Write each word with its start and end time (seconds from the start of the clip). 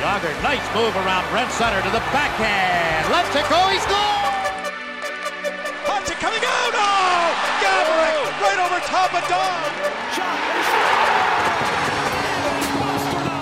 Yager, 0.00 0.32
nice 0.42 0.66
move 0.74 0.96
around 0.96 1.24
Brent 1.30 1.50
Sutter 1.52 1.82
to 1.82 1.90
the 1.90 2.00
backhand. 2.12 3.04
Left 3.12 3.32
to 3.36 3.42
go, 3.52 3.60
he's 3.72 3.86
gone! 3.86 4.32
Hudson 5.88 6.16
coming 6.24 6.44
out! 6.56 6.72
Oh! 6.74 7.28
Gabrick 7.62 8.40
right 8.44 8.60
over 8.66 8.80
top 8.80 9.10
of 9.14 9.28
Don! 9.28 9.60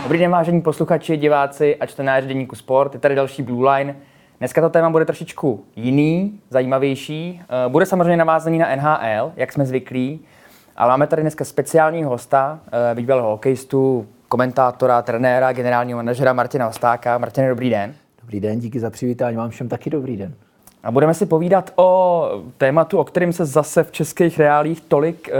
Dobrý 0.02 0.18
den, 0.18 0.30
vážení 0.30 0.62
posluchači, 0.62 1.16
diváci 1.16 1.76
a 1.76 1.86
čtenáři 1.86 2.26
Deníku 2.28 2.56
Sport. 2.56 2.94
Je 2.94 3.00
tady 3.00 3.14
další 3.14 3.42
Blue 3.42 3.70
Line. 3.70 3.96
Dneska 4.38 4.60
to 4.60 4.70
téma 4.70 4.90
bude 4.90 5.04
trošičku 5.04 5.64
jiný, 5.76 6.40
zajímavější. 6.50 7.42
Eh, 7.42 7.68
Bude 7.68 7.86
samozřejmě 7.86 8.16
navázaný 8.16 8.58
na 8.58 8.76
NHL, 8.76 9.32
jak 9.36 9.52
jsme 9.52 9.66
zvyklí, 9.66 10.20
ale 10.76 10.90
máme 10.90 11.06
tady 11.06 11.22
dneska 11.22 11.44
speciálního 11.44 12.10
hosta, 12.10 12.60
eh, 12.90 12.94
bývalého 12.94 13.28
hokejistu, 13.28 14.06
komentátora, 14.28 15.02
trenéra, 15.02 15.52
generálního 15.52 15.96
manažera 15.96 16.32
Martina 16.32 16.68
Ostáka. 16.68 17.18
Martine, 17.18 17.48
dobrý 17.48 17.70
den. 17.70 17.94
Dobrý 18.20 18.40
den, 18.40 18.58
díky 18.58 18.80
za 18.80 18.90
přivítání, 18.90 19.36
vám 19.36 19.50
všem 19.50 19.68
taky 19.68 19.90
dobrý 19.90 20.16
den. 20.16 20.34
A 20.82 20.90
budeme 20.90 21.14
si 21.14 21.26
povídat 21.26 21.72
o 21.76 22.30
tématu, 22.58 22.98
o 22.98 23.04
kterém 23.04 23.32
se 23.32 23.44
zase 23.44 23.84
v 23.84 23.92
českých 23.92 24.38
reálích 24.38 24.80
tolik 24.80 25.28
e, 25.28 25.32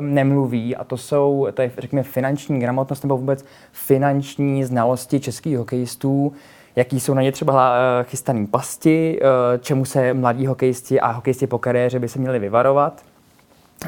nemluví, 0.00 0.76
a 0.76 0.84
to 0.84 0.96
jsou, 0.96 1.46
to 1.54 1.62
je, 1.62 1.70
řekněme, 1.78 2.02
finanční 2.02 2.60
gramotnost 2.60 3.02
nebo 3.02 3.16
vůbec 3.16 3.44
finanční 3.72 4.64
znalosti 4.64 5.20
českých 5.20 5.58
hokejistů, 5.58 6.32
jaký 6.76 7.00
jsou 7.00 7.14
na 7.14 7.22
ně 7.22 7.32
třeba 7.32 7.76
e, 7.76 8.04
chystaný 8.04 8.46
pasti, 8.46 9.20
e, 9.22 9.58
čemu 9.58 9.84
se 9.84 10.14
mladí 10.14 10.46
hokejisti 10.46 11.00
a 11.00 11.10
hokejisti 11.10 11.46
po 11.46 11.58
kariéře 11.58 11.98
by 11.98 12.08
se 12.08 12.18
měli 12.18 12.38
vyvarovat. 12.38 13.02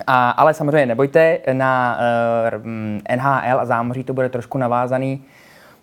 A, 0.06 0.30
ale 0.30 0.54
samozřejmě 0.54 0.86
nebojte, 0.86 1.38
na 1.52 1.98
e, 3.08 3.16
NHL 3.16 3.60
a 3.60 3.64
zámoří 3.64 4.04
to 4.04 4.14
bude 4.14 4.28
trošku 4.28 4.58
navázaný 4.58 5.24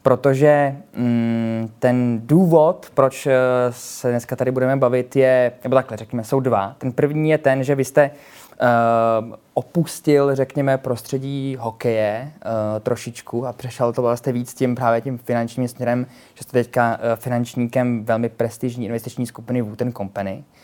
protože 0.04 0.76
mm, 0.98 1.70
ten 1.80 2.22
důvod, 2.24 2.92
proč 2.94 3.28
eh, 3.28 3.34
se 3.70 4.10
dneska 4.10 4.36
tady 4.36 4.52
budeme 4.52 4.76
bavit, 4.76 5.16
je, 5.16 5.52
nebo 5.64 5.76
takhle 5.76 5.98
řekněme, 5.98 6.24
jsou 6.24 6.40
dva. 6.40 6.76
Ten 6.78 6.92
první 6.92 7.30
je 7.30 7.38
ten, 7.38 7.64
že 7.64 7.76
vy 7.76 7.86
jste 7.86 8.12
uh, 8.12 9.36
opustil, 9.54 10.36
řekněme, 10.36 10.78
prostředí 10.78 11.58
hokeje 11.60 12.32
uh, 12.34 12.80
trošičku 12.80 13.48
a 13.48 13.54
přešel 13.54 13.94
to 13.94 14.02
vlastně 14.02 14.34
víc 14.34 14.54
tím 14.54 14.76
právě 14.76 15.02
tím 15.02 15.18
finančním 15.18 15.68
směrem, 15.68 16.06
že 16.34 16.44
jste 16.44 16.52
teďka 16.52 16.98
uh, 16.98 17.16
finančníkem 17.16 18.06
velmi 18.06 18.30
prestižní 18.30 18.86
investiční 18.86 19.28
skupiny 19.28 19.62
Wooten 19.62 19.94
Company. 19.94 20.34
Uh, 20.38 20.63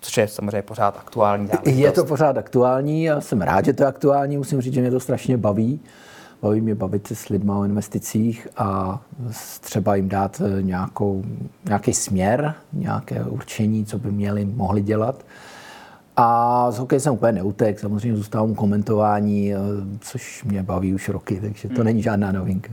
což 0.00 0.16
je 0.16 0.28
samozřejmě 0.28 0.62
pořád 0.62 0.96
aktuální 0.96 1.46
záležitost. 1.46 1.80
Je 1.80 1.92
to 1.92 2.04
pořád 2.04 2.38
aktuální, 2.38 3.04
já 3.04 3.20
jsem 3.20 3.40
rád, 3.40 3.64
že 3.64 3.72
to 3.72 3.82
je 3.82 3.86
aktuální, 3.86 4.36
musím 4.36 4.60
říct, 4.60 4.74
že 4.74 4.80
mě 4.80 4.90
to 4.90 5.00
strašně 5.00 5.36
baví. 5.36 5.80
Baví 6.42 6.60
mě 6.60 6.74
bavit 6.74 7.06
se 7.06 7.14
s 7.14 7.28
lidmi 7.28 7.52
o 7.52 7.64
investicích 7.64 8.48
a 8.56 9.00
třeba 9.60 9.94
jim 9.94 10.08
dát 10.08 10.42
eh, 10.44 10.62
nějakou, 10.62 11.24
nějaký 11.64 11.94
směr, 11.94 12.54
nějaké 12.72 13.24
určení, 13.24 13.84
co 13.84 13.98
by 13.98 14.12
měli, 14.12 14.44
mohli 14.44 14.80
dělat. 14.80 15.24
A 16.16 16.70
z 16.70 16.78
hokeje 16.78 17.00
jsem 17.00 17.12
úplně 17.12 17.32
neutek, 17.32 17.80
samozřejmě 17.80 18.16
zůstávám 18.16 18.54
komentování, 18.54 19.54
eh, 19.54 19.58
což 20.00 20.44
mě 20.44 20.62
baví 20.62 20.94
už 20.94 21.08
roky, 21.08 21.40
takže 21.40 21.68
to 21.68 21.74
hmm. 21.74 21.84
není 21.84 22.02
žádná 22.02 22.32
novinka. 22.32 22.72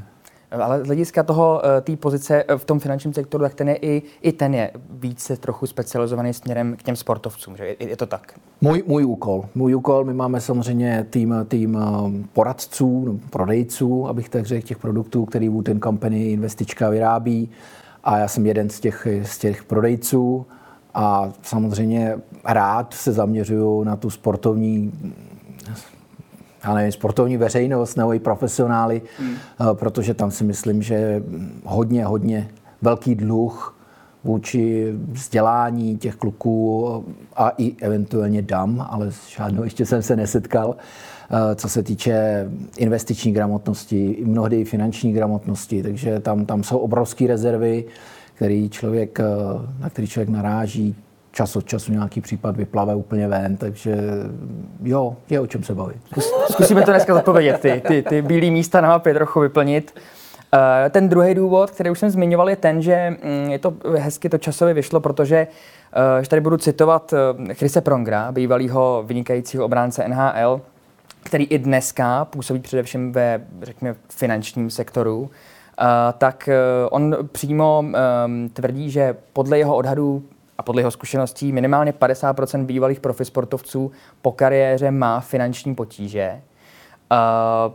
Ale 0.52 0.84
z 0.84 0.86
hlediska 0.86 1.24
toho, 1.24 1.62
eh, 1.66 1.82
té 1.82 1.96
pozice 1.96 2.44
eh, 2.48 2.58
v 2.58 2.66
tom 2.66 2.80
finančním 2.80 3.14
sektoru, 3.14 3.44
tak 3.44 3.54
ten 3.54 3.70
je 3.70 3.76
i, 3.76 4.02
i 4.22 4.32
ten 4.32 4.54
je 4.54 4.72
více 4.90 5.38
trochu 5.38 5.68
specializovaný 5.68 6.34
směrem 6.34 6.76
k 6.76 6.84
těm 6.84 6.96
sportovcům, 6.96 7.58
že 7.58 7.66
je, 7.66 7.76
je 7.80 7.98
to 7.98 8.06
tak? 8.06 8.40
Můj, 8.62 8.84
můj 8.88 9.06
úkol. 9.06 9.46
Můj 9.56 9.76
úkol, 9.76 10.06
my 10.06 10.14
máme 10.14 10.42
samozřejmě 10.42 11.06
tým, 11.10 11.36
tým 11.48 11.78
eh, 11.78 12.28
poradců, 12.34 13.20
prodejců, 13.30 14.08
abych 14.08 14.30
tak 14.30 14.46
řekl, 14.46 14.68
těch 14.68 14.78
produktů, 14.78 15.26
který 15.26 15.50
Wooten 15.50 15.82
Company 15.82 16.32
investička 16.32 16.90
vyrábí. 16.90 17.50
A 18.04 18.18
já 18.18 18.28
jsem 18.28 18.46
jeden 18.46 18.70
z 18.70 18.80
těch, 18.80 19.08
z 19.24 19.38
těch 19.38 19.64
prodejců 19.64 20.46
a 20.94 21.32
samozřejmě 21.42 22.18
rád 22.44 22.94
se 22.94 23.12
zaměřuju 23.12 23.84
na 23.84 23.96
tu 23.96 24.10
sportovní 24.10 24.92
já 26.66 26.74
nevím, 26.74 26.92
sportovní 26.92 27.38
veřejnost 27.38 27.96
nebo 27.96 28.14
i 28.14 28.20
profesionály, 28.20 29.02
hmm. 29.20 29.36
protože 29.74 30.14
tam 30.14 30.32
si 30.32 30.44
myslím, 30.44 30.82
že 30.82 31.24
hodně, 31.66 32.06
hodně 32.06 32.48
velký 32.82 33.16
dluh 33.16 33.76
vůči 34.24 34.94
vzdělání 35.12 35.98
těch 35.98 36.16
kluků 36.16 37.06
a 37.36 37.50
i 37.58 37.76
eventuálně 37.82 38.42
dam, 38.42 38.88
ale 38.90 39.12
s 39.12 39.30
žádnou 39.30 39.64
ještě 39.64 39.86
jsem 39.86 40.02
se 40.02 40.16
nesetkal, 40.16 40.76
eh, 41.30 41.56
co 41.56 41.70
se 41.70 41.84
týče 41.84 42.46
investiční 42.78 43.32
gramotnosti, 43.32 44.18
mnohdy 44.26 44.62
i 44.62 44.66
finanční 44.66 45.14
gramotnosti, 45.14 45.84
takže 45.84 46.20
tam, 46.20 46.46
tam 46.46 46.64
jsou 46.64 46.78
obrovské 46.78 47.28
rezervy, 47.28 47.86
který 48.34 48.70
člověk, 48.70 49.20
eh, 49.20 49.26
na 49.80 49.90
který 49.90 50.08
člověk 50.08 50.30
naráží 50.30 50.96
čas 51.36 51.56
od 51.56 51.66
času 51.66 51.92
nějaký 51.92 52.22
případ 52.22 52.56
vyplave 52.58 52.96
úplně 52.96 53.28
ven, 53.28 53.58
takže 53.58 53.98
jo, 54.84 55.16
je 55.30 55.40
o 55.40 55.48
čem 55.48 55.64
se 55.64 55.76
bavit. 55.76 55.98
Zkusíme 56.52 56.82
to 56.82 56.92
dneska 56.92 57.14
zodpovědět, 57.14 57.60
ty, 57.60 57.82
ty, 57.88 58.02
ty 58.02 58.22
bílé 58.22 58.52
místa 58.52 58.82
na 58.82 58.90
mapě 58.90 59.14
trochu 59.14 59.40
vyplnit. 59.40 59.94
Eh, 60.54 60.90
ten 60.90 61.10
druhý 61.10 61.36
důvod, 61.36 61.72
který 61.72 61.90
už 61.90 62.00
jsem 62.00 62.10
zmiňoval, 62.10 62.50
je 62.50 62.56
ten, 62.56 62.82
že 62.82 63.18
mm, 63.24 63.50
je 63.50 63.60
to 63.60 63.74
hezky 63.98 64.30
to 64.30 64.38
časově 64.38 64.74
vyšlo, 64.74 65.00
protože 65.00 65.48
eh, 66.18 66.24
že 66.24 66.30
tady 66.30 66.42
budu 66.42 66.58
citovat 66.58 67.14
eh, 67.14 67.54
Chrise 67.54 67.82
Prongra, 67.82 68.32
bývalého 68.32 69.04
vynikajícího 69.08 69.66
obránce 69.66 70.08
NHL, 70.08 70.62
který 71.24 71.44
i 71.44 71.58
dneska 71.58 72.26
působí 72.26 72.60
především 72.60 73.12
ve, 73.12 73.42
řekněme, 73.62 73.96
finančním 74.10 74.70
sektoru, 74.70 75.30
tak 76.18 76.50
on 76.90 77.18
přímo 77.32 77.86
tvrdí, 78.54 78.92
že 78.92 79.16
podle 79.34 79.58
jeho 79.58 79.76
odhadů 79.76 80.24
a 80.58 80.64
podle 80.64 80.82
jeho 80.82 80.92
zkušeností 80.92 81.52
minimálně 81.52 81.92
50% 81.92 82.66
bývalých 82.66 83.00
profisportovců 83.00 83.92
po 84.22 84.32
kariéře 84.32 84.92
má 84.92 85.20
finanční 85.20 85.76
potíže. 85.76 86.42
Uh, 87.12 87.74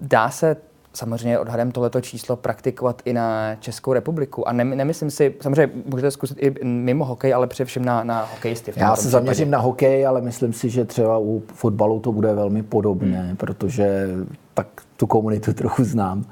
dá 0.00 0.30
se 0.30 0.56
samozřejmě 0.92 1.38
odhadem 1.38 1.72
tohleto 1.72 2.00
číslo 2.00 2.36
praktikovat 2.36 3.02
i 3.04 3.12
na 3.12 3.56
Českou 3.60 3.92
republiku. 3.92 4.48
A 4.48 4.52
ne, 4.52 4.64
nemyslím 4.64 5.10
si, 5.10 5.34
samozřejmě 5.40 5.82
můžete 5.86 6.10
zkusit 6.10 6.38
i 6.40 6.64
mimo 6.64 7.04
hokej, 7.04 7.34
ale 7.34 7.46
především 7.46 7.84
na, 7.84 8.04
na 8.04 8.28
hokejisty. 8.34 8.72
Já 8.76 8.96
se 8.96 9.08
zaměřím 9.08 9.50
na 9.50 9.58
hokej, 9.58 10.06
ale 10.06 10.20
myslím 10.20 10.52
si, 10.52 10.70
že 10.70 10.84
třeba 10.84 11.18
u 11.18 11.42
fotbalu 11.54 12.00
to 12.00 12.12
bude 12.12 12.34
velmi 12.34 12.62
podobné, 12.62 13.22
hmm. 13.22 13.36
protože 13.36 14.08
tak 14.54 14.66
tu 14.96 15.06
komunitu 15.06 15.52
trochu 15.52 15.84
znám. 15.84 16.24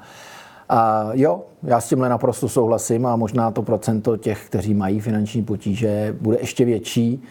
A 0.69 1.09
jo, 1.13 1.41
já 1.63 1.81
s 1.81 1.89
tímhle 1.89 2.09
naprosto 2.09 2.49
souhlasím 2.49 3.05
a 3.05 3.15
možná 3.15 3.51
to 3.51 3.61
procento 3.61 4.17
těch, 4.17 4.45
kteří 4.45 4.73
mají 4.73 4.99
finanční 4.99 5.43
potíže, 5.43 6.15
bude 6.21 6.37
ještě 6.39 6.65
větší. 6.65 7.23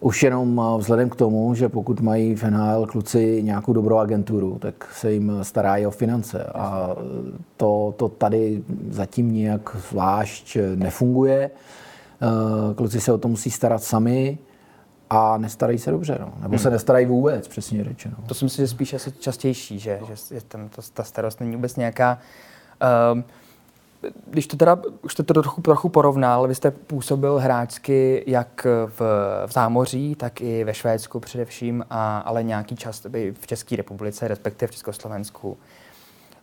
Už 0.00 0.22
jenom 0.22 0.62
vzhledem 0.78 1.10
k 1.10 1.16
tomu, 1.16 1.54
že 1.54 1.68
pokud 1.68 2.00
mají 2.00 2.34
v 2.34 2.42
NHL 2.42 2.86
kluci 2.86 3.42
nějakou 3.42 3.72
dobrou 3.72 3.96
agenturu, 3.96 4.58
tak 4.58 4.88
se 4.92 5.12
jim 5.12 5.32
stará 5.42 5.76
i 5.76 5.86
o 5.86 5.90
finance. 5.90 6.44
A 6.44 6.96
to, 7.56 7.94
to 7.96 8.08
tady 8.08 8.62
zatím 8.90 9.34
nějak 9.34 9.76
zvlášť 9.90 10.56
nefunguje. 10.74 11.50
Kluci 12.76 13.00
se 13.00 13.12
o 13.12 13.18
to 13.18 13.28
musí 13.28 13.50
starat 13.50 13.82
sami 13.82 14.38
a 15.10 15.38
nestarají 15.38 15.78
se 15.78 15.90
dobře, 15.90 16.18
no. 16.20 16.32
nebo 16.42 16.58
se 16.58 16.68
hmm. 16.68 16.72
nestarají 16.72 17.06
vůbec, 17.06 17.48
přesně 17.48 17.84
řečeno. 17.84 18.16
To 18.26 18.34
si 18.34 18.44
myslím, 18.44 18.66
že 18.66 18.68
spíš 18.68 18.94
asi 18.94 19.12
častější, 19.12 19.78
že, 19.78 20.00
že 20.08 20.40
tam 20.48 20.68
ta, 20.68 20.82
ta 20.94 21.02
starost 21.02 21.40
není 21.40 21.56
vůbec 21.56 21.76
nějaká 21.76 22.18
Um, 23.12 23.24
když 24.26 24.46
to 24.46 24.56
teda, 24.56 24.78
už 25.02 25.12
jste 25.12 25.22
to 25.22 25.34
trochu, 25.34 25.62
trochu 25.62 25.88
porovnal, 25.88 26.48
vy 26.48 26.54
jste 26.54 26.70
působil 26.70 27.38
hráčsky 27.38 28.24
jak 28.26 28.66
v, 28.86 29.00
v 29.46 29.52
zámoří, 29.52 30.14
tak 30.14 30.40
i 30.40 30.64
ve 30.64 30.74
Švédsku 30.74 31.20
především, 31.20 31.84
a, 31.90 32.18
ale 32.18 32.42
nějaký 32.42 32.76
čas 32.76 33.06
v 33.40 33.46
České 33.46 33.76
republice, 33.76 34.28
respektive 34.28 34.68
v 34.68 34.74
Československu. 34.74 35.56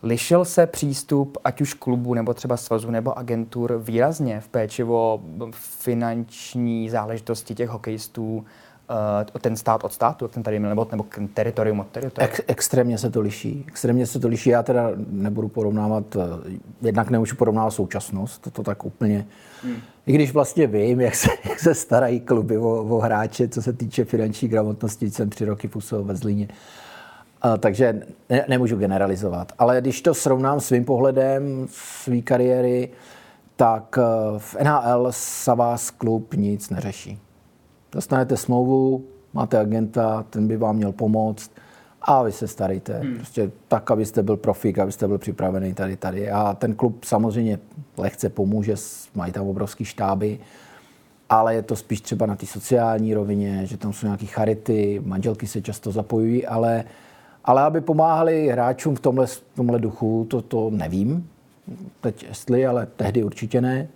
Lišil 0.04 0.46
se 0.46 0.68
přístup 0.68 1.38
ať 1.44 1.62
už 1.62 1.74
klubu, 1.74 2.14
nebo 2.14 2.34
třeba 2.34 2.58
svazu, 2.58 2.92
nebo 2.92 3.18
agentur 3.18 3.78
výrazně 3.78 4.42
v 4.42 4.48
péči 4.48 4.84
o 4.84 5.22
finanční 5.54 6.90
záležitosti 6.90 7.56
těch 7.56 7.70
hokejistů 7.70 8.46
ten 9.42 9.56
stát 9.56 9.84
od 9.84 9.94
státu, 9.94 10.26
jak 10.26 10.32
ten 10.32 10.44
tady 10.44 10.60
měl, 10.60 10.70
nebo, 10.70 10.88
nebo 10.92 11.06
teritorium 11.34 11.80
od 11.80 11.88
teritorium? 11.88 12.34
Ek, 12.34 12.42
extrémně 12.48 12.98
se 12.98 13.10
to 13.10 13.22
liší. 13.22 13.66
Extrémně 13.68 14.08
se 14.08 14.20
to 14.20 14.28
liší. 14.28 14.50
Já 14.50 14.64
teda 14.64 14.92
nebudu 15.08 15.48
porovnávat, 15.48 16.16
uh, 16.16 16.24
jednak 16.82 17.10
nemůžu 17.10 17.36
porovnávat 17.36 17.72
současnost, 17.72 18.42
to, 18.42 18.52
to 18.52 18.64
tak 18.64 18.86
úplně. 18.86 19.28
Hmm. 19.64 19.76
I 20.06 20.14
když 20.14 20.34
vlastně 20.34 20.68
vím, 20.68 21.02
jak 21.02 21.16
se, 21.16 21.30
jak 21.50 21.60
se 21.60 21.76
starají 21.76 22.20
kluby 22.20 22.58
o, 22.58 22.84
o 22.84 23.00
hráče, 23.00 23.48
co 23.48 23.62
se 23.62 23.74
týče 23.74 24.06
finanční 24.06 24.48
gramotnosti, 24.48 25.12
jsem 25.12 25.30
tři 25.30 25.46
roky 25.46 25.68
působil 25.68 26.06
ve 26.06 26.16
Zlíně. 26.16 26.48
Uh, 27.46 27.58
takže 27.58 28.02
ne, 28.30 28.46
nemůžu 28.48 28.76
generalizovat. 28.76 29.52
Ale 29.60 29.82
když 29.82 30.02
to 30.02 30.14
srovnám 30.14 30.60
svým 30.60 30.86
pohledem 30.86 31.68
své 31.72 32.22
kariéry, 32.22 32.90
tak 33.56 33.98
uh, 33.98 34.40
v 34.40 34.56
NHL 34.64 35.08
sa 35.10 35.54
vás 35.54 35.90
klub 35.90 36.34
nic 36.34 36.70
neřeší. 36.70 37.31
Dostanete 37.92 38.38
smlouvu, 38.38 39.06
máte 39.34 39.60
agenta, 39.60 40.26
ten 40.30 40.48
by 40.48 40.58
vám 40.58 40.76
měl 40.76 40.92
pomoct 40.92 41.52
a 42.02 42.24
vy 42.24 42.32
se 42.32 42.48
starejte. 42.48 43.00
Hmm. 43.00 43.16
Prostě 43.16 43.52
tak, 43.68 43.92
abyste 43.92 44.24
byl 44.24 44.38
profík, 44.38 44.80
abyste 44.80 45.08
byl 45.08 45.18
připravený 45.18 45.74
tady, 45.74 45.98
tady. 45.98 46.32
A 46.32 46.54
ten 46.54 46.76
klub 46.76 47.04
samozřejmě 47.04 47.60
lehce 47.98 48.30
pomůže, 48.30 48.76
mají 49.16 49.32
tam 49.32 49.48
obrovský 49.48 49.86
štáby, 49.86 50.40
ale 51.30 51.56
je 51.56 51.62
to 51.62 51.76
spíš 51.76 52.02
třeba 52.02 52.26
na 52.26 52.36
té 52.36 52.46
sociální 52.46 53.14
rovině, 53.14 53.62
že 53.66 53.78
tam 53.78 53.94
jsou 53.94 54.06
nějaké 54.06 54.26
charity, 54.26 55.02
manželky 55.06 55.48
se 55.48 55.62
často 55.62 55.92
zapojují, 55.92 56.48
ale, 56.48 56.84
ale 57.46 57.62
aby 57.62 57.82
pomáhali 57.82 58.48
hráčům 58.48 58.96
v 58.96 59.00
tomhle, 59.00 59.28
v 59.28 59.44
tomhle 59.56 59.80
duchu, 59.80 60.26
to, 60.30 60.42
to 60.42 60.70
nevím. 60.70 61.30
Teď 62.02 62.24
jestli, 62.24 62.66
ale 62.66 62.86
tehdy 62.96 63.24
určitě 63.24 63.62
ne. 63.62 63.88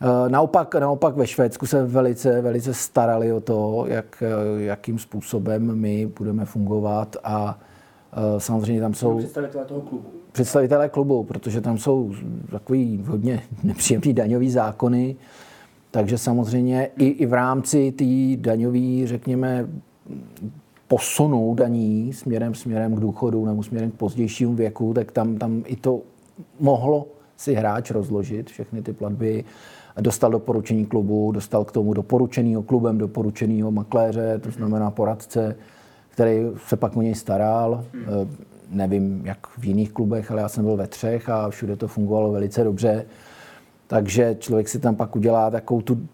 Eh, 0.00 0.28
naopak, 0.28 0.74
naopak 0.74 1.16
ve 1.16 1.26
Švédsku 1.26 1.66
se 1.66 1.84
velice, 1.84 2.40
velice 2.40 2.74
starali 2.74 3.32
o 3.32 3.40
to, 3.40 3.84
jak, 3.88 4.22
jakým 4.56 4.98
způsobem 4.98 5.74
my 5.74 6.06
budeme 6.18 6.44
fungovat 6.44 7.16
a 7.24 7.58
eh, 8.12 8.40
samozřejmě 8.40 8.82
tam 8.82 8.94
jsou... 8.94 9.18
Představitelé 9.18 9.64
toho 9.64 9.80
klubu. 9.80 10.04
Představitelé 10.32 10.88
klubu, 10.88 11.24
protože 11.24 11.60
tam 11.60 11.78
jsou 11.78 12.12
takový 12.50 13.04
hodně 13.06 13.42
nepříjemný 13.62 14.12
daňový 14.12 14.50
zákony, 14.50 15.16
takže 15.90 16.18
samozřejmě 16.18 16.90
i, 16.98 17.06
i 17.06 17.26
v 17.26 17.32
rámci 17.32 17.92
té 17.92 18.40
daňové, 18.42 19.06
řekněme, 19.06 19.68
posunu 20.88 21.54
daní 21.54 22.12
směrem, 22.12 22.54
směrem 22.54 22.96
k 22.96 23.00
důchodu 23.00 23.46
nebo 23.46 23.62
směrem 23.62 23.90
k 23.90 23.94
pozdějšímu 23.94 24.54
věku, 24.54 24.94
tak 24.94 25.12
tam, 25.12 25.36
tam 25.36 25.62
i 25.66 25.76
to 25.76 26.00
mohlo 26.60 27.06
si 27.36 27.54
hráč 27.54 27.90
rozložit, 27.90 28.50
všechny 28.50 28.82
ty 28.82 28.92
platby. 28.92 29.44
Dostal 30.00 30.30
doporučení 30.30 30.86
klubu, 30.86 31.32
dostal 31.32 31.64
k 31.64 31.72
tomu 31.72 31.94
doporučeného 31.94 32.62
klubem, 32.62 32.98
doporučeného 32.98 33.70
makléře, 33.70 34.38
to 34.38 34.50
znamená 34.50 34.90
poradce, 34.90 35.56
který 36.08 36.46
se 36.66 36.76
pak 36.76 36.96
o 36.96 37.02
něj 37.02 37.14
staral. 37.14 37.84
Hmm. 37.92 38.36
Nevím, 38.70 39.22
jak 39.24 39.46
v 39.58 39.64
jiných 39.64 39.92
klubech, 39.92 40.30
ale 40.30 40.40
já 40.40 40.48
jsem 40.48 40.64
byl 40.64 40.76
ve 40.76 40.86
třech 40.86 41.28
a 41.28 41.50
všude 41.50 41.76
to 41.76 41.88
fungovalo 41.88 42.32
velice 42.32 42.64
dobře. 42.64 43.06
Takže 43.86 44.36
člověk 44.38 44.68
si 44.68 44.78
tam 44.78 44.96
pak 44.96 45.16
udělá 45.16 45.50
takovou 45.50 45.80
tu, 45.80 46.08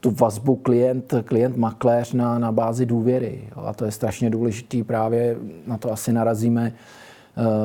tu 0.00 0.10
vazbu 0.10 0.56
klient, 0.56 1.14
klient 1.24 1.56
makléř 1.56 2.12
na, 2.12 2.38
na 2.38 2.52
bázi 2.52 2.86
důvěry. 2.86 3.48
Jo. 3.56 3.62
A 3.66 3.74
to 3.74 3.84
je 3.84 3.90
strašně 3.90 4.30
důležitý, 4.30 4.82
právě 4.82 5.36
na 5.66 5.78
to 5.78 5.92
asi 5.92 6.12
narazíme, 6.12 6.72
eh, 6.74 7.03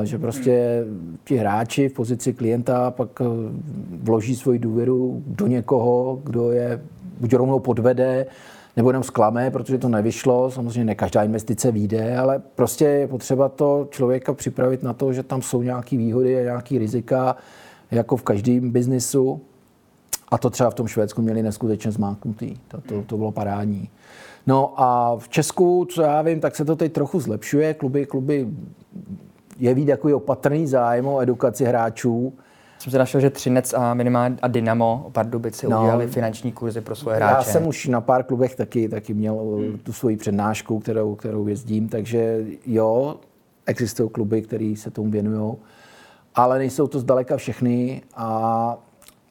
že 0.04 0.18
prostě 0.18 0.84
ti 1.24 1.36
hráči 1.36 1.88
v 1.88 1.92
pozici 1.92 2.32
klienta 2.32 2.90
pak 2.90 3.20
eh, 3.20 3.24
vloží 4.02 4.36
svoji 4.36 4.58
důvěru 4.58 5.22
do 5.26 5.46
někoho, 5.46 6.20
kdo 6.24 6.52
je 6.52 6.80
buď 7.20 7.34
rovnou 7.34 7.58
podvede, 7.58 8.26
nebo 8.76 8.90
jenom 8.90 9.02
zklame, 9.02 9.50
protože 9.50 9.78
to 9.78 9.88
nevyšlo. 9.88 10.50
Samozřejmě 10.50 10.84
ne 10.84 10.94
každá 10.94 11.22
investice 11.22 11.72
vyjde, 11.72 12.16
ale 12.16 12.42
prostě 12.54 12.84
je 12.84 13.08
potřeba 13.08 13.48
to 13.48 13.88
člověka 13.90 14.34
připravit 14.34 14.82
na 14.82 14.92
to, 14.92 15.12
že 15.12 15.22
tam 15.22 15.42
jsou 15.42 15.62
nějaké 15.62 15.96
výhody 15.96 16.38
a 16.38 16.42
nějaké 16.42 16.78
rizika, 16.78 17.36
jako 17.90 18.16
v 18.16 18.22
každém 18.22 18.70
biznisu. 18.70 19.40
A 20.28 20.38
to 20.38 20.50
třeba 20.50 20.70
v 20.70 20.74
tom 20.74 20.86
Švédsku 20.86 21.22
měli 21.22 21.42
neskutečně 21.42 21.90
zmáknutý. 21.90 22.54
To, 22.68 22.80
to, 22.80 23.02
to 23.02 23.16
bylo 23.16 23.32
parádní. 23.32 23.88
No 24.46 24.72
a 24.76 25.16
v 25.18 25.28
Česku, 25.28 25.86
co 25.90 26.02
já 26.02 26.22
vím, 26.22 26.40
tak 26.40 26.56
se 26.56 26.64
to 26.64 26.76
teď 26.76 26.92
trochu 26.92 27.20
zlepšuje. 27.20 27.74
Kluby, 27.74 28.06
kluby 28.06 28.48
jeví 29.60 29.86
takový 29.86 30.14
opatrný 30.14 30.66
zájem 30.66 31.06
o 31.06 31.20
edukaci 31.20 31.64
hráčů. 31.64 32.32
Jsem 32.78 32.90
se 32.90 32.98
našel, 32.98 33.20
že 33.20 33.30
Třinec 33.30 33.74
a 33.74 33.94
minimálně 33.94 34.36
a 34.42 34.48
Dynamo 34.48 35.10
Pardubice 35.12 35.68
no, 35.68 35.80
udělali 35.80 36.06
finanční 36.06 36.52
kurzy 36.52 36.80
pro 36.80 36.94
svoje 36.94 37.16
hráče. 37.16 37.34
Já 37.34 37.42
jsem 37.42 37.66
už 37.66 37.86
na 37.86 38.00
pár 38.00 38.22
klubech 38.22 38.54
taky, 38.54 38.88
taky 38.88 39.14
měl 39.14 39.34
hmm. 39.34 39.78
tu 39.78 39.92
svoji 39.92 40.16
přednášku, 40.16 40.78
kterou, 40.80 41.14
kterou 41.14 41.46
jezdím, 41.46 41.88
takže 41.88 42.44
jo, 42.66 43.16
existují 43.66 44.10
kluby, 44.10 44.42
které 44.42 44.74
se 44.76 44.90
tomu 44.90 45.10
věnují 45.10 45.56
ale 46.34 46.58
nejsou 46.58 46.86
to 46.86 46.98
zdaleka 46.98 47.36
všechny 47.36 48.02
a 48.16 48.78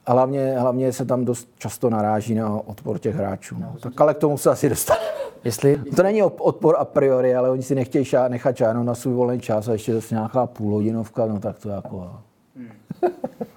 hlavně, 0.06 0.58
hlavně 0.58 0.92
se 0.92 1.04
tam 1.04 1.24
dost 1.24 1.48
často 1.58 1.90
naráží 1.90 2.34
na 2.34 2.60
odpor 2.66 2.98
těch 2.98 3.14
hráčů. 3.14 3.56
No. 3.58 3.74
Tak 3.80 4.00
ale 4.00 4.14
k 4.14 4.18
tomu 4.18 4.38
se 4.38 4.50
asi 4.50 4.68
dostane. 4.68 5.00
Jestli... 5.44 5.80
To 5.96 6.02
není 6.02 6.22
odpor 6.22 6.76
a 6.78 6.84
priori, 6.84 7.34
ale 7.34 7.50
oni 7.50 7.62
si 7.62 7.74
nechtějí 7.74 8.04
šá, 8.04 8.28
nechat 8.28 8.56
žádnou 8.56 8.82
na 8.82 8.94
svůj 8.94 9.14
volný 9.14 9.40
čas 9.40 9.68
a 9.68 9.72
ještě 9.72 9.94
zase 9.94 10.14
nějaká 10.14 10.46
půlhodinovka, 10.46 11.26
no 11.26 11.40
tak 11.40 11.58
to 11.58 11.68
jako... 11.68 12.10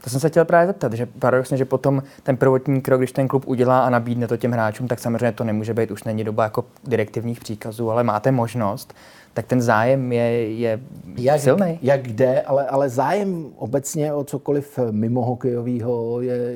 To 0.03 0.09
jsem 0.09 0.19
se 0.19 0.29
chtěl 0.29 0.45
právě 0.45 0.67
zeptat, 0.67 0.93
že 0.93 1.05
paradoxně, 1.05 1.57
že 1.57 1.65
potom 1.65 2.03
ten 2.23 2.37
prvotní 2.37 2.81
krok, 2.81 2.99
když 2.99 3.11
ten 3.11 3.27
klub 3.27 3.47
udělá 3.47 3.85
a 3.85 3.89
nabídne 3.89 4.27
to 4.27 4.37
těm 4.37 4.51
hráčům, 4.51 4.87
tak 4.87 4.99
samozřejmě 4.99 5.31
to 5.31 5.43
nemůže 5.43 5.73
být, 5.73 5.91
už 5.91 6.03
není 6.03 6.23
doba 6.23 6.43
jako 6.43 6.65
direktivních 6.83 7.39
příkazů, 7.39 7.91
ale 7.91 8.03
máte 8.03 8.31
možnost 8.31 8.93
tak 9.33 9.47
ten 9.47 9.61
zájem 9.61 10.11
je, 10.11 10.51
je 10.51 10.79
jak, 11.17 11.39
silný. 11.39 11.79
Jak 11.81 12.07
jde, 12.07 12.41
ale, 12.41 12.67
ale 12.67 12.89
zájem 12.89 13.45
obecně 13.55 14.13
o 14.13 14.23
cokoliv 14.23 14.79
mimo 14.91 15.25
hokejového 15.25 16.21
je, 16.21 16.55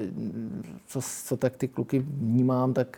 co, 0.88 1.00
co 1.26 1.38
tak 1.38 1.56
ty 1.56 1.68
kluky 1.68 2.00
vnímám, 2.00 2.74
tak 2.74 2.98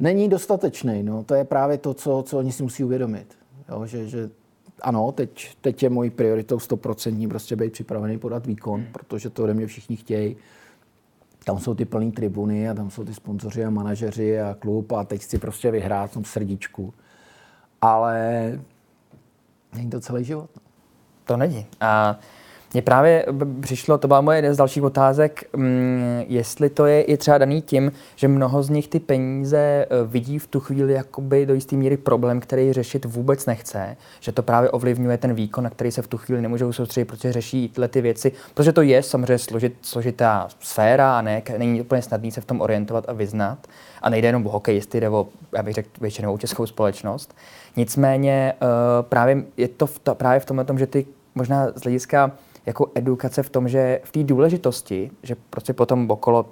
není 0.00 0.28
dostatečný. 0.28 1.02
No. 1.02 1.24
To 1.24 1.34
je 1.34 1.44
právě 1.44 1.78
to, 1.78 1.94
co, 1.94 2.22
co 2.26 2.38
oni 2.38 2.52
si 2.52 2.62
musí 2.62 2.84
uvědomit. 2.84 3.38
Jo, 3.68 3.86
že, 3.86 4.08
že 4.08 4.30
ano, 4.82 5.12
teď, 5.12 5.56
teď 5.60 5.82
je 5.82 5.90
mojí 5.90 6.10
prioritou 6.10 6.58
stoprocentní 6.58 7.28
prostě 7.28 7.56
být 7.56 7.72
připravený 7.72 8.18
podat 8.18 8.46
výkon, 8.46 8.80
hmm. 8.80 8.92
protože 8.92 9.30
to 9.30 9.44
ode 9.44 9.54
mě 9.54 9.66
všichni 9.66 9.96
chtějí. 9.96 10.36
Tam 11.44 11.58
jsou 11.58 11.74
ty 11.74 11.84
plné 11.84 12.12
tribuny 12.12 12.68
a 12.68 12.74
tam 12.74 12.90
jsou 12.90 13.04
ty 13.04 13.14
sponzoři 13.14 13.64
a 13.64 13.70
manažeři 13.70 14.40
a 14.40 14.56
klub 14.58 14.92
a 14.92 15.04
teď 15.04 15.22
chci 15.22 15.38
prostě 15.38 15.70
vyhrát 15.70 16.10
v 16.10 16.14
tom 16.14 16.24
srdíčku. 16.24 16.94
Ale 17.80 18.52
Není 19.74 19.90
to 19.90 20.00
celý 20.00 20.24
život. 20.24 20.50
No. 20.56 20.62
To 21.24 21.36
není. 21.36 21.66
A 21.80 22.18
mně 22.72 22.82
právě 22.82 23.26
přišlo, 23.60 23.98
to 23.98 24.08
byla 24.08 24.20
moje 24.20 24.38
jedna 24.38 24.54
z 24.54 24.56
dalších 24.56 24.82
otázek, 24.82 25.44
mm, 25.56 26.22
jestli 26.28 26.70
to 26.70 26.86
je 26.86 27.02
i 27.02 27.16
třeba 27.16 27.38
daný 27.38 27.62
tím, 27.62 27.92
že 28.16 28.28
mnoho 28.28 28.62
z 28.62 28.68
nich 28.68 28.88
ty 28.88 29.00
peníze 29.00 29.58
e, 29.58 29.86
vidí 30.06 30.38
v 30.38 30.46
tu 30.46 30.60
chvíli 30.60 30.92
jakoby 30.92 31.46
do 31.46 31.54
jisté 31.54 31.76
míry 31.76 31.96
problém, 31.96 32.40
který 32.40 32.72
řešit 32.72 33.04
vůbec 33.04 33.46
nechce, 33.46 33.96
že 34.20 34.32
to 34.32 34.42
právě 34.42 34.70
ovlivňuje 34.70 35.18
ten 35.18 35.34
výkon, 35.34 35.64
na 35.64 35.70
který 35.70 35.90
se 35.90 36.02
v 36.02 36.06
tu 36.06 36.18
chvíli 36.18 36.42
nemůžou 36.42 36.72
soustředit, 36.72 37.04
protože 37.04 37.32
řeší 37.32 37.68
tyhle 37.68 37.88
ty 37.88 38.00
věci, 38.00 38.32
protože 38.54 38.72
to 38.72 38.82
je 38.82 39.02
samozřejmě 39.02 39.38
složit, 39.38 39.74
složitá 39.82 40.48
sféra 40.60 41.18
a 41.18 41.22
ne, 41.22 41.42
není 41.58 41.80
úplně 41.80 42.02
snadný 42.02 42.30
se 42.30 42.40
v 42.40 42.44
tom 42.44 42.60
orientovat 42.60 43.08
a 43.08 43.12
vyznat. 43.12 43.58
A 44.02 44.10
nejde 44.10 44.28
jenom 44.28 44.46
o 44.46 44.50
hokejisty, 44.50 45.00
jde 45.00 45.08
o, 45.08 45.28
já 45.56 45.62
bych 45.62 45.74
řekl, 45.74 45.88
většinou 46.00 46.38
českou 46.38 46.66
společnost. 46.66 47.36
Nicméně 47.76 48.54
uh, 48.62 48.68
právě 49.08 49.44
je 49.56 49.68
to 49.68 49.86
v 49.86 50.00
právě 50.12 50.40
v 50.40 50.44
tomhle 50.44 50.64
tom, 50.64 50.78
že 50.78 50.86
ty 50.86 51.06
možná 51.34 51.68
z 51.74 51.82
hlediska 51.82 52.32
jako 52.66 52.90
edukace 52.94 53.42
v 53.42 53.50
tom, 53.50 53.68
že 53.68 54.00
v 54.04 54.12
té 54.12 54.24
důležitosti, 54.24 55.10
že 55.22 55.36
prostě 55.50 55.72
potom 55.72 56.10
okolo 56.10 56.46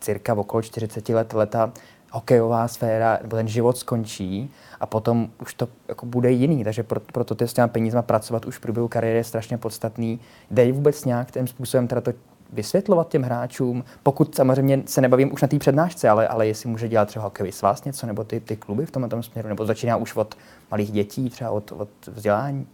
cirka 0.00 0.34
okolo 0.34 0.62
40 0.62 1.08
let 1.08 1.32
leta 1.32 1.72
hokejová 2.12 2.68
sféra 2.68 3.18
nebo 3.22 3.36
ten 3.36 3.48
život 3.48 3.78
skončí 3.78 4.50
a 4.80 4.86
potom 4.86 5.30
už 5.42 5.54
to 5.54 5.68
jako 5.88 6.06
bude 6.06 6.30
jiný. 6.30 6.64
Takže 6.64 6.82
pro, 6.82 7.00
proto 7.00 7.34
ty 7.34 7.48
s 7.48 7.52
těma 7.52 7.68
penízma 7.68 8.02
pracovat 8.02 8.46
už 8.46 8.56
v 8.56 8.60
průběhu 8.60 8.88
kariéry 8.88 9.18
je 9.18 9.24
strašně 9.24 9.58
podstatný. 9.58 10.20
Dej 10.50 10.72
vůbec 10.72 11.04
nějak 11.04 11.30
tím 11.30 11.46
způsobem 11.46 11.88
teda 11.88 12.00
to 12.00 12.12
vysvětlovat 12.52 13.08
těm 13.08 13.22
hráčům, 13.22 13.84
pokud 14.02 14.34
samozřejmě 14.34 14.82
se 14.86 15.00
nebavím 15.00 15.32
už 15.32 15.42
na 15.42 15.48
té 15.48 15.58
přednášce, 15.58 16.08
ale, 16.08 16.28
ale 16.28 16.46
jestli 16.46 16.68
může 16.68 16.88
dělat 16.88 17.08
třeba 17.08 17.24
hokejový 17.24 17.52
svaz 17.52 17.84
něco, 17.84 18.06
nebo 18.06 18.24
ty, 18.24 18.40
ty 18.40 18.56
kluby 18.56 18.86
v 18.86 18.90
tomhle 18.90 19.08
tom 19.08 19.22
směru, 19.22 19.48
nebo 19.48 19.66
začíná 19.66 19.96
už 19.96 20.16
od 20.16 20.34
malých 20.70 20.90
dětí, 20.90 21.30
třeba 21.30 21.50
od, 21.50 21.72
od 21.72 21.88
vzdělání? 22.06 22.66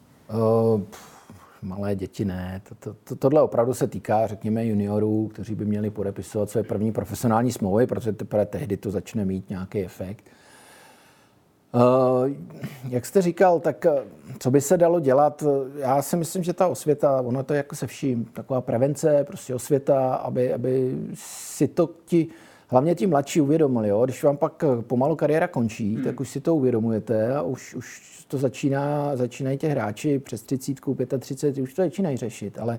Uh, 0.75 0.81
malé 1.65 1.95
děti 1.95 2.25
ne. 2.25 2.63
To, 2.69 2.75
to, 2.75 2.97
to, 3.05 3.17
tohle 3.17 3.43
opravdu 3.43 3.75
se 3.75 3.87
týká, 3.87 4.27
řekněme, 4.27 4.67
juniorů, 4.67 5.29
kteří 5.29 5.55
by 5.55 5.65
měli 5.65 5.91
podepisovat 5.91 6.51
své 6.51 6.63
první 6.63 6.93
profesionální 6.93 7.53
smlouvy, 7.53 7.87
protože 7.87 8.13
teprve 8.13 8.47
tehdy 8.47 8.77
to 8.77 8.91
začne 8.91 9.25
mít 9.25 9.51
nějaký 9.51 9.85
efekt. 9.85 10.25
Uh, 11.75 12.31
jak 12.89 13.07
jste 13.07 13.23
říkal, 13.23 13.61
tak 13.61 13.87
eh, 13.87 14.03
co 14.39 14.51
by 14.51 14.61
se 14.61 14.77
dalo 14.77 15.01
dělat? 15.01 15.45
Já 15.77 16.03
si 16.03 16.17
myslím, 16.17 16.43
že 16.43 16.53
ta 16.53 16.67
osvěta, 16.67 17.21
ono 17.21 17.43
to 17.43 17.53
je 17.53 17.57
jako 17.57 17.77
se 17.77 17.87
vším, 17.87 18.25
taková 18.25 18.61
prevence, 18.61 19.25
prostě 19.25 19.55
osvěta, 19.55 20.15
aby, 20.15 20.53
aby 20.53 20.99
si 21.15 21.69
to 21.69 21.91
ti, 22.05 22.29
hlavně 22.69 22.95
ti 22.95 23.07
mladší 23.07 23.41
uvědomili. 23.41 23.89
Jo? 23.89 24.05
Když 24.05 24.23
vám 24.23 24.37
pak 24.37 24.65
eh, 24.65 24.83
pomalu 24.83 25.17
kariéra 25.17 25.49
končí, 25.49 25.95
hmm. 25.95 26.05
tak 26.05 26.21
už 26.21 26.29
si 26.29 26.41
to 26.41 26.55
uvědomujete 26.55 27.35
a 27.35 27.43
už, 27.43 27.75
už 27.75 28.15
to 28.29 28.39
začíná, 28.39 29.17
začínají 29.17 29.59
těch 29.59 29.71
hráči 29.71 30.19
přes 30.19 30.43
30, 30.43 30.75
35, 31.19 31.63
už 31.63 31.75
to 31.75 31.83
začínají 31.83 32.17
řešit, 32.17 32.59
ale, 32.59 32.79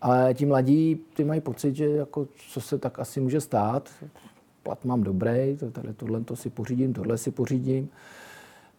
ale 0.00 0.34
ti 0.34 0.46
mladí, 0.46 1.00
ty 1.14 1.24
mají 1.24 1.40
pocit, 1.40 1.76
že 1.76 1.86
jako, 1.86 2.28
co 2.50 2.60
se 2.60 2.78
tak 2.78 2.98
asi 2.98 3.20
může 3.20 3.40
stát, 3.40 3.90
plat 4.62 4.84
mám 4.84 5.02
dobrý, 5.02 5.56
tady 5.72 5.94
tohle 5.94 6.20
to 6.20 6.36
si 6.36 6.50
pořídím, 6.50 6.92
tohle 6.92 7.18
si 7.18 7.30
pořídím. 7.30 7.88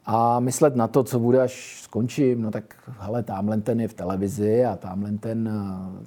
A 0.06 0.40
myslet 0.40 0.76
na 0.76 0.88
to, 0.88 1.04
co 1.04 1.20
bude, 1.20 1.42
až 1.42 1.82
skončím, 1.82 2.42
no 2.42 2.52
tak 2.52 2.76
hele, 3.00 3.24
tamhle 3.24 3.62
ten 3.62 3.82
je 3.82 3.88
v 3.88 3.94
televizi 3.94 4.66
a 4.66 4.76
tamhle 4.76 5.12
ten, 5.12 5.50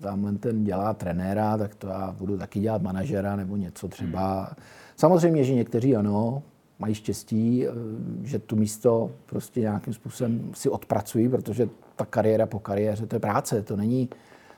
tamhle 0.01 0.33
ten 0.33 0.65
dělá 0.65 0.95
trenéra, 0.95 1.57
tak 1.59 1.75
to 1.75 1.87
já 1.87 2.15
budu 2.19 2.39
taky 2.39 2.61
dělat 2.61 2.83
manažera 2.83 3.37
nebo 3.37 3.57
něco 3.57 3.89
třeba. 3.89 4.53
Samozřejmě, 4.97 5.45
že 5.45 5.55
někteří 5.55 5.97
ano, 5.97 6.43
mají 6.79 6.95
štěstí, 6.95 7.67
eh, 7.67 7.71
že 8.23 8.39
tu 8.39 8.57
místo 8.57 9.11
prostě 9.27 9.61
nějakým 9.61 9.95
způsobem 9.95 10.51
si 10.55 10.69
odpracují, 10.69 11.29
protože 11.29 11.69
ta 11.97 12.05
kariéra 12.05 12.47
po 12.47 12.59
kariéře, 12.59 13.07
to 13.07 13.17
je 13.17 13.21
práce, 13.21 13.63
to 13.63 13.77
není, 13.77 14.09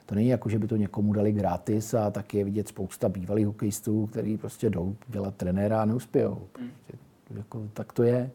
To 0.07 0.15
není 0.15 0.29
jako, 0.29 0.49
že 0.49 0.59
by 0.59 0.67
to 0.67 0.77
někomu 0.77 1.13
dali 1.13 1.33
gratis 1.33 1.95
a 1.95 2.11
taky 2.11 2.39
je 2.39 2.45
vidět 2.45 2.69
spousta 2.69 3.09
bývalých 3.09 3.47
hokejistů, 3.47 4.07
kteří 4.07 4.37
prostě 4.37 4.71
jdou 4.71 4.97
dělat 5.09 5.35
trenéra 5.35 5.83
a 5.83 5.85
neuspějou. 5.85 6.39
Prostě, 6.53 7.05
jako, 7.37 7.69
tak 7.75 7.93
to 7.93 8.03
je. 8.03 8.31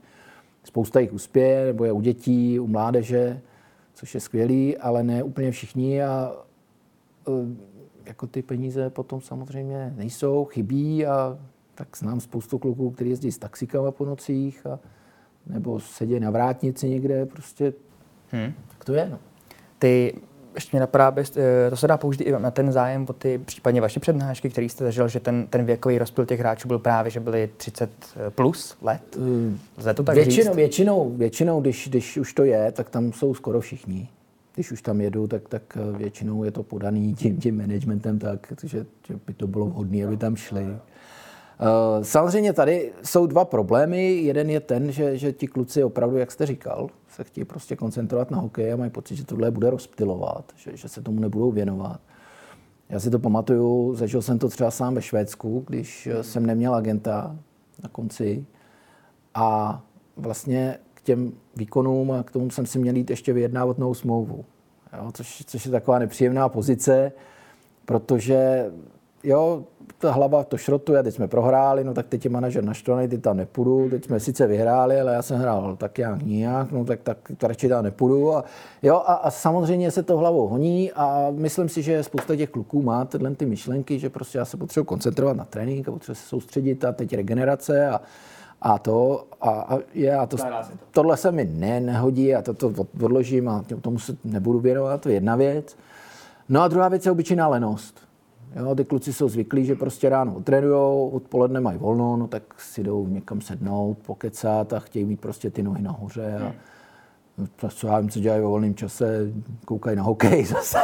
Spousta 0.66 1.00
jich 1.00 1.14
uspěje, 1.14 1.66
nebo 1.66 1.86
je 1.86 1.92
u 1.92 2.02
dětí, 2.02 2.60
u 2.60 2.68
mládeže, 2.68 3.42
což 3.94 4.14
je 4.14 4.20
skvělý, 4.20 4.78
ale 4.78 5.04
ne 5.04 5.24
úplně 5.24 5.52
všichni 5.52 6.04
a 6.04 6.32
e, 7.28 7.32
jako 8.06 8.28
ty 8.28 8.42
peníze 8.42 8.90
potom 8.90 9.22
samozřejmě 9.22 9.94
nejsou, 9.98 10.46
chybí 10.46 11.06
a 11.06 11.40
tak 11.76 11.98
znám 11.98 12.20
spoustu 12.20 12.58
kluků, 12.58 12.92
kteří 12.92 13.10
jezdí 13.10 13.32
s 13.32 13.38
taxikama 13.38 13.92
po 13.92 14.06
nocích 14.06 14.66
a, 14.66 14.80
nebo 15.48 15.80
sedí 15.80 16.20
na 16.20 16.32
vrátnici 16.32 16.90
někde, 16.90 17.26
prostě 17.26 17.74
hmm. 18.32 18.54
tak 18.68 18.86
to 18.86 18.94
je. 18.94 19.10
No. 19.10 19.20
Ty 19.80 20.22
ještě 20.56 20.78
mě 20.78 20.80
napadá, 20.80 21.14
eh, 21.18 21.70
to 21.70 21.76
se 21.76 21.88
dá 21.88 21.98
použít 21.98 22.22
i 22.22 22.32
na 22.32 22.52
ten 22.52 22.72
zájem 22.72 23.06
o 23.10 23.14
ty 23.14 23.38
případně 23.38 23.82
vaše 23.82 24.00
přednášky, 24.00 24.50
který 24.50 24.70
jste 24.70 24.84
zažil, 24.84 25.08
že 25.08 25.20
ten, 25.20 25.48
ten 25.48 25.66
věkový 25.66 25.98
rozpil 25.98 26.26
těch 26.26 26.40
hráčů 26.40 26.68
byl 26.68 26.80
právě, 26.80 27.12
že 27.12 27.20
byli 27.20 27.50
30 27.58 27.90
eh, 28.16 28.30
plus 28.30 28.78
let? 28.82 29.18
Lze 29.78 29.94
to 29.94 30.04
tak 30.04 30.16
většinou, 30.16 30.52
říct? 30.52 30.56
Většinou, 30.56 31.10
většinou 31.10 31.62
když, 31.62 31.88
když 31.90 32.18
už 32.18 32.34
to 32.34 32.44
je, 32.44 32.72
tak 32.72 32.90
tam 32.90 33.14
jsou 33.14 33.34
skoro 33.34 33.62
všichni. 33.62 34.10
Když 34.56 34.72
už 34.72 34.82
tam 34.82 35.02
jedu, 35.02 35.28
tak, 35.28 35.50
tak 35.50 35.62
eh, 35.78 35.98
většinou 35.98 36.44
je 36.44 36.52
to 36.52 36.64
podaný 36.64 37.16
tím, 37.16 37.38
tím 37.38 37.58
managementem 37.58 38.20
tak, 38.20 38.54
že, 38.64 38.86
že 39.08 39.20
by 39.28 39.34
to 39.34 39.48
bylo 39.48 39.66
vhodné, 39.66 40.06
aby 40.06 40.18
tam 40.18 40.36
šli. 40.36 40.66
Samozřejmě 42.02 42.54
tady 42.54 42.94
jsou 43.04 43.28
dva 43.28 43.46
problémy. 43.46 44.12
Jeden 44.12 44.50
je 44.50 44.60
ten, 44.60 44.92
že, 44.92 45.18
že 45.18 45.34
ti 45.34 45.48
kluci 45.48 45.84
opravdu, 45.84 46.18
jak 46.18 46.32
jste 46.32 46.46
říkal, 46.46 46.88
se 47.08 47.24
chtějí 47.24 47.46
prostě 47.46 47.76
koncentrovat 47.76 48.32
na 48.32 48.38
hokej 48.38 48.74
a 48.74 48.76
mají 48.76 48.92
pocit, 48.92 49.16
že 49.16 49.26
tohle 49.26 49.52
bude 49.52 49.70
rozptilovat, 49.70 50.46
že, 50.56 50.78
že 50.78 50.90
se 50.90 51.02
tomu 51.02 51.20
nebudou 51.20 51.52
věnovat. 51.52 52.00
Já 52.90 53.00
si 53.00 53.10
to 53.10 53.20
pamatuju, 53.20 53.96
zažil 53.96 54.22
jsem 54.22 54.40
to 54.40 54.50
třeba 54.50 54.72
sám 54.72 54.96
ve 54.96 55.02
Švédsku, 55.02 55.64
když 55.68 56.10
jsem 56.22 56.46
neměl 56.46 56.76
agenta 56.76 57.36
na 57.84 57.90
konci 57.90 58.46
a 59.34 59.82
vlastně 60.18 60.78
k 60.94 61.02
těm 61.02 61.32
výkonům 61.56 62.12
a 62.12 62.24
k 62.24 62.32
tomu 62.32 62.50
jsem 62.50 62.66
si 62.66 62.80
měl 62.80 62.96
jít 62.96 63.10
ještě 63.10 63.34
vyjednávat 63.34 63.78
novou 63.78 63.94
smlouvu. 63.94 64.46
Jo, 64.98 65.12
což, 65.14 65.44
což 65.46 65.66
je 65.66 65.72
taková 65.72 66.00
nepříjemná 66.00 66.50
pozice, 66.50 67.12
protože 67.86 68.66
jo, 69.26 69.64
ta 69.98 70.12
hlava 70.12 70.44
to 70.44 70.58
šrotuje, 70.58 71.04
teď 71.04 71.14
jsme 71.14 71.28
prohráli, 71.28 71.84
no 71.84 71.94
tak 71.94 72.08
teď 72.08 72.26
je 72.26 72.32
manažer 72.32 72.64
naštvaný, 72.64 73.08
ty 73.08 73.18
tam 73.18 73.38
nepůjdu, 73.38 73.90
teď 73.90 74.06
jsme 74.06 74.20
sice 74.20 74.48
vyhráli, 74.48 75.02
ale 75.02 75.14
já 75.14 75.22
jsem 75.22 75.40
hrál 75.40 75.76
tak 75.76 75.98
nějak 75.98 76.22
nijak, 76.22 76.72
no 76.72 76.86
tak, 76.86 77.00
tak 77.02 77.18
to 77.38 77.48
radši 77.48 77.70
tam 77.70 77.84
nepůjdu. 77.84 78.36
A, 78.36 78.44
jo, 78.84 78.96
a, 78.96 79.14
a, 79.14 79.32
samozřejmě 79.32 79.92
se 79.92 80.04
to 80.04 80.18
hlavou 80.18 80.48
honí 80.48 80.92
a 80.92 81.28
myslím 81.32 81.70
si, 81.70 81.82
že 81.82 82.04
spousta 82.04 82.36
těch 82.36 82.50
kluků 82.50 82.82
má 82.82 83.06
tyhle 83.06 83.36
ty 83.36 83.46
myšlenky, 83.46 84.00
že 84.00 84.10
prostě 84.10 84.38
já 84.38 84.46
se 84.46 84.58
potřebuji 84.58 84.86
koncentrovat 84.86 85.38
na 85.38 85.46
trénink 85.46 85.88
a 85.88 85.92
potřebuji 85.92 86.16
se 86.16 86.28
soustředit 86.28 86.86
a 86.86 86.92
teď 86.92 87.14
regenerace 87.14 87.88
a, 87.88 88.02
a 88.62 88.80
to, 88.80 89.26
a, 89.42 89.50
a, 89.50 89.78
je, 89.94 90.16
a 90.16 90.26
to, 90.26 90.38
tohle 90.92 91.18
se 91.18 91.32
mi 91.32 91.46
ne, 91.46 91.80
nehodí 91.80 92.36
a 92.36 92.42
to, 92.42 92.54
to 92.54 92.74
odložím 93.04 93.50
a 93.50 93.64
tomu 93.82 94.00
se 94.00 94.18
nebudu 94.24 94.60
věnovat, 94.60 95.02
to 95.02 95.10
je 95.10 95.16
jedna 95.16 95.36
věc. 95.36 95.78
No 96.50 96.62
a 96.62 96.68
druhá 96.68 96.90
věc 96.90 97.06
je 97.06 97.12
obyčejná 97.12 97.48
lenost. 97.48 98.05
Jo, 98.56 98.76
ty 98.76 98.86
kluci 98.86 99.14
jsou 99.14 99.30
zvyklí, 99.30 99.66
že 99.66 99.76
prostě 99.76 100.10
ráno 100.10 100.42
trénujou, 100.44 101.10
odpoledne 101.10 101.60
mají 101.60 101.78
volno, 101.78 102.18
no 102.18 102.28
tak 102.28 102.44
si 102.58 102.84
jdou 102.84 103.08
někam 103.08 103.42
sednout, 103.42 103.98
pokecat 103.98 104.74
a 104.74 104.80
chtějí 104.80 105.06
mít 105.06 105.20
prostě 105.20 105.50
ty 105.50 105.64
nohy 105.64 105.82
nahoře. 105.82 106.38
A, 106.38 106.54
co 107.70 107.88
já 107.88 108.00
vím, 108.00 108.10
co 108.10 108.20
dělají 108.20 108.42
ve 108.42 108.48
volném 108.48 108.76
čase, 108.76 109.32
koukají 109.66 109.98
na 109.98 110.04
hokej 110.04 110.46
zase, 110.46 110.78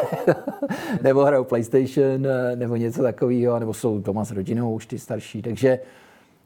nebo 1.02 1.26
hrajou 1.26 1.44
PlayStation, 1.44 2.28
nebo 2.56 2.76
něco 2.76 3.02
takového, 3.02 3.60
nebo 3.60 3.74
jsou 3.74 4.00
doma 4.00 4.26
s 4.26 4.32
rodinou 4.32 4.74
už 4.74 4.86
ty 4.86 5.00
starší, 5.00 5.42
takže, 5.42 5.80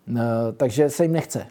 no, 0.08 0.22
takže 0.58 0.90
se 0.90 1.04
jim 1.04 1.12
nechce. 1.12 1.48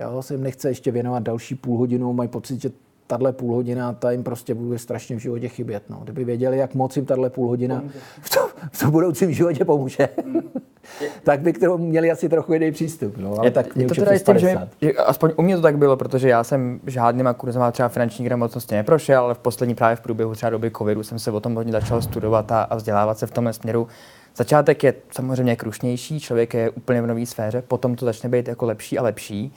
Jo, 0.00 0.22
se 0.22 0.34
jim 0.34 0.42
nechce 0.42 0.68
ještě 0.68 0.90
věnovat 0.90 1.22
další 1.22 1.54
půl 1.54 1.78
hodinu, 1.78 2.12
mají 2.12 2.28
pocit, 2.28 2.60
že 2.60 2.70
tahle 3.10 3.32
půl 3.32 3.54
hodina, 3.54 3.92
ta 3.92 4.10
jim 4.10 4.22
prostě 4.22 4.54
bude 4.54 4.78
strašně 4.78 5.16
v 5.16 5.18
životě 5.18 5.48
chybět. 5.48 5.90
No. 5.90 6.00
Kdyby 6.04 6.24
věděli, 6.24 6.58
jak 6.58 6.74
moc 6.74 6.96
jim 6.96 7.06
tahle 7.06 7.30
půl 7.30 7.48
hodina 7.48 7.84
v, 8.20 8.30
to, 8.30 8.49
v 8.72 8.78
tom 8.78 8.90
budoucím 8.90 9.32
životě 9.32 9.64
pomůže, 9.64 10.08
mm. 10.24 10.40
tak 11.22 11.40
by 11.40 11.52
k 11.52 11.58
tomu 11.58 11.86
měli 11.86 12.10
asi 12.10 12.28
trochu 12.28 12.52
jiný 12.52 12.72
přístup. 12.72 13.16
No. 13.16 13.34
Ale 13.38 13.46
je, 13.46 13.50
tak 13.50 13.66
je 13.76 13.86
to 13.86 13.94
teda 13.94 14.18
tím, 14.18 14.38
že, 14.38 14.58
že, 14.82 14.92
aspoň 14.92 15.32
u 15.36 15.42
mě 15.42 15.56
to 15.56 15.62
tak 15.62 15.78
bylo, 15.78 15.96
protože 15.96 16.28
já 16.28 16.44
jsem 16.44 16.80
žádnýma 16.86 17.32
kurzama 17.32 17.72
třeba 17.72 17.88
finanční 17.88 18.24
gramotnosti 18.24 18.74
neprošel, 18.74 19.22
ale 19.22 19.34
v 19.34 19.38
poslední 19.38 19.74
právě 19.74 19.96
v 19.96 20.00
průběhu 20.00 20.34
třeba 20.34 20.50
doby 20.50 20.70
covidu 20.70 21.02
jsem 21.02 21.18
se 21.18 21.30
o 21.30 21.40
tom 21.40 21.54
hodně 21.54 21.72
začal 21.72 22.02
studovat 22.02 22.52
a, 22.52 22.62
a 22.62 22.76
vzdělávat 22.76 23.18
se 23.18 23.26
v 23.26 23.30
tomhle 23.30 23.52
směru. 23.52 23.88
Začátek 24.36 24.84
je 24.84 24.94
samozřejmě 25.10 25.56
krušnější, 25.56 26.20
člověk 26.20 26.54
je 26.54 26.70
úplně 26.70 27.02
v 27.02 27.06
nové 27.06 27.26
sféře, 27.26 27.62
potom 27.62 27.94
to 27.94 28.04
začne 28.04 28.28
být 28.28 28.48
jako 28.48 28.66
lepší 28.66 28.98
a 28.98 29.02
lepší. 29.02 29.52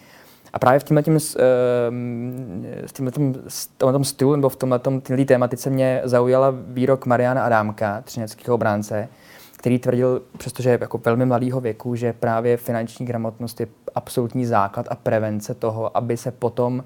A 0.54 0.60
právě 0.60 0.80
v 0.80 0.84
tímhletím, 0.84 1.20
s 1.20 1.38
tímhletím, 2.94 3.36
tomhletom 3.78 4.04
stylu 4.04 4.36
nebo 4.36 4.50
v 4.50 4.56
této 4.56 5.02
tématice 5.26 5.70
mě 5.70 6.02
zaujala 6.04 6.54
výrok 6.68 7.06
Mariana 7.06 7.46
Adámka, 7.46 8.02
třineckého 8.02 8.56
obránce, 8.56 9.10
který 9.58 9.80
tvrdil, 9.80 10.22
přestože 10.38 10.70
je 10.70 10.78
jako 10.82 10.98
velmi 10.98 11.26
mladého 11.26 11.62
věku, 11.62 11.96
že 11.96 12.14
právě 12.14 12.58
finanční 12.58 13.06
gramotnost 13.06 13.60
je 13.60 13.68
absolutní 13.96 14.46
základ 14.46 14.86
a 14.90 14.96
prevence 14.96 15.54
toho, 15.54 15.98
aby 15.98 16.18
se 16.18 16.32
potom 16.32 16.84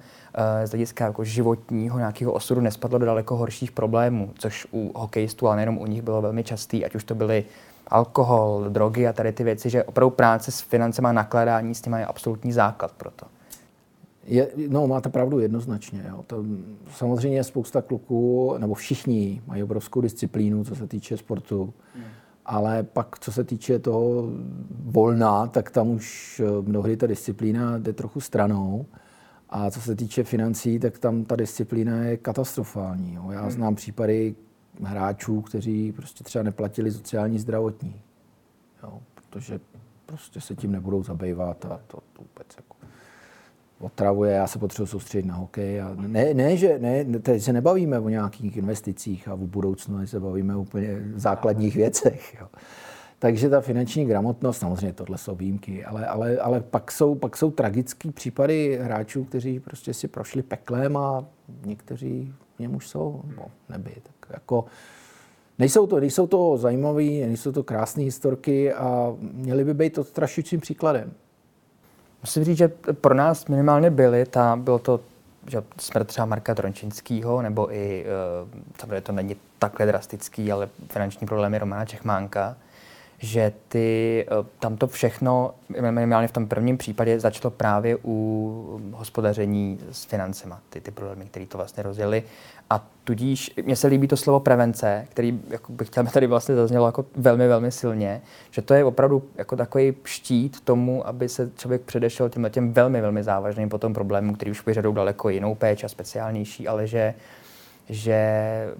z 0.65 0.69
hlediska 0.69 1.05
jako 1.05 1.23
životního 1.23 1.97
nějakého 1.97 2.31
osudu 2.31 2.61
nespadlo 2.61 2.99
do 2.99 3.05
daleko 3.05 3.35
horších 3.35 3.71
problémů, 3.71 4.31
což 4.37 4.67
u 4.73 4.91
hokejistů, 4.95 5.47
ale 5.47 5.55
nejenom 5.55 5.77
u 5.77 5.85
nich 5.85 6.01
bylo 6.01 6.21
velmi 6.21 6.43
častý, 6.43 6.85
ať 6.85 6.95
už 6.95 7.03
to 7.03 7.15
byly 7.15 7.45
alkohol, 7.87 8.65
drogy 8.69 9.07
a 9.07 9.13
tady 9.13 9.31
ty 9.31 9.43
věci, 9.43 9.69
že 9.69 9.83
opravdu 9.83 10.09
práce 10.09 10.51
s 10.51 10.61
financema 10.61 11.11
nakládání 11.11 11.75
s 11.75 11.81
tím 11.81 11.93
je 11.93 12.05
absolutní 12.05 12.51
základ 12.51 12.91
pro 12.91 13.11
to. 13.11 13.25
Je, 14.27 14.47
no, 14.67 14.87
máte 14.87 15.09
pravdu 15.09 15.39
jednoznačně. 15.39 16.05
Jo. 16.09 16.23
To, 16.27 16.45
samozřejmě 16.91 17.43
spousta 17.43 17.81
kluků, 17.81 18.55
nebo 18.57 18.73
všichni 18.73 19.41
mají 19.47 19.63
obrovskou 19.63 20.01
disciplínu, 20.01 20.63
co 20.63 20.75
se 20.75 20.87
týče 20.87 21.17
sportu. 21.17 21.73
Hmm. 21.95 22.03
Ale 22.45 22.83
pak, 22.83 23.19
co 23.19 23.31
se 23.31 23.43
týče 23.43 23.79
toho 23.79 24.29
volna, 24.83 25.47
tak 25.47 25.71
tam 25.71 25.89
už 25.89 26.39
eh, 26.45 26.61
mnohdy 26.61 26.97
ta 26.97 27.07
disciplína 27.07 27.77
jde 27.77 27.93
trochu 27.93 28.19
stranou. 28.19 28.85
A 29.49 29.71
co 29.71 29.81
se 29.81 29.95
týče 29.95 30.23
financí, 30.23 30.79
tak 30.79 30.99
tam 30.99 31.25
ta 31.25 31.35
disciplína 31.35 32.03
je 32.03 32.17
katastrofální. 32.17 33.13
Jo. 33.13 33.31
Já 33.31 33.41
hmm. 33.41 33.51
znám 33.51 33.75
případy 33.75 34.35
hráčů, 34.83 35.41
kteří 35.41 35.91
prostě 35.91 36.23
třeba 36.23 36.43
neplatili 36.43 36.91
sociální 36.91 37.39
zdravotní. 37.39 38.01
Jo, 38.83 38.99
protože 39.15 39.59
prostě 40.05 40.41
se 40.41 40.55
tím 40.55 40.71
nebudou 40.71 41.03
zabývat 41.03 41.65
a 41.65 41.79
to, 41.87 41.97
to 41.97 42.19
vůbec 42.19 42.47
jako 42.57 42.76
otravuje, 43.79 44.31
já 44.33 44.47
se 44.47 44.59
potřebuji 44.59 44.87
soustředit 44.87 45.25
na 45.25 45.35
hokej. 45.35 45.81
A 45.81 45.95
ne, 45.95 46.33
ne, 46.33 46.57
že 46.57 46.79
ne, 46.79 47.05
teď 47.05 47.43
se 47.43 47.53
nebavíme 47.53 47.99
o 47.99 48.09
nějakých 48.09 48.57
investicích 48.57 49.27
a 49.27 49.35
v 49.35 49.39
budoucnu 49.39 50.07
se 50.07 50.19
bavíme 50.19 50.55
o 50.55 50.61
úplně 50.61 50.97
základních 51.15 51.75
věcech. 51.75 52.37
Jo. 52.41 52.47
Takže 53.19 53.49
ta 53.49 53.61
finanční 53.61 54.05
gramotnost, 54.05 54.57
samozřejmě 54.57 54.93
tohle 54.93 55.17
jsou 55.17 55.35
výjimky, 55.35 55.85
ale, 55.85 56.05
ale, 56.07 56.37
ale 56.37 56.61
pak, 56.61 56.91
jsou, 56.91 57.15
pak 57.15 57.37
jsou 57.37 57.51
tragické 57.51 58.11
případy 58.11 58.79
hráčů, 58.81 59.23
kteří 59.23 59.59
prostě 59.59 59.93
si 59.93 60.07
prošli 60.07 60.41
peklem 60.41 60.97
a 60.97 61.25
někteří 61.65 62.33
v 62.55 62.59
něm 62.59 62.75
už 62.75 62.87
jsou, 62.87 63.21
nebo 63.27 63.45
neby. 63.69 63.91
Tak 64.03 64.29
jako, 64.33 64.65
nejsou 65.59 65.87
to, 65.87 65.99
nejsou 65.99 66.27
to 66.27 66.57
zajímavé, 66.57 67.03
nejsou 67.03 67.51
to 67.51 67.63
krásné 67.63 68.03
historky 68.03 68.73
a 68.73 69.15
měly 69.19 69.65
by 69.65 69.73
být 69.73 69.97
odstrašujícím 69.97 70.59
příkladem. 70.59 71.11
Musím 72.21 72.43
říct, 72.43 72.57
že 72.57 72.67
pro 73.01 73.13
nás 73.13 73.45
minimálně 73.45 73.89
byly, 73.89 74.25
ta, 74.25 74.55
bylo 74.55 74.79
to 74.79 74.99
že 75.47 75.63
smrt 75.79 76.07
třeba 76.07 76.25
Marka 76.25 76.55
Trončinského, 76.55 77.41
nebo 77.41 77.73
i, 77.73 78.05
uh, 78.43 78.49
samozřejmě 78.79 79.01
to 79.01 79.11
není 79.11 79.35
takhle 79.59 79.85
drastický, 79.85 80.51
ale 80.51 80.69
finanční 80.89 81.27
problémy 81.27 81.59
Romana 81.59 81.85
Čechmánka, 81.85 82.55
že 83.19 83.53
ty, 83.67 84.25
uh, 84.39 84.45
tam 84.59 84.77
to 84.77 84.87
všechno, 84.87 85.53
minimálně 85.81 86.27
v 86.27 86.31
tom 86.31 86.47
prvním 86.47 86.77
případě, 86.77 87.19
začalo 87.19 87.51
právě 87.51 87.97
u 88.03 88.81
hospodaření 88.93 89.79
s 89.91 90.05
financema, 90.05 90.59
ty, 90.69 90.81
ty 90.81 90.91
problémy, 90.91 91.25
které 91.25 91.45
to 91.45 91.57
vlastně 91.57 91.83
rozjeli. 91.83 92.23
A 92.69 92.87
tudíž 93.03 93.51
mně 93.65 93.75
se 93.75 93.87
líbí 93.87 94.07
to 94.07 94.17
slovo 94.17 94.39
prevence, 94.39 95.07
který 95.09 95.41
jako 95.49 95.71
bych 95.71 95.87
chtěl, 95.87 96.05
tady 96.05 96.27
vlastně 96.27 96.55
zaznělo 96.55 96.85
jako 96.85 97.05
velmi, 97.15 97.47
velmi 97.47 97.71
silně, 97.71 98.21
že 98.51 98.61
to 98.61 98.73
je 98.73 98.85
opravdu 98.85 99.23
jako 99.35 99.55
takový 99.55 99.93
štít 100.03 100.61
tomu, 100.61 101.07
aby 101.07 101.29
se 101.29 101.51
člověk 101.57 101.81
předešel 101.81 102.29
těm 102.29 102.49
těm 102.49 102.73
velmi, 102.73 103.01
velmi 103.01 103.23
závažným 103.23 103.69
potom 103.69 103.93
problémům, 103.93 104.35
který 104.35 104.51
už 104.51 104.65
vyžadují 104.65 104.95
daleko 104.95 105.29
jinou 105.29 105.55
péči 105.55 105.85
a 105.85 105.89
speciálnější, 105.89 106.67
ale 106.67 106.87
že 106.87 107.13
že 107.89 108.17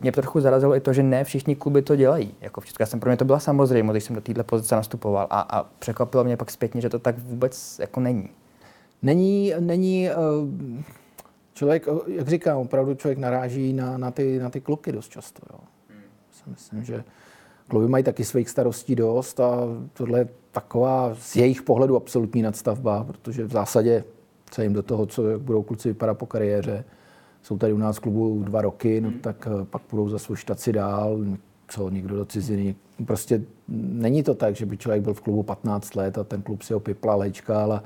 mě 0.01 0.11
trochu 0.11 0.39
zarazilo 0.39 0.75
i 0.75 0.79
to, 0.79 0.93
že 0.93 1.03
ne 1.03 1.23
všichni 1.23 1.55
kluby 1.55 1.81
to 1.81 1.95
dělají. 1.95 2.35
Jako 2.41 2.61
v 2.61 2.65
Česku, 2.65 2.81
já 2.81 2.85
jsem 2.85 2.99
pro 2.99 3.09
mě 3.09 3.17
to 3.17 3.25
byla 3.25 3.39
samozřejmost, 3.39 3.93
když 3.93 4.03
jsem 4.03 4.15
do 4.15 4.21
této 4.21 4.43
pozice 4.43 4.75
nastupoval 4.75 5.27
a, 5.29 5.39
a 5.41 5.63
překvapilo 5.63 6.23
mě 6.23 6.37
pak 6.37 6.51
zpětně, 6.51 6.81
že 6.81 6.89
to 6.89 6.99
tak 6.99 7.19
vůbec 7.19 7.79
jako 7.79 7.99
není. 7.99 8.29
Není, 9.01 9.53
není 9.59 10.09
uh 10.09 10.83
člověk, 11.57 11.87
jak 12.07 12.27
říkám, 12.27 12.57
opravdu 12.57 12.95
člověk 12.95 13.17
naráží 13.17 13.73
na, 13.73 13.97
na, 13.97 14.11
ty, 14.11 14.39
na 14.39 14.49
ty 14.49 14.61
kluky 14.61 14.91
dost 14.91 15.09
často. 15.09 15.41
Jo. 15.53 15.59
myslím, 16.47 16.83
že 16.83 17.03
kluby 17.67 17.87
mají 17.87 18.03
taky 18.03 18.25
svých 18.25 18.49
starostí 18.49 18.95
dost 18.95 19.39
a 19.39 19.57
tohle 19.93 20.19
je 20.19 20.29
taková 20.51 21.15
z 21.19 21.35
jejich 21.35 21.61
pohledu 21.61 21.95
absolutní 21.95 22.41
nadstavba, 22.41 23.03
protože 23.03 23.43
v 23.43 23.51
zásadě 23.51 24.03
se 24.51 24.63
jim 24.63 24.73
do 24.73 24.83
toho, 24.83 25.05
co 25.05 25.29
jak 25.29 25.41
budou 25.41 25.63
kluci 25.63 25.87
vypadat 25.87 26.13
po 26.13 26.25
kariéře, 26.25 26.83
jsou 27.47 27.57
tady 27.57 27.73
u 27.73 27.77
nás 27.77 27.97
v 27.97 27.99
klubu 27.99 28.43
dva 28.43 28.61
roky, 28.61 29.01
no, 29.01 29.11
tak 29.21 29.47
eh, 29.51 29.65
pak 29.65 29.81
půjdou 29.81 30.09
za 30.09 30.19
svou 30.19 30.35
štaci 30.35 30.73
dál, 30.73 31.19
co 31.67 31.89
někdo 31.89 32.15
do 32.15 32.25
ciziny. 32.25 32.75
Prostě 33.05 33.41
není 33.67 34.23
to 34.23 34.33
tak, 34.33 34.55
že 34.55 34.65
by 34.65 34.77
člověk 34.77 35.01
byl 35.01 35.13
v 35.13 35.21
klubu 35.21 35.43
15 35.43 35.95
let 35.95 36.17
a 36.17 36.23
ten 36.23 36.41
klub 36.41 36.61
si 36.61 36.73
ho 36.73 36.79
piplal, 36.79 37.19
hečkal 37.19 37.73
a, 37.73 37.83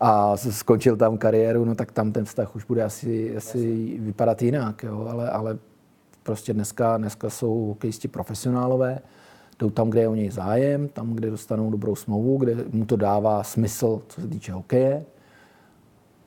a 0.00 0.36
skončil 0.36 0.96
tam 0.96 1.18
kariéru, 1.18 1.64
no 1.64 1.74
tak 1.74 1.92
tam 1.92 2.12
ten 2.12 2.24
vztah 2.24 2.56
už 2.56 2.64
bude 2.64 2.82
asi, 2.82 3.36
asi 3.36 3.96
vypadat 4.00 4.42
jinak, 4.42 4.82
jo? 4.82 5.06
Ale, 5.10 5.30
ale 5.30 5.58
prostě 6.22 6.54
dneska, 6.54 6.96
dneska 6.96 7.30
jsou 7.30 7.66
hokejisti 7.66 8.08
profesionálové, 8.08 8.98
jdou 9.58 9.70
tam, 9.70 9.90
kde 9.90 10.00
je 10.00 10.08
o 10.08 10.14
něj 10.14 10.30
zájem, 10.30 10.88
tam, 10.88 11.12
kde 11.12 11.30
dostanou 11.30 11.70
dobrou 11.70 11.96
smlouvu, 11.96 12.36
kde 12.36 12.56
mu 12.72 12.84
to 12.86 12.96
dává 12.96 13.42
smysl, 13.42 14.02
co 14.08 14.20
se 14.20 14.28
týče 14.28 14.52
hokeje, 14.52 15.04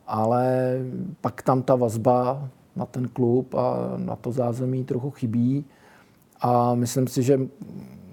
ale 0.07 0.75
pak 1.21 1.41
tam 1.41 1.61
ta 1.61 1.75
vazba 1.75 2.49
na 2.75 2.85
ten 2.85 3.07
klub 3.07 3.55
a 3.55 3.93
na 3.97 4.15
to 4.15 4.31
zázemí 4.31 4.83
trochu 4.83 5.11
chybí. 5.11 5.65
A 6.41 6.75
myslím 6.75 7.07
si, 7.07 7.23
že 7.23 7.39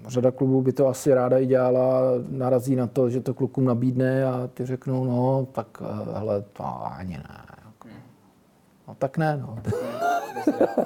řada 0.07 0.31
klubů 0.31 0.61
by 0.61 0.73
to 0.73 0.87
asi 0.87 1.13
ráda 1.13 1.37
i 1.37 1.45
dělala, 1.45 2.01
narazí 2.29 2.75
na 2.75 2.87
to, 2.87 3.09
že 3.09 3.21
to 3.21 3.33
klukům 3.33 3.65
nabídne 3.65 4.25
a 4.25 4.49
ty 4.53 4.65
řeknou, 4.65 5.05
no, 5.05 5.47
tak 5.51 5.67
eh, 5.81 6.19
hele, 6.19 6.43
to 6.53 6.63
ani 6.97 7.17
ne. 7.17 7.43
No 8.87 8.95
tak 8.99 9.17
ne, 9.17 9.37
no. 9.37 9.59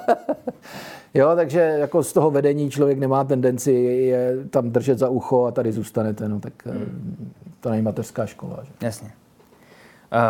jo, 1.13 1.31
takže 1.35 1.59
jako 1.59 2.03
z 2.03 2.13
toho 2.13 2.31
vedení 2.31 2.69
člověk 2.69 2.99
nemá 2.99 3.23
tendenci 3.23 3.71
je 3.71 4.45
tam 4.49 4.69
držet 4.69 4.99
za 4.99 5.09
ucho 5.09 5.45
a 5.45 5.51
tady 5.51 5.71
zůstanete, 5.71 6.29
no 6.29 6.39
tak 6.39 6.53
eh, 6.67 6.73
to 7.59 7.69
není 7.69 7.81
mateřská 7.81 8.25
škola. 8.25 8.59
Že? 8.63 8.71
Jasně. 8.81 9.11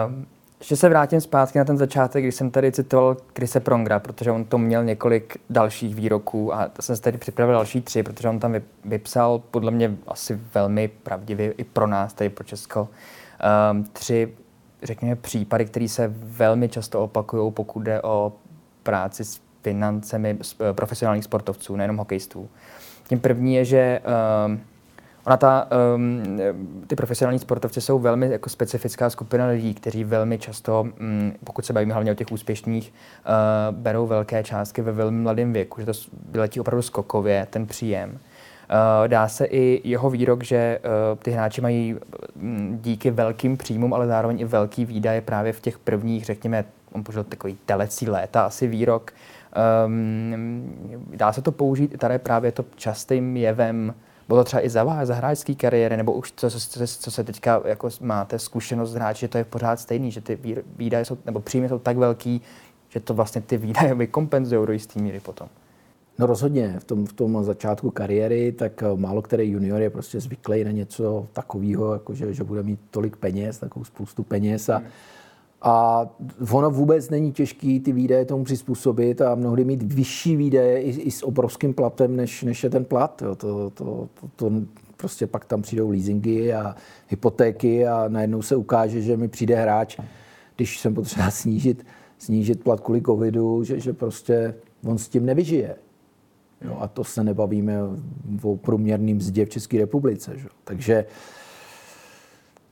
Um, 0.07 0.25
ještě 0.59 0.75
se 0.75 0.89
vrátím 0.89 1.21
zpátky 1.21 1.59
na 1.59 1.65
ten 1.65 1.77
začátek, 1.77 2.23
když 2.23 2.35
jsem 2.35 2.51
tady 2.51 2.71
citoval 2.71 3.17
Krise 3.33 3.59
Prongra, 3.59 3.99
protože 3.99 4.31
on 4.31 4.45
to 4.45 4.57
měl 4.57 4.83
několik 4.83 5.37
dalších 5.49 5.95
výroků 5.95 6.55
a 6.55 6.69
jsem 6.79 6.95
se 6.95 7.01
tady 7.01 7.17
připravil 7.17 7.55
další 7.55 7.81
tři, 7.81 8.03
protože 8.03 8.29
on 8.29 8.39
tam 8.39 8.55
vypsal 8.85 9.39
podle 9.51 9.71
mě 9.71 9.97
asi 10.07 10.39
velmi 10.53 10.87
pravdivě 10.87 11.51
i 11.51 11.63
pro 11.63 11.87
nás, 11.87 12.13
tady 12.13 12.29
pro 12.29 12.43
Česko, 12.43 12.87
um, 13.71 13.83
tři, 13.83 14.33
řekněme, 14.83 15.15
případy, 15.15 15.65
které 15.65 15.87
se 15.87 16.13
velmi 16.13 16.69
často 16.69 17.03
opakují, 17.03 17.51
pokud 17.51 17.79
jde 17.79 18.01
o 18.01 18.33
práci 18.83 19.25
s 19.25 19.41
financemi 19.63 20.37
profesionálních 20.71 21.23
sportovců, 21.23 21.75
nejenom 21.75 21.97
hokejistů. 21.97 22.49
Tím 23.07 23.19
první 23.19 23.55
je, 23.55 23.65
že 23.65 24.01
um, 24.45 24.61
Ona 25.27 25.37
ta, 25.37 25.67
um, 25.95 26.23
ty 26.87 26.95
profesionální 26.95 27.39
sportovci 27.39 27.81
jsou 27.81 27.99
velmi 27.99 28.31
jako 28.31 28.49
specifická 28.49 29.09
skupina 29.09 29.47
lidí, 29.47 29.73
kteří 29.73 30.03
velmi 30.03 30.37
často, 30.39 30.81
um, 30.81 31.33
pokud 31.43 31.65
se 31.65 31.73
bavíme 31.73 31.93
hlavně 31.93 32.11
o 32.11 32.15
těch 32.15 32.31
úspěšných, 32.31 32.93
uh, 32.93 33.75
berou 33.75 34.07
velké 34.07 34.43
částky 34.43 34.81
ve 34.81 34.91
velmi 34.91 35.17
mladém 35.21 35.53
věku, 35.53 35.81
že 35.81 35.85
to 35.85 35.91
vyletí 36.29 36.59
opravdu 36.59 36.81
skokově, 36.81 37.47
ten 37.49 37.65
příjem. 37.65 38.09
Uh, 38.11 39.07
dá 39.07 39.27
se 39.27 39.45
i 39.45 39.81
jeho 39.83 40.09
výrok, 40.09 40.43
že 40.43 40.79
uh, 40.79 41.19
ty 41.19 41.31
hráči 41.31 41.61
mají 41.61 41.95
um, 42.35 42.79
díky 42.81 43.11
velkým 43.11 43.57
příjmům, 43.57 43.93
ale 43.93 44.07
zároveň 44.07 44.39
i 44.39 44.45
velký 44.45 44.85
výdaje 44.85 45.21
právě 45.21 45.53
v 45.53 45.59
těch 45.59 45.79
prvních, 45.79 46.25
řekněme, 46.25 46.65
on 46.91 47.03
použil 47.03 47.23
takový 47.23 47.57
telecí 47.65 48.09
léta, 48.09 48.45
asi 48.45 48.67
výrok. 48.67 49.11
Um, 49.85 50.95
dá 51.15 51.33
se 51.33 51.41
to 51.41 51.51
použít 51.51 51.93
i 51.93 51.97
tady 51.97 52.19
právě 52.19 52.51
to 52.51 52.65
častým 52.75 53.37
jevem 53.37 53.93
bylo 54.27 54.39
to 54.39 54.43
třeba 54.43 54.65
i 54.65 54.69
za 54.69 54.83
vás, 54.83 55.07
za 55.07 55.15
hráčský 55.15 55.55
kariéry, 55.55 55.97
nebo 55.97 56.13
už 56.13 56.33
co, 56.35 56.49
co, 56.49 56.59
co, 56.59 56.87
co 56.87 57.11
se 57.11 57.23
teďka 57.23 57.61
jako 57.65 57.89
máte 58.01 58.39
zkušenost 58.39 58.91
z 58.91 58.95
hráče, 58.95 59.19
že 59.19 59.27
to 59.27 59.37
je 59.37 59.43
pořád 59.43 59.79
stejný, 59.79 60.11
že 60.11 60.21
ty 60.21 60.39
výdaje 60.77 61.05
jsou, 61.05 61.17
nebo 61.25 61.39
příjmy 61.39 61.69
jsou 61.69 61.79
tak 61.79 61.97
velký, 61.97 62.41
že 62.89 62.99
to 62.99 63.13
vlastně 63.13 63.41
ty 63.41 63.57
výdaje 63.57 63.93
vykompenzují 63.95 64.67
do 64.67 64.73
jisté 64.73 65.01
míry 65.01 65.19
potom. 65.19 65.47
No 66.19 66.25
rozhodně, 66.25 66.75
v 66.79 66.83
tom, 66.83 67.05
v 67.05 67.13
tom 67.13 67.43
začátku 67.43 67.91
kariéry, 67.91 68.51
tak 68.51 68.83
eh, 68.83 68.85
málo 68.95 69.21
který 69.21 69.51
junior 69.51 69.81
je 69.81 69.89
prostě 69.89 70.19
zvyklý 70.19 70.63
na 70.63 70.71
něco 70.71 71.27
takového, 71.33 71.93
jako 71.93 72.13
že, 72.13 72.33
že 72.33 72.43
bude 72.43 72.63
mít 72.63 72.79
tolik 72.91 73.17
peněz, 73.17 73.57
takovou 73.57 73.85
spoustu 73.85 74.23
peněz 74.23 74.69
a 74.69 74.77
hmm 74.77 74.87
a 75.61 76.05
ono 76.51 76.71
vůbec 76.71 77.09
není 77.09 77.31
těžký 77.31 77.79
ty 77.79 77.91
výdaje 77.91 78.25
tomu 78.25 78.43
přizpůsobit 78.43 79.21
a 79.21 79.35
mnohdy 79.35 79.63
mít 79.65 79.83
vyšší 79.83 80.35
výdaje 80.35 80.81
i, 80.81 80.89
i 80.89 81.11
s 81.11 81.25
obrovským 81.25 81.73
platem, 81.73 82.15
než, 82.15 82.43
než 82.43 82.63
je 82.63 82.69
ten 82.69 82.85
plat. 82.85 83.21
Jo. 83.21 83.35
To, 83.35 83.69
to, 83.69 83.69
to, 83.69 84.29
to, 84.35 84.51
prostě 84.97 85.27
pak 85.27 85.45
tam 85.45 85.61
přijdou 85.61 85.89
leasingy 85.89 86.53
a 86.53 86.75
hypotéky 87.07 87.87
a 87.87 88.05
najednou 88.07 88.41
se 88.41 88.55
ukáže, 88.55 89.01
že 89.01 89.17
mi 89.17 89.27
přijde 89.27 89.55
hráč, 89.55 89.99
když 90.55 90.79
jsem 90.79 90.93
potřeba 90.93 91.31
snížit, 91.31 91.85
snížit 92.17 92.63
plat 92.63 92.79
kvůli 92.79 93.01
covidu, 93.01 93.63
že, 93.63 93.79
že 93.79 93.93
prostě 93.93 94.55
on 94.85 94.97
s 94.97 95.09
tím 95.09 95.25
nevyžije. 95.25 95.75
Jo, 96.61 96.77
a 96.79 96.87
to 96.87 97.03
se 97.03 97.23
nebavíme 97.23 97.77
o 98.41 98.55
průměrným 98.55 99.17
mzdě 99.17 99.45
v 99.45 99.49
České 99.49 99.77
republice. 99.77 100.31
Že? 100.35 100.47
Takže 100.63 101.05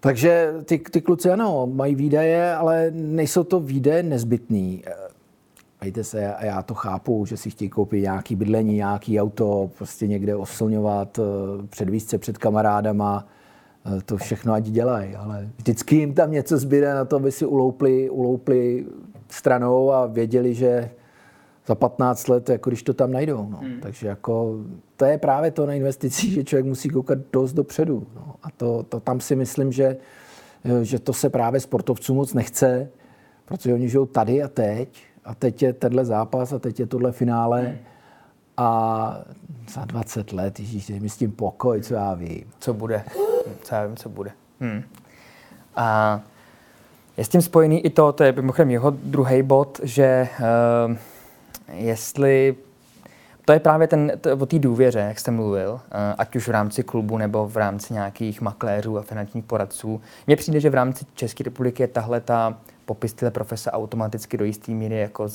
takže 0.05 0.53
ty, 0.65 0.79
ty 0.79 1.01
kluci 1.01 1.31
ano, 1.31 1.67
mají 1.73 1.95
výdaje, 1.95 2.55
ale 2.55 2.91
nejsou 2.91 3.43
to 3.43 3.59
výdaje 3.59 4.03
nezbytný. 4.03 4.83
Vejte 5.81 6.03
se, 6.03 6.35
a 6.35 6.45
já 6.45 6.61
to 6.61 6.73
chápu, 6.73 7.25
že 7.25 7.37
si 7.37 7.49
chtějí 7.49 7.69
koupit 7.69 8.01
nějaký 8.01 8.35
bydlení, 8.35 8.75
nějaký 8.75 9.21
auto, 9.21 9.69
prostě 9.77 10.07
někde 10.07 10.35
oslňovat, 10.35 11.19
eh, 11.19 11.67
předvíst 11.67 12.09
se 12.09 12.17
před 12.17 12.37
kamarádama, 12.37 13.27
eh, 13.85 14.01
to 14.05 14.17
všechno 14.17 14.53
ať 14.53 14.63
dělají, 14.63 15.15
ale 15.15 15.49
vždycky 15.57 15.95
jim 15.95 16.13
tam 16.13 16.31
něco 16.31 16.57
zbyde 16.57 16.93
na 16.93 17.05
to, 17.05 17.15
aby 17.15 17.31
si 17.31 17.45
uloupli, 17.45 18.09
uloupli 18.09 18.85
stranou 19.29 19.91
a 19.91 20.05
věděli, 20.05 20.53
že 20.53 20.89
za 21.67 21.75
15 21.75 22.27
let, 22.27 22.49
jako 22.49 22.69
když 22.69 22.83
to 22.83 22.93
tam 22.93 23.11
najdou. 23.11 23.47
No. 23.49 23.57
Hmm. 23.57 23.79
Takže 23.81 24.07
jako, 24.07 24.55
to 24.97 25.05
je 25.05 25.17
právě 25.17 25.51
to 25.51 25.65
na 25.65 25.73
investicích, 25.73 26.33
že 26.33 26.43
člověk 26.43 26.65
musí 26.65 26.89
koukat 26.89 27.17
dost 27.33 27.53
dopředu. 27.53 28.07
No. 28.15 28.35
A 28.43 28.51
to, 28.57 28.83
to 28.83 28.99
tam 28.99 29.19
si 29.19 29.35
myslím, 29.35 29.71
že, 29.71 29.97
že 30.81 30.99
to 30.99 31.13
se 31.13 31.29
právě 31.29 31.59
sportovcům 31.59 32.15
moc 32.15 32.33
nechce, 32.33 32.89
protože 33.45 33.73
oni 33.73 33.89
žijou 33.89 34.05
tady 34.05 34.43
a 34.43 34.47
teď. 34.47 35.03
A 35.25 35.35
teď 35.35 35.63
je 35.63 35.73
tenhle 35.73 36.05
zápas 36.05 36.53
a 36.53 36.59
teď 36.59 36.79
je 36.79 36.85
tohle 36.85 37.11
finále. 37.11 37.61
Hmm. 37.61 37.77
A 38.57 39.19
za 39.69 39.85
20 39.85 40.33
let, 40.33 40.59
ježíš, 40.59 40.89
mi 40.89 41.09
s 41.09 41.17
tím 41.17 41.31
pokoj, 41.31 41.81
co 41.81 41.93
já 41.93 42.13
vím. 42.13 42.45
Co 42.59 42.73
bude? 42.73 43.03
Co 43.61 43.75
já 43.75 43.85
vím, 43.85 43.95
co 43.95 44.09
bude. 44.09 44.31
Hmm. 44.59 44.83
A 45.75 46.21
je 47.17 47.25
s 47.25 47.29
tím 47.29 47.41
spojený 47.41 47.85
i 47.85 47.89
to, 47.89 48.11
to 48.11 48.23
je 48.23 48.31
mimochodem 48.31 48.71
jeho 48.71 48.89
druhý 48.89 49.43
bod, 49.43 49.79
že 49.83 50.27
uh, 50.87 50.95
jestli 51.73 52.55
to 53.45 53.53
je 53.53 53.59
právě 53.59 53.87
ten, 53.87 54.11
to, 54.21 54.37
o 54.37 54.45
té 54.45 54.59
důvěře, 54.59 54.99
jak 54.99 55.19
jste 55.19 55.31
mluvil, 55.31 55.79
eh, 55.91 56.15
ať 56.17 56.35
už 56.35 56.47
v 56.47 56.51
rámci 56.51 56.83
klubu 56.83 57.17
nebo 57.17 57.47
v 57.47 57.57
rámci 57.57 57.93
nějakých 57.93 58.41
makléřů 58.41 58.97
a 58.97 59.01
finančních 59.01 59.45
poradců. 59.45 60.01
Mně 60.27 60.35
přijde, 60.35 60.59
že 60.59 60.69
v 60.69 60.73
rámci 60.73 61.05
České 61.13 61.43
republiky 61.43 61.83
je 61.83 61.87
tahle 61.87 62.21
ta 62.21 62.57
popis 62.85 63.13
téhle 63.13 63.31
profese 63.31 63.71
automaticky 63.71 64.37
do 64.37 64.45
jisté 64.45 64.71
míry 64.71 64.99
jako 64.99 65.27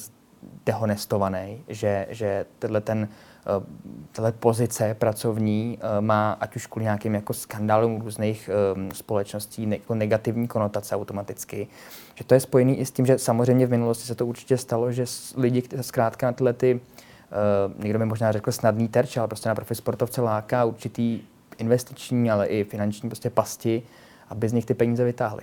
dehonestovaný, 0.66 1.64
že, 1.68 2.06
že 2.10 2.44
tenhle 2.58 2.80
ten 2.80 3.08
eh, 3.40 3.66
tahle 4.12 4.32
pozice 4.32 4.94
pracovní 4.98 5.78
eh, 5.80 6.00
má, 6.00 6.32
ať 6.40 6.56
už 6.56 6.66
kvůli 6.66 6.84
nějakým 6.84 7.14
jako 7.14 7.32
skandálům 7.32 8.00
různých 8.00 8.50
společností, 8.92 9.70
jako 9.70 9.94
negativní 9.94 10.48
konotace 10.48 10.96
automaticky. 10.96 11.68
Že 12.14 12.24
to 12.24 12.34
je 12.34 12.40
spojený 12.40 12.78
i 12.78 12.86
s 12.86 12.90
tím, 12.90 13.06
že 13.06 13.18
samozřejmě 13.18 13.66
v 13.66 13.70
minulosti 13.70 14.06
se 14.06 14.14
to 14.14 14.26
určitě 14.26 14.56
stalo, 14.56 14.92
že 14.92 15.04
lidi, 15.36 15.62
zkrátka 15.80 16.26
na 16.26 16.32
tyhle 16.32 16.52
ty 16.52 16.80
Uh, 17.30 17.82
někdo 17.82 17.98
by 17.98 18.04
možná 18.04 18.32
řekl 18.32 18.52
snadný 18.52 18.88
terč, 18.88 19.16
ale 19.16 19.28
prostě 19.28 19.48
na 19.48 19.54
profi 19.54 19.74
sportovce 19.74 20.20
láká 20.20 20.64
určitý 20.64 21.20
investiční, 21.58 22.30
ale 22.30 22.46
i 22.46 22.64
finanční 22.64 23.08
prostě 23.08 23.30
pasti, 23.30 23.82
aby 24.28 24.48
z 24.48 24.52
nich 24.52 24.64
ty 24.64 24.74
peníze 24.74 25.04
vytáhli. 25.04 25.42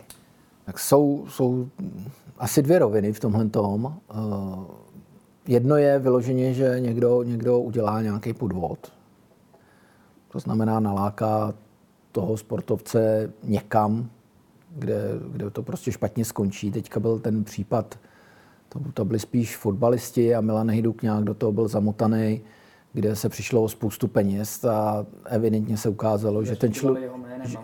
Tak 0.65 0.79
jsou, 0.79 1.25
jsou 1.29 1.69
asi 2.37 2.61
dvě 2.61 2.79
roviny 2.79 3.13
v 3.13 3.19
tomhle 3.19 3.45
tom. 3.45 3.85
Uh, 3.85 4.63
jedno 5.47 5.77
je 5.77 5.99
vyloženě, 5.99 6.53
že 6.53 6.75
někdo, 6.79 7.23
někdo 7.23 7.59
udělá 7.59 8.01
nějaký 8.01 8.33
podvod. 8.33 8.91
To 10.31 10.39
znamená 10.39 10.79
naláká 10.79 11.53
toho 12.11 12.37
sportovce 12.37 13.31
někam, 13.43 14.09
kde, 14.75 15.01
kde 15.31 15.49
to 15.49 15.63
prostě 15.63 15.91
špatně 15.91 16.25
skončí. 16.25 16.71
Teďka 16.71 16.99
byl 16.99 17.19
ten 17.19 17.43
případ 17.43 17.99
to, 18.69 18.79
to 18.93 19.05
byli 19.05 19.19
spíš 19.19 19.57
fotbalisti 19.57 20.35
a 20.35 20.41
Milan 20.41 20.71
Hyduk 20.71 21.01
nějak 21.01 21.23
do 21.23 21.33
toho 21.33 21.51
byl 21.51 21.67
zamotaný, 21.67 22.41
kde 22.93 23.15
se 23.15 23.29
přišlo 23.29 23.63
o 23.63 23.69
spoustu 23.69 24.07
peněz 24.07 24.65
a 24.65 25.05
evidentně 25.25 25.77
se 25.77 25.89
ukázalo, 25.89 26.43
že 26.43 26.55
ten 26.55 26.71
člověk... 26.71 27.11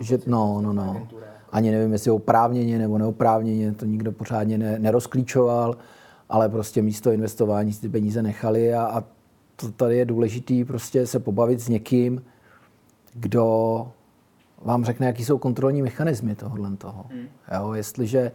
Že, 0.00 0.18
no, 0.26 0.60
no, 0.62 0.72
no. 0.72 1.08
Ani 1.52 1.70
nevím, 1.70 1.92
jestli 1.92 2.10
oprávněně 2.10 2.78
nebo 2.78 2.98
neoprávněně, 2.98 3.72
to 3.72 3.86
nikdo 3.86 4.12
pořádně 4.12 4.58
ne, 4.58 4.78
nerozklíčoval, 4.78 5.76
ale 6.28 6.48
prostě 6.48 6.82
místo 6.82 7.12
investování 7.12 7.72
si 7.72 7.80
ty 7.80 7.88
peníze 7.88 8.22
nechali 8.22 8.74
a, 8.74 8.82
a 8.82 9.04
to 9.56 9.72
tady 9.72 9.96
je 9.96 10.04
důležitý 10.04 10.64
prostě 10.64 11.06
se 11.06 11.18
pobavit 11.18 11.60
s 11.60 11.68
někým, 11.68 12.22
kdo 13.14 13.88
vám 14.62 14.84
řekne, 14.84 15.06
jaký 15.06 15.24
jsou 15.24 15.38
kontrolní 15.38 15.82
mechanismy 15.82 16.34
tohohle 16.34 16.76
toho. 16.76 17.04
Hmm. 17.10 17.26
Jo, 17.54 17.72
jestliže, 17.72 18.32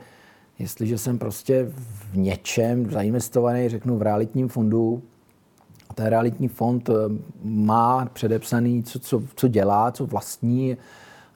jestliže 0.60 0.98
jsem 0.98 1.20
prostě 1.20 1.72
v 2.12 2.18
něčem 2.18 2.92
zainvestovaný, 2.92 3.70
řeknu 3.70 3.98
v 3.98 4.02
realitním 4.02 4.48
fondu, 4.48 5.02
a 5.90 5.94
ten 5.94 6.06
realitní 6.06 6.48
fond 6.48 6.90
eh, 6.90 6.94
má 7.44 8.06
předepsaný, 8.06 8.84
co, 8.84 9.00
co, 9.00 9.24
co 9.36 9.48
dělá, 9.48 9.92
co 9.92 10.06
vlastní, 10.06 10.78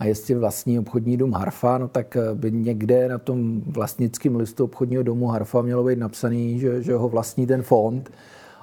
a 0.04 0.06
jestli 0.06 0.36
vlastní 0.36 0.80
obchodní 0.80 1.18
dům 1.18 1.34
Harfa, 1.34 1.78
no 1.78 1.88
tak 1.88 2.16
eh, 2.16 2.36
by 2.36 2.52
někde 2.52 3.10
na 3.10 3.18
tom 3.18 3.62
vlastnickém 3.62 4.36
listu 4.36 4.64
obchodního 4.64 5.04
domu 5.04 5.28
Harfa 5.28 5.62
mělo 5.62 5.84
být 5.84 6.00
napsaný, 6.00 6.60
že, 6.60 6.84
že 6.84 6.94
ho 6.94 7.10
vlastní 7.10 7.48
ten 7.48 7.62
fond 7.62 8.12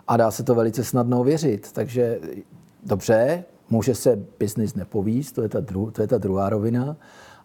a 0.08 0.16
dá 0.16 0.30
se 0.30 0.42
to 0.42 0.54
velice 0.54 0.84
snadno 0.84 1.20
ověřit. 1.20 1.72
Takže 1.72 2.20
dobře, 2.86 3.44
může 3.70 3.94
se 3.94 4.18
biznis 4.38 4.74
nepovíst, 4.74 5.34
to 5.34 5.42
je 5.42 5.48
ta, 5.48 5.60
dru, 5.60 5.90
to 5.90 6.02
je 6.02 6.08
ta 6.08 6.18
druhá 6.18 6.48
rovina, 6.48 6.96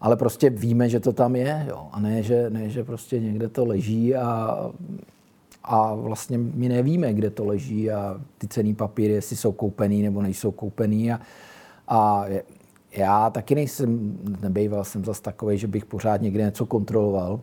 ale 0.01 0.15
prostě 0.15 0.49
víme, 0.49 0.89
že 0.89 0.99
to 0.99 1.13
tam 1.13 1.35
je, 1.35 1.65
jo. 1.69 1.87
a 1.91 1.99
ne 1.99 2.23
že, 2.23 2.49
ne, 2.49 2.69
že 2.69 2.83
prostě 2.83 3.19
někde 3.19 3.47
to 3.47 3.65
leží 3.65 4.15
a, 4.15 4.59
a 5.63 5.93
vlastně 5.95 6.37
my 6.37 6.69
nevíme, 6.69 7.13
kde 7.13 7.29
to 7.29 7.45
leží 7.45 7.91
a 7.91 8.21
ty 8.37 8.47
cený 8.47 8.75
papíry, 8.75 9.13
jestli 9.13 9.35
jsou 9.35 9.51
koupený 9.51 10.01
nebo 10.01 10.21
nejsou 10.21 10.51
koupený 10.51 11.11
a, 11.11 11.19
a 11.87 12.25
já 12.97 13.29
taky 13.29 13.55
nejsem, 13.55 14.17
nebejval 14.41 14.83
jsem 14.83 15.05
zase 15.05 15.21
takový, 15.21 15.57
že 15.57 15.67
bych 15.67 15.85
pořád 15.85 16.21
někde 16.21 16.43
něco 16.43 16.65
kontroloval. 16.65 17.39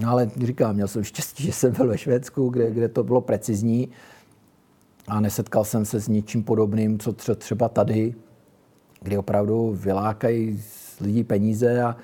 No 0.00 0.10
ale 0.10 0.30
říkám, 0.44 0.74
měl 0.74 0.88
jsem 0.88 1.04
štěstí, 1.04 1.42
že 1.46 1.52
jsem 1.52 1.72
byl 1.72 1.88
ve 1.88 1.98
Švédsku, 1.98 2.48
kde, 2.48 2.70
kde 2.70 2.88
to 2.88 3.04
bylo 3.04 3.20
precizní 3.20 3.88
a 5.08 5.20
nesetkal 5.20 5.64
jsem 5.64 5.84
se 5.84 6.00
s 6.00 6.08
ničím 6.08 6.44
podobným, 6.44 6.98
co 6.98 7.34
třeba 7.34 7.68
tady, 7.68 8.14
kdy 9.02 9.18
opravdu 9.18 9.76
vylákají 9.80 10.62
z 10.68 11.00
lidí 11.00 11.24
peníze 11.24 11.82
a 11.82 11.96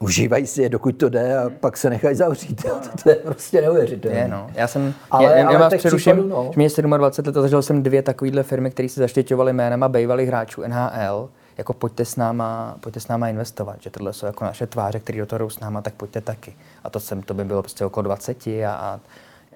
užívají 0.00 0.46
si 0.46 0.62
je, 0.62 0.68
dokud 0.68 0.92
to 0.92 1.08
jde 1.08 1.38
a 1.38 1.50
pak 1.50 1.76
se 1.76 1.90
nechají 1.90 2.16
zavřít. 2.16 2.62
To, 2.74 3.02
to 3.02 3.10
je 3.10 3.16
prostě 3.16 3.60
neuvěřitelné. 3.60 4.18
Je, 4.18 4.28
no. 4.28 4.50
Já 4.54 4.68
jsem, 4.68 4.94
ale, 5.10 5.24
já, 5.24 5.52
já 5.52 5.58
vás 5.58 5.74
přeruším, 5.74 6.12
případů, 6.12 6.28
no. 6.28 6.50
mě 6.56 6.68
27 6.96 7.26
let 7.26 7.36
a 7.36 7.42
zažil 7.42 7.62
jsem 7.62 7.82
dvě 7.82 8.02
takovýhle 8.02 8.42
firmy, 8.42 8.70
které 8.70 8.88
se 8.88 9.00
zaštěťovaly 9.00 9.52
jménem 9.52 9.82
a 9.82 9.88
bývalých 9.88 10.28
hráčů 10.28 10.62
NHL, 10.62 11.28
jako 11.58 11.72
pojďte 11.72 12.04
s 12.04 12.16
náma, 12.16 12.76
pojďte 12.80 13.00
s 13.00 13.08
náma 13.08 13.28
investovat, 13.28 13.76
že 13.80 13.90
tohle 13.90 14.12
jsou 14.12 14.26
jako 14.26 14.44
naše 14.44 14.66
tváře, 14.66 15.00
které 15.00 15.18
do 15.18 15.26
toho 15.26 15.38
jdou 15.38 15.50
s 15.50 15.60
náma, 15.60 15.82
tak 15.82 15.94
pojďte 15.94 16.20
taky. 16.20 16.56
A 16.84 16.90
to 16.90 17.00
jsem, 17.00 17.22
to 17.22 17.34
by 17.34 17.44
bylo 17.44 17.62
prostě 17.62 17.84
okolo 17.84 18.02
20 18.02 18.46
a, 18.46 18.72
a 18.72 19.00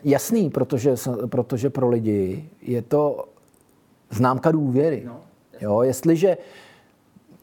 Jasný, 0.05 0.51
protože, 0.51 0.95
protože 1.27 1.71
pro 1.71 1.89
lidi 1.89 2.49
je 2.63 2.83
to 2.83 3.25
známka 4.11 4.51
důvěry. 4.51 5.03
No, 5.07 5.21
jo, 5.61 5.83
jestliže 5.83 6.37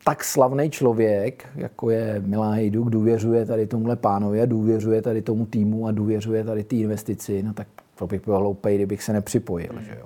tak 0.07 0.23
slavný 0.23 0.69
člověk, 0.69 1.47
jako 1.55 1.89
je 1.89 2.21
Milán 2.25 2.53
Hejduk, 2.53 2.89
důvěřuje 2.89 3.45
tady 3.45 3.67
tomuhle 3.67 3.95
pánovi 3.95 4.47
důvěřuje 4.47 5.01
tady 5.01 5.21
tomu 5.21 5.45
týmu 5.45 5.87
a 5.87 5.91
důvěřuje 5.91 6.43
tady 6.43 6.63
té 6.63 6.75
investici, 6.75 7.43
no 7.43 7.53
tak 7.53 7.67
to 7.95 8.07
bych 8.07 8.25
byl 8.25 8.37
hloupý, 8.37 8.75
kdybych 8.75 9.03
se 9.03 9.13
nepřipojil. 9.13 9.71
Že 9.79 9.97
jo. 9.99 10.05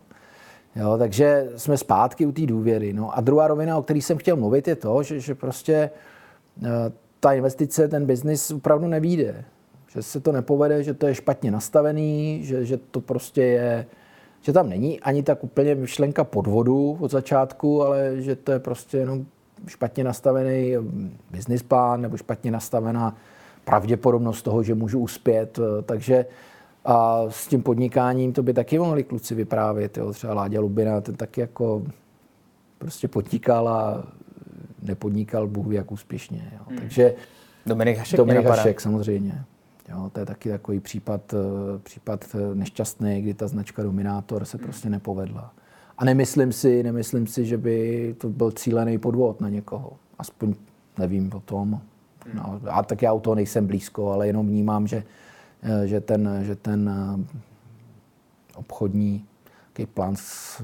Jo, 0.76 0.98
takže 0.98 1.50
jsme 1.56 1.78
zpátky 1.78 2.26
u 2.26 2.32
té 2.32 2.46
důvěry. 2.46 2.94
No 2.94 3.18
a 3.18 3.22
druhá 3.22 3.48
rovina, 3.48 3.78
o 3.78 3.82
které 3.82 4.02
jsem 4.02 4.18
chtěl 4.18 4.36
mluvit, 4.36 4.68
je 4.68 4.76
to, 4.76 5.04
že, 5.04 5.20
že 5.20 5.36
prostě 5.36 5.90
eh, 6.64 6.70
ta 7.20 7.34
investice, 7.34 7.88
ten 7.88 8.06
biznis 8.06 8.52
opravdu 8.52 8.88
nevíde. 8.88 9.46
Že 9.92 10.04
se 10.04 10.20
to 10.20 10.32
nepovede, 10.32 10.84
že 10.84 10.94
to 10.94 11.08
je 11.08 11.16
špatně 11.16 11.52
nastavený, 11.52 12.40
že, 12.44 12.66
že 12.66 12.78
to 12.78 13.02
prostě 13.02 13.42
je, 13.42 13.86
že 14.42 14.54
tam 14.54 14.70
není 14.70 15.00
ani 15.00 15.24
tak 15.24 15.44
úplně 15.44 15.76
myšlenka 15.76 16.24
podvodu 16.24 16.98
od 17.00 17.12
začátku, 17.12 17.84
ale 17.84 18.22
že 18.22 18.36
to 18.36 18.52
je 18.52 18.60
prostě 18.60 18.98
jenom 18.98 19.26
špatně 19.68 20.04
nastavený 20.04 20.74
business 21.32 21.64
plán 21.64 22.02
nebo 22.02 22.18
špatně 22.18 22.52
nastavená 22.52 23.16
pravděpodobnost 23.66 24.42
toho, 24.42 24.64
že 24.64 24.76
můžu 24.76 25.00
uspět. 25.00 25.60
Takže 25.86 26.26
a 26.86 27.24
s 27.30 27.48
tím 27.48 27.64
podnikáním 27.64 28.34
to 28.34 28.44
by 28.44 28.54
taky 28.54 28.80
mohli 28.80 29.04
kluci 29.04 29.36
vyprávět. 29.36 29.98
Jo. 29.98 30.14
Třeba 30.14 30.34
Láďa 30.34 30.60
Lubina, 30.60 31.02
ten 31.02 31.16
taky 31.16 31.42
jako 31.42 31.84
prostě 32.78 33.08
podnikal 33.08 33.70
a 33.70 34.04
nepodnikal 34.82 35.48
Bůh 35.48 35.74
jak 35.74 35.92
úspěšně. 35.92 36.52
Jo. 36.54 36.60
Hmm. 36.68 36.78
Takže 36.78 37.14
Dominik 37.66 37.98
Hašek, 37.98 38.18
Dominik 38.18 38.46
Hašek 38.46 38.82
samozřejmě. 38.82 39.44
Jo, 39.90 40.10
to 40.14 40.20
je 40.20 40.26
taky 40.26 40.50
takový 40.50 40.80
případ, 40.80 41.34
eh, 41.34 41.80
případ 41.80 42.36
eh, 42.36 42.56
nešťastný, 42.56 43.22
kdy 43.22 43.34
ta 43.34 43.48
značka 43.48 43.84
Dominátor 43.84 44.46
se 44.46 44.58
prostě 44.58 44.90
nepovedla. 44.90 45.54
A 46.00 46.06
nemyslím 46.06 46.52
si, 46.52 46.84
nemyslím 46.84 47.28
si, 47.28 47.46
že 47.46 47.58
by 47.58 48.16
to 48.18 48.30
byl 48.30 48.52
cílený 48.52 48.98
podvod 48.98 49.42
na 49.42 49.50
někoho. 49.50 49.92
Aspoň 50.20 50.56
nevím 50.98 51.32
o 51.36 51.40
tom. 51.40 51.82
No, 52.34 52.62
a 52.70 52.84
tak 52.84 53.02
já 53.02 53.14
u 53.14 53.20
toho 53.20 53.36
nejsem 53.36 53.68
blízko, 53.68 54.12
ale 54.12 54.28
jenom 54.28 54.48
vnímám, 54.48 54.88
že, 54.88 55.04
eh, 55.64 55.88
že 55.88 56.02
ten, 56.02 56.40
že 56.42 56.56
ten 56.56 56.92
obchodní 58.56 59.26
plán 59.94 60.16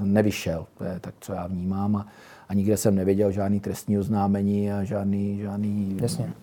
nevyšel. 0.03 0.67
To 0.77 0.83
je 0.83 0.99
tak, 0.99 1.15
co 1.19 1.33
já 1.33 1.47
vnímám. 1.47 1.95
A, 1.95 2.07
a 2.49 2.53
nikde 2.53 2.77
jsem 2.77 2.95
nevěděl 2.95 3.31
žádný 3.31 3.59
trestní 3.59 3.99
oznámení 3.99 4.71
a 4.71 4.83
žádný, 4.83 5.39
žádný 5.39 5.97
Jasně 6.01 6.33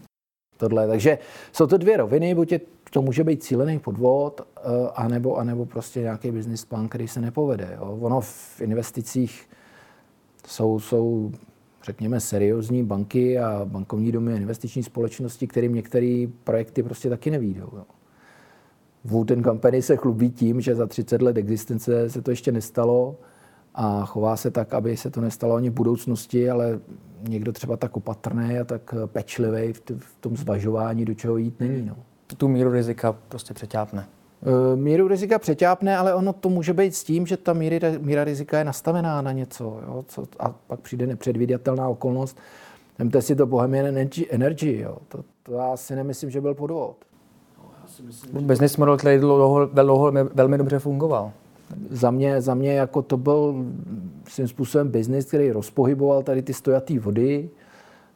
tohle. 0.62 0.88
Takže 0.88 1.18
jsou 1.52 1.66
to 1.66 1.78
dvě 1.78 1.96
roviny, 1.96 2.34
buď 2.34 2.52
je, 2.52 2.60
to 2.90 3.02
může 3.02 3.24
být 3.24 3.42
cílený 3.42 3.78
podvod, 3.78 4.40
uh, 4.40 4.88
anebo, 4.94 5.36
anebo 5.36 5.66
prostě 5.66 6.00
nějaký 6.00 6.30
business 6.30 6.64
plán, 6.64 6.88
který 6.88 7.08
se 7.08 7.20
nepovede. 7.20 7.68
Jo. 7.74 7.98
Ono 8.00 8.20
v 8.20 8.60
investicích 8.60 9.48
jsou, 10.46 10.80
jsou 10.80 11.32
řekněme, 11.84 12.20
seriózní 12.20 12.82
banky 12.82 13.38
a 13.38 13.64
bankovní 13.64 14.12
domy 14.12 14.32
a 14.32 14.36
investiční 14.36 14.82
společnosti, 14.82 15.46
kterým 15.46 15.74
některé 15.74 16.26
projekty 16.44 16.82
prostě 16.82 17.08
taky 17.08 17.30
nevídou. 17.30 17.68
Jo. 17.76 17.84
Wooten 19.04 19.44
Company 19.44 19.82
se 19.82 19.96
chlubí 19.96 20.30
tím, 20.30 20.60
že 20.60 20.74
za 20.74 20.86
30 20.86 21.22
let 21.22 21.36
existence 21.36 22.10
se 22.10 22.22
to 22.22 22.30
ještě 22.30 22.52
nestalo 22.52 23.16
a 23.74 24.04
chová 24.04 24.36
se 24.36 24.50
tak, 24.50 24.74
aby 24.74 24.96
se 24.96 25.10
to 25.10 25.20
nestalo 25.20 25.54
ani 25.54 25.70
v 25.70 25.72
budoucnosti, 25.72 26.50
ale 26.50 26.80
někdo 27.28 27.52
třeba 27.52 27.76
tak 27.76 27.96
opatrný 27.96 28.58
a 28.58 28.64
tak 28.64 28.94
pečlivý 29.06 29.72
v, 29.72 29.82
v 29.98 30.16
tom 30.20 30.36
zvažování, 30.36 31.04
do 31.04 31.14
čeho 31.14 31.36
jít 31.36 31.60
není. 31.60 31.86
No. 31.86 31.96
Tu 32.36 32.48
míru 32.48 32.72
rizika 32.72 33.16
prostě 33.28 33.54
přeťápne. 33.54 34.06
E, 34.72 34.76
míru 34.76 35.08
rizika 35.08 35.38
přeťápne, 35.38 35.96
ale 35.96 36.14
ono 36.14 36.32
to 36.32 36.48
může 36.48 36.72
být 36.72 36.94
s 36.94 37.04
tím, 37.04 37.26
že 37.26 37.36
ta 37.36 37.52
míry, 37.52 37.80
míra 37.98 38.24
rizika 38.24 38.58
je 38.58 38.64
nastavená 38.64 39.22
na 39.22 39.32
něco. 39.32 39.64
Jo? 39.64 40.04
Co, 40.08 40.24
a 40.38 40.48
pak 40.48 40.80
přijde 40.80 41.06
nepředvídatelná 41.06 41.88
okolnost. 41.88 42.38
Vemte 42.98 43.22
si 43.22 43.36
to 43.36 43.46
Bohemian 43.46 43.86
Energy, 43.86 44.26
energy 44.30 44.80
jo? 44.80 44.96
To, 45.08 45.24
to 45.42 45.52
já 45.52 45.76
si 45.76 45.96
nemyslím, 45.96 46.30
že 46.30 46.40
byl 46.40 46.54
podvod. 46.54 46.96
No, 48.32 48.40
Business 48.40 48.76
model, 48.76 48.96
který 48.96 49.18
dlouho, 49.18 49.66
dlouho 49.66 50.12
velmi 50.34 50.58
dobře 50.58 50.78
fungoval 50.78 51.32
za 51.90 52.10
mě, 52.10 52.40
za 52.40 52.54
mě 52.54 52.74
jako 52.74 53.02
to 53.02 53.16
byl 53.16 53.64
svým 54.28 54.48
způsobem 54.48 54.88
biznis, 54.88 55.24
který 55.24 55.50
rozpohyboval 55.50 56.22
tady 56.22 56.42
ty 56.42 56.54
stojatý 56.54 56.98
vody, 56.98 57.50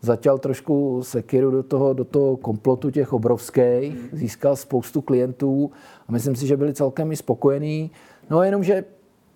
zatěl 0.01 0.39
trošku 0.39 1.03
sekiru 1.03 1.51
do 1.51 1.63
toho, 1.63 1.93
do 1.93 2.05
toho 2.05 2.37
komplotu 2.37 2.91
těch 2.91 3.13
obrovských, 3.13 4.09
získal 4.13 4.57
spoustu 4.57 5.01
klientů 5.01 5.71
a 6.09 6.13
myslím 6.13 6.37
si, 6.37 6.47
že 6.47 6.57
byli 6.57 6.75
celkem 6.75 7.13
i 7.13 7.17
spokojení. 7.17 7.91
No 8.31 8.43
jenom, 8.43 8.65
že 8.65 8.85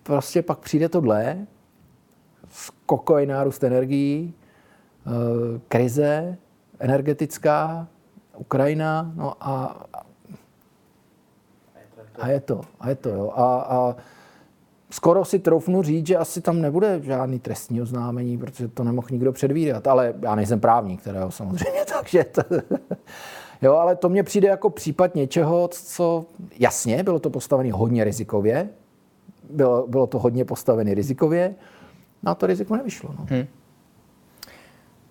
prostě 0.03 0.41
pak 0.41 0.59
přijde 0.59 0.89
tohle, 0.89 1.47
skokový 2.49 3.25
nárůst 3.25 3.63
energií, 3.63 4.33
eh, 4.33 5.59
krize 5.67 6.37
energetická, 6.79 7.87
Ukrajina, 8.37 9.11
no 9.15 9.33
a, 9.39 9.83
a 12.21 12.27
je 12.27 12.39
to, 12.39 12.61
a 12.79 12.89
je 12.89 12.95
to, 12.95 13.09
jo. 13.09 13.31
A, 13.35 13.59
a 13.59 13.95
skoro 14.89 15.25
si 15.25 15.39
troufnu 15.39 15.81
říct, 15.81 16.07
že 16.07 16.17
asi 16.17 16.41
tam 16.41 16.61
nebude 16.61 16.99
žádný 17.03 17.39
trestní 17.39 17.81
oznámení, 17.81 18.37
protože 18.37 18.67
to 18.67 18.83
nemohl 18.83 19.07
nikdo 19.11 19.31
předvídat. 19.31 19.87
Ale 19.87 20.13
já 20.21 20.35
nejsem 20.35 20.59
právník, 20.59 21.01
kterého 21.01 21.31
samozřejmě, 21.31 21.85
takže 21.99 22.23
to, 22.23 22.41
Jo, 23.61 23.73
ale 23.73 23.95
to 23.95 24.09
mně 24.09 24.23
přijde 24.23 24.47
jako 24.47 24.69
případ 24.69 25.15
něčeho, 25.15 25.67
co 25.67 26.25
jasně, 26.59 27.03
bylo 27.03 27.19
to 27.19 27.29
postavené 27.29 27.71
hodně 27.73 28.03
rizikově, 28.03 28.69
bylo, 29.49 29.87
bylo 29.87 30.07
to 30.07 30.19
hodně 30.19 30.45
postavené 30.45 30.93
rizikově, 30.93 31.55
no 32.23 32.31
a 32.31 32.35
to 32.35 32.47
riziko 32.47 32.75
nevyšlo. 32.75 33.15
No. 33.19 33.25
Hmm. 33.29 33.45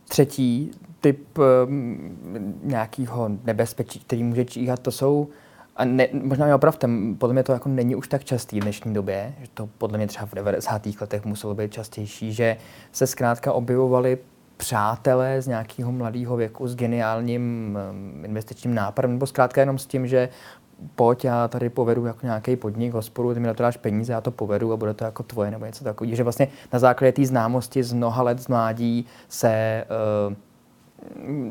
Třetí 0.09 0.71
typ 1.01 1.39
um, 1.39 2.19
nějakého 2.63 3.31
nebezpečí, 3.45 4.01
který 4.01 4.25
může 4.25 4.45
číhat, 4.45 4.81
to 4.81 4.91
jsou 4.91 5.29
a 5.81 5.85
ne, 5.85 6.09
možná 6.13 6.47
mě 6.47 6.55
opravdu, 6.55 6.79
podle 7.19 7.33
mě 7.33 7.43
to 7.43 7.53
jako 7.53 7.69
není 7.69 7.97
už 7.97 8.09
tak 8.09 8.25
častý 8.25 8.61
v 8.61 8.63
dnešní 8.63 8.95
době, 8.95 9.35
že 9.41 9.47
to 9.55 9.69
podle 9.79 9.99
mě 9.99 10.07
třeba 10.07 10.27
v 10.27 10.35
90. 10.35 10.83
letech 11.01 11.25
muselo 11.25 11.55
být 11.55 11.73
častější, 11.73 12.33
že 12.33 12.57
se 12.93 13.07
zkrátka 13.07 13.53
objevovali 13.53 14.19
přátelé 14.57 15.43
z 15.43 15.47
nějakého 15.47 15.93
mladého 15.93 16.37
věku 16.37 16.69
s 16.69 16.77
geniálním 16.77 17.79
um, 17.91 18.25
investičním 18.25 18.75
nápadem, 18.75 19.13
nebo 19.13 19.27
zkrátka 19.27 19.61
jenom 19.61 19.79
s 19.79 19.87
tím, 19.87 20.07
že 20.07 20.29
pojď, 20.95 21.25
já 21.25 21.49
tady 21.49 21.69
povedu 21.69 22.07
jako 22.07 22.27
nějaký 22.27 22.57
podnik, 22.57 22.93
hospodu, 22.93 23.35
ty 23.35 23.41
mi 23.41 23.47
na 23.47 23.55
to 23.55 23.63
dáš 23.63 23.77
peníze, 23.77 24.13
já 24.13 24.21
to 24.21 24.31
povedu 24.31 24.73
a 24.73 24.77
bude 24.77 24.95
to 24.95 25.05
jako 25.05 25.23
tvoje 25.23 25.51
nebo 25.51 25.67
něco 25.67 25.85
takového. 25.85 26.17
Že 26.17 26.23
vlastně 26.23 26.49
na 26.73 26.79
základě 26.79 27.13
té 27.13 27.27
známosti 27.27 27.83
z 27.83 27.93
mnoha 27.93 28.23
let 28.23 28.39
z 28.39 28.49
mládí 28.49 29.07
se 29.29 29.85
uh, 30.29 30.35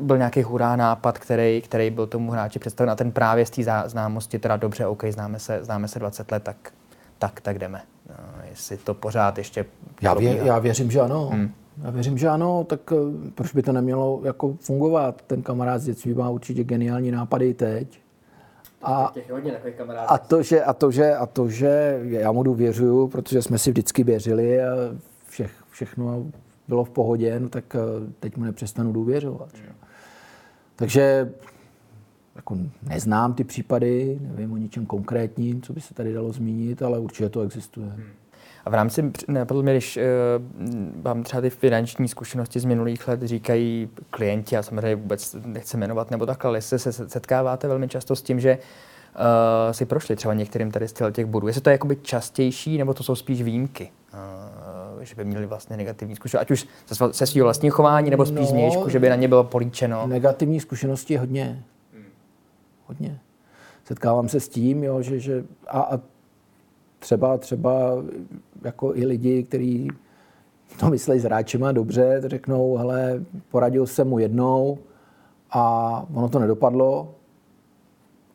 byl 0.00 0.18
nějaký 0.18 0.42
hurá 0.42 0.76
nápad, 0.76 1.18
který, 1.18 1.62
který 1.62 1.90
byl 1.90 2.06
tomu 2.06 2.32
hráči 2.32 2.58
představen 2.58 2.90
a 2.90 2.96
ten 2.96 3.12
právě 3.12 3.46
z 3.46 3.50
té 3.50 3.62
známosti, 3.86 4.38
teda 4.38 4.56
dobře, 4.56 4.86
OK, 4.86 5.04
známe 5.04 5.38
se, 5.38 5.64
známe 5.64 5.88
se 5.88 5.98
20 5.98 6.32
let, 6.32 6.42
tak, 6.42 6.72
tak, 7.18 7.40
tak 7.40 7.58
jdeme. 7.58 7.82
No, 8.08 8.42
jestli 8.50 8.76
to 8.76 8.94
pořád 8.94 9.38
ještě... 9.38 9.64
Já, 10.02 10.14
vě, 10.14 10.36
já 10.36 10.58
věřím, 10.58 10.90
že 10.90 11.00
ano. 11.00 11.26
Hmm. 11.32 11.50
Já 11.84 11.90
věřím, 11.90 12.18
že 12.18 12.28
ano, 12.28 12.64
tak 12.64 12.80
eh, 12.92 13.30
proč 13.34 13.52
by 13.52 13.62
to 13.62 13.72
nemělo 13.72 14.20
jako 14.24 14.54
fungovat? 14.60 15.22
Ten 15.26 15.42
kamarád 15.42 15.80
z 15.80 15.84
dětství 15.84 16.14
má 16.14 16.30
určitě 16.30 16.64
geniální 16.64 17.10
nápady 17.10 17.54
teď. 17.54 18.00
A, 18.82 19.12
a, 20.06 20.18
to, 20.18 20.42
že, 20.42 20.64
a, 20.64 20.72
to, 20.72 20.90
že, 20.90 21.14
a 21.14 21.26
to, 21.26 21.48
že 21.48 22.00
já 22.02 22.32
mu 22.32 22.42
důvěřuju, 22.42 23.08
protože 23.08 23.42
jsme 23.42 23.58
si 23.58 23.70
vždycky 23.70 24.04
věřili 24.04 24.62
a 24.62 24.66
všech, 25.28 25.52
všechno 25.70 26.24
bylo 26.70 26.84
v 26.84 26.90
pohodě, 26.90 27.40
no 27.40 27.48
tak 27.48 27.74
eh, 27.74 28.12
teď 28.20 28.36
mu 28.36 28.44
nepřestanu 28.44 28.92
důvěřovat. 28.92 29.48
Že? 29.54 29.68
Takže 30.76 31.32
jako 32.36 32.56
neznám 32.82 33.34
ty 33.34 33.44
případy, 33.44 34.18
nevím 34.20 34.52
o 34.52 34.56
ničem 34.56 34.86
konkrétním, 34.86 35.62
co 35.62 35.72
by 35.72 35.80
se 35.80 35.94
tady 35.94 36.12
dalo 36.12 36.32
zmínit, 36.32 36.82
ale 36.82 36.98
určitě 36.98 37.28
to 37.28 37.40
existuje. 37.40 37.86
Hmm. 37.86 38.04
A 38.64 38.70
v 38.70 38.74
rámci, 38.74 39.12
napadlo 39.28 39.62
mě, 39.62 39.72
když 39.72 39.96
uh, 39.96 40.02
vám 41.02 41.22
třeba 41.22 41.40
ty 41.40 41.50
finanční 41.50 42.08
zkušenosti 42.08 42.60
z 42.60 42.64
minulých 42.64 43.08
let 43.08 43.22
říkají 43.22 43.88
klienti, 44.10 44.56
a 44.56 44.62
samozřejmě 44.62 44.96
vůbec 44.96 45.36
nechci 45.44 45.76
jmenovat 45.76 46.10
nebo 46.10 46.26
takhle, 46.26 46.58
jestli 46.58 46.78
se 46.78 46.92
setkáváte 46.92 47.68
velmi 47.68 47.88
často 47.88 48.16
s 48.16 48.22
tím, 48.22 48.40
že 48.40 48.58
uh, 48.58 49.72
si 49.72 49.86
prošli 49.86 50.16
třeba 50.16 50.34
některým 50.34 50.70
tady 50.70 50.88
z 50.88 50.94
těch 51.12 51.26
bodů. 51.26 51.46
Jestli 51.46 51.62
to 51.62 51.70
je 51.70 51.74
jakoby 51.74 51.96
častější, 51.96 52.78
nebo 52.78 52.94
to 52.94 53.02
jsou 53.02 53.14
spíš 53.14 53.42
výjimky? 53.42 53.90
Uh, 54.14 54.69
že 55.04 55.14
by 55.14 55.24
měli 55.24 55.46
vlastně 55.46 55.76
negativní 55.76 56.16
zkušenosti, 56.16 56.42
ať 56.42 56.50
už 56.50 56.66
se, 57.12 57.26
svého 57.26 57.44
vlastního 57.44 57.74
chování, 57.74 58.10
nebo 58.10 58.26
spíš 58.26 58.40
no, 58.40 58.46
změšku, 58.46 58.88
že 58.88 58.98
by 58.98 59.08
na 59.08 59.16
ně 59.16 59.28
bylo 59.28 59.44
políčeno? 59.44 60.06
Negativní 60.06 60.60
zkušenosti 60.60 61.16
hodně. 61.16 61.64
Hodně. 62.86 63.18
Setkávám 63.84 64.28
se 64.28 64.40
s 64.40 64.48
tím, 64.48 64.84
jo, 64.84 65.02
že, 65.02 65.18
že 65.18 65.44
a, 65.68 65.80
a 65.80 66.00
třeba, 66.98 67.38
třeba 67.38 68.04
jako 68.64 68.96
i 68.96 69.06
lidi, 69.06 69.42
kteří 69.42 69.88
to 70.80 70.90
myslí 70.90 71.18
s 71.18 71.24
hráčema 71.24 71.72
dobře, 71.72 72.22
řeknou, 72.26 72.76
hele, 72.76 73.24
poradil 73.50 73.86
jsem 73.86 74.08
mu 74.08 74.18
jednou 74.18 74.78
a 75.50 76.06
ono 76.14 76.28
to 76.28 76.38
nedopadlo 76.38 77.14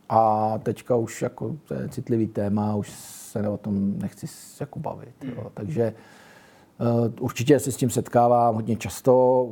a 0.10 0.54
teďka 0.64 0.96
už 0.96 1.22
jako 1.22 1.56
to 1.68 1.74
je 1.74 1.90
citlivý 1.90 2.28
téma, 2.28 2.76
už 2.76 2.90
se 2.90 3.50
o 3.50 3.58
tom 3.58 4.00
nechci 4.00 4.28
jako 4.60 4.80
bavit. 4.80 5.16
Jo. 5.24 5.42
Hmm. 5.42 5.50
Takže 5.54 5.94
určitě 7.20 7.60
se 7.60 7.72
s 7.72 7.78
tím 7.78 7.90
setkávám 7.90 8.56
hodně 8.56 8.76
často 8.76 9.50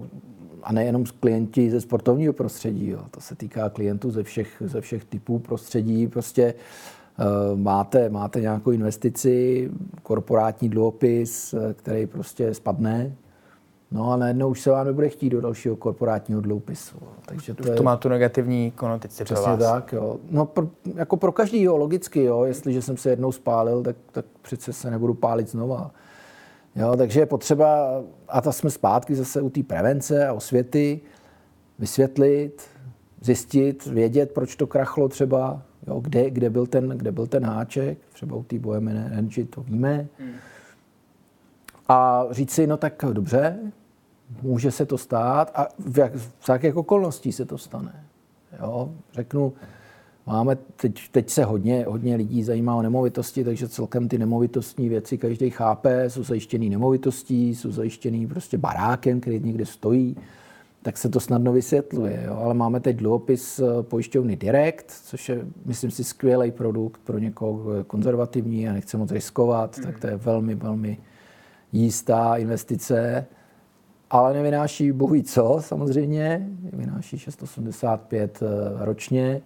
a 0.64 0.74
nejenom 0.74 1.06
s 1.06 1.12
klienti 1.12 1.72
ze 1.72 1.82
sportovního 1.82 2.34
prostředí. 2.34 2.90
Jo. 2.90 3.00
To 3.12 3.22
se 3.22 3.36
týká 3.36 3.70
klientů 3.70 4.12
ze 4.12 4.24
všech, 4.24 4.64
ze 4.66 4.82
všech 4.82 5.06
typů 5.06 5.40
prostředí. 5.40 6.08
Prostě 6.08 6.54
uh, 7.54 7.60
máte, 7.60 8.10
máte 8.10 8.42
nějakou 8.42 8.72
investici, 8.72 9.70
korporátní 10.04 10.70
dluhopis, 10.70 11.54
eh, 11.54 11.74
který 11.74 12.06
prostě 12.06 12.54
spadne, 12.54 13.16
No 13.94 14.12
a 14.12 14.18
najednou 14.18 14.50
už 14.50 14.62
se 14.62 14.72
vám 14.72 14.86
nebude 14.86 15.10
chtít 15.10 15.30
do 15.30 15.42
dalšího 15.42 15.76
korporátního 15.76 16.42
dluhopisu. 16.42 16.98
Takže 17.26 17.54
to, 17.54 17.70
je... 17.70 17.76
to 17.76 17.84
má 17.84 17.98
tu 17.98 18.10
negativní 18.10 18.72
konotaci 18.72 19.24
Přesně 19.24 19.44
pro 19.44 19.58
vás. 19.58 19.72
tak, 19.72 19.94
jo. 19.94 20.18
No 20.30 20.46
pro, 20.46 20.68
jako 20.96 21.18
pro 21.18 21.32
každýho, 21.32 21.78
logicky, 21.78 22.24
jo. 22.24 22.44
Jestliže 22.44 22.82
jsem 22.82 22.98
se 22.98 23.10
jednou 23.10 23.32
spálil, 23.32 23.84
tak, 23.84 23.96
tak 24.12 24.26
přece 24.42 24.74
se 24.74 24.92
nebudu 24.92 25.14
pálit 25.14 25.50
znova. 25.50 25.92
Jo, 26.76 26.96
takže 26.98 27.20
je 27.20 27.26
potřeba, 27.26 28.02
a 28.28 28.42
ta 28.42 28.52
jsme 28.52 28.70
zpátky 28.70 29.16
zase 29.16 29.42
u 29.42 29.50
té 29.50 29.64
prevence 29.64 30.28
a 30.28 30.34
osvěty, 30.34 31.02
vysvětlit, 31.80 32.62
zjistit, 33.22 33.86
vědět, 33.86 34.32
proč 34.32 34.56
to 34.56 34.68
krachlo 34.68 35.10
třeba, 35.10 35.62
jo, 35.88 36.00
kde, 36.00 36.30
kde, 36.30 36.50
byl 36.50 36.68
ten, 36.68 36.90
kde 36.90 37.12
byl 37.12 37.28
ten 37.28 37.46
háček, 37.46 37.98
třeba 38.14 38.36
u 38.36 38.44
té 38.44 38.60
Bohemian 38.60 38.98
Energy 38.98 39.46
to 39.46 39.62
víme. 39.62 40.08
A 41.88 42.26
říct 42.32 42.52
si, 42.52 42.68
no 42.68 42.78
tak 42.78 43.06
dobře, 43.14 43.60
může 44.42 44.72
se 44.72 44.86
to 44.86 44.98
stát 44.98 45.52
a 45.56 45.68
v, 45.80 45.98
jak, 45.98 46.16
v 46.16 46.50
jakých 46.50 46.76
okolností 46.76 47.32
se 47.32 47.46
to 47.46 47.58
stane. 47.58 48.06
Jo? 48.60 48.94
Řeknu, 49.14 49.54
máme, 50.26 50.56
teď, 50.56 51.10
teď 51.12 51.30
se 51.30 51.44
hodně, 51.44 51.86
hodně 51.88 52.16
lidí 52.16 52.44
zajímá 52.44 52.76
o 52.76 52.82
nemovitosti, 52.82 53.44
takže 53.44 53.68
celkem 53.68 54.08
ty 54.08 54.18
nemovitostní 54.18 54.90
věci 54.90 55.18
každý 55.18 55.50
chápe, 55.50 56.10
jsou 56.10 56.24
zajištěný 56.24 56.70
nemovitostí, 56.70 57.56
jsou 57.56 57.72
zajištěný 57.72 58.28
prostě 58.28 58.58
barákem, 58.58 59.22
který 59.22 59.40
někde 59.40 59.66
stojí, 59.66 60.16
tak 60.82 60.98
se 60.98 61.10
to 61.10 61.20
snadno 61.20 61.54
vysvětluje. 61.54 62.24
Jo? 62.28 62.36
Ale 62.36 62.54
máme 62.54 62.80
teď 62.80 62.96
dluhopis 62.96 63.60
eh, 63.60 63.84
pojišťovny 63.84 64.36
Direct, 64.36 64.92
což 64.92 65.30
je, 65.30 65.46
myslím 65.66 65.92
si, 65.92 66.04
skvělý 66.04 66.52
produkt 66.52 67.02
pro 67.04 67.18
někoho 67.18 67.84
konzervativní 67.88 68.70
a 68.70 68.74
nechce 68.74 68.98
moc 68.98 69.12
riskovat, 69.12 69.78
mm. 69.78 69.84
tak 69.84 70.00
to 70.00 70.08
je 70.08 70.18
velmi, 70.18 70.56
velmi 70.56 70.98
jistá 71.72 72.36
investice 72.36 73.26
ale 74.14 74.34
nevynáší 74.34 74.92
bohu 74.92 75.22
co 75.22 75.58
samozřejmě, 75.60 76.50
vynáší 76.74 77.18
685 77.18 78.44
eh, 78.44 78.46
ročně 78.86 79.42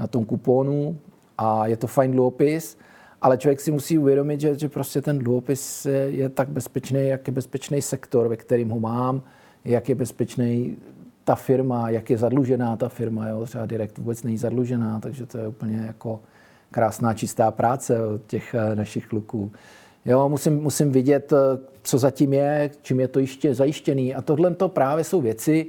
na 0.00 0.06
tom 0.06 0.24
kuponu 0.24 0.98
a 1.38 1.66
je 1.66 1.76
to 1.76 1.86
fajn 1.86 2.12
dluhopis, 2.12 2.78
ale 3.22 3.38
člověk 3.38 3.60
si 3.60 3.70
musí 3.70 3.98
uvědomit, 3.98 4.40
že, 4.40 4.58
že 4.58 4.68
prostě 4.68 5.02
ten 5.02 5.18
dluhopis 5.18 5.86
je 6.06 6.28
tak 6.28 6.48
bezpečný, 6.48 7.08
jak 7.08 7.26
je 7.26 7.32
bezpečný 7.32 7.82
sektor, 7.82 8.28
ve 8.28 8.36
kterým 8.36 8.70
ho 8.70 8.80
mám, 8.80 9.22
jak 9.64 9.88
je 9.88 9.94
bezpečný 9.94 10.76
ta 11.24 11.34
firma, 11.34 11.90
jak 11.90 12.10
je 12.10 12.18
zadlužená 12.18 12.76
ta 12.76 12.88
firma. 12.88 13.28
Jo? 13.28 13.44
Třeba 13.44 13.66
Direkt 13.66 13.98
vůbec 13.98 14.22
není 14.22 14.38
zadlužená, 14.38 15.00
takže 15.00 15.26
to 15.26 15.38
je 15.38 15.48
úplně 15.48 15.84
jako 15.86 16.20
krásná 16.70 17.14
čistá 17.14 17.50
práce 17.50 18.06
od 18.06 18.26
těch 18.26 18.54
eh, 18.54 18.76
našich 18.76 19.06
kluků. 19.06 19.52
Jo, 20.04 20.28
musím, 20.28 20.62
musím 20.62 20.92
vidět, 20.92 21.32
eh, 21.32 21.58
co 21.82 21.98
zatím 21.98 22.32
je, 22.32 22.70
čím 22.82 23.00
je 23.00 23.08
to 23.08 23.20
ještě 23.20 23.54
zajištěný. 23.54 24.14
A 24.14 24.22
tohle 24.22 24.54
to 24.54 24.68
právě 24.68 25.04
jsou 25.04 25.20
věci, 25.20 25.66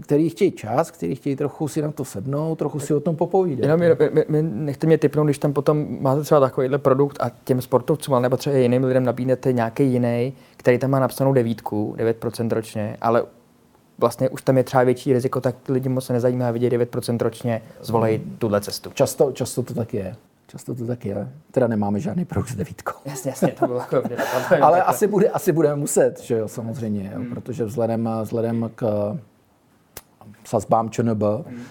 který 0.00 0.30
chtějí 0.30 0.50
čas, 0.50 0.90
který 0.90 1.14
chtějí 1.14 1.36
trochu 1.36 1.68
si 1.68 1.82
na 1.82 1.92
to 1.92 2.04
sednout, 2.04 2.54
trochu 2.58 2.80
si 2.80 2.94
o 2.94 3.00
tom 3.00 3.16
popovídat. 3.16 3.62
Jenom 3.62 3.80
mě, 3.80 3.96
mě, 4.28 4.42
nechte 4.42 4.86
mě 4.86 4.98
typnout, 4.98 5.26
když 5.26 5.38
tam 5.38 5.52
potom 5.52 5.86
máte 6.00 6.22
třeba 6.22 6.40
takovýhle 6.40 6.78
produkt 6.78 7.16
a 7.20 7.30
těm 7.44 7.60
sportovcům, 7.60 8.22
nebo 8.22 8.36
třeba 8.36 8.56
jiným 8.56 8.84
lidem 8.84 9.04
nabídnete 9.04 9.52
nějaký 9.52 9.92
jiný, 9.92 10.32
který 10.56 10.78
tam 10.78 10.90
má 10.90 11.00
napsanou 11.00 11.32
devítku, 11.32 11.94
9% 11.98 12.50
ročně, 12.50 12.96
ale 13.00 13.22
vlastně 13.98 14.28
už 14.28 14.42
tam 14.42 14.56
je 14.56 14.64
třeba 14.64 14.82
větší 14.82 15.12
riziko, 15.12 15.40
tak 15.40 15.54
lidi 15.68 15.88
moc 15.88 16.04
se 16.04 16.12
nezajímá, 16.12 16.50
vidět 16.50 16.72
9% 16.72 17.18
ročně, 17.20 17.62
zvolej 17.80 18.20
tuhle 18.38 18.60
cestu. 18.60 18.90
Často, 18.94 19.32
často 19.32 19.62
to 19.62 19.74
tak 19.74 19.94
je. 19.94 20.16
Často 20.50 20.74
to 20.74 20.86
tak 20.86 21.04
je. 21.04 21.32
Teda 21.50 21.66
nemáme 21.66 22.00
žádný 22.00 22.24
produkt 22.24 22.48
s 22.48 22.56
devítkou. 22.56 22.92
Jasně, 23.04 23.30
jasně, 23.30 23.48
to 23.48 23.66
bylo 23.66 23.78
jako 23.78 24.02
Ale 24.62 24.82
asi, 24.82 25.06
bude, 25.06 25.28
asi 25.28 25.52
budeme 25.52 25.76
muset, 25.76 26.20
že 26.20 26.34
jo, 26.34 26.48
samozřejmě, 26.48 27.10
jo, 27.14 27.20
hmm. 27.20 27.30
protože 27.30 27.64
vzhledem, 27.64 28.08
vzhledem 28.22 28.70
k 28.74 29.14
sazbám 30.44 30.90
ČNB, 30.90 31.22
hmm. 31.46 31.62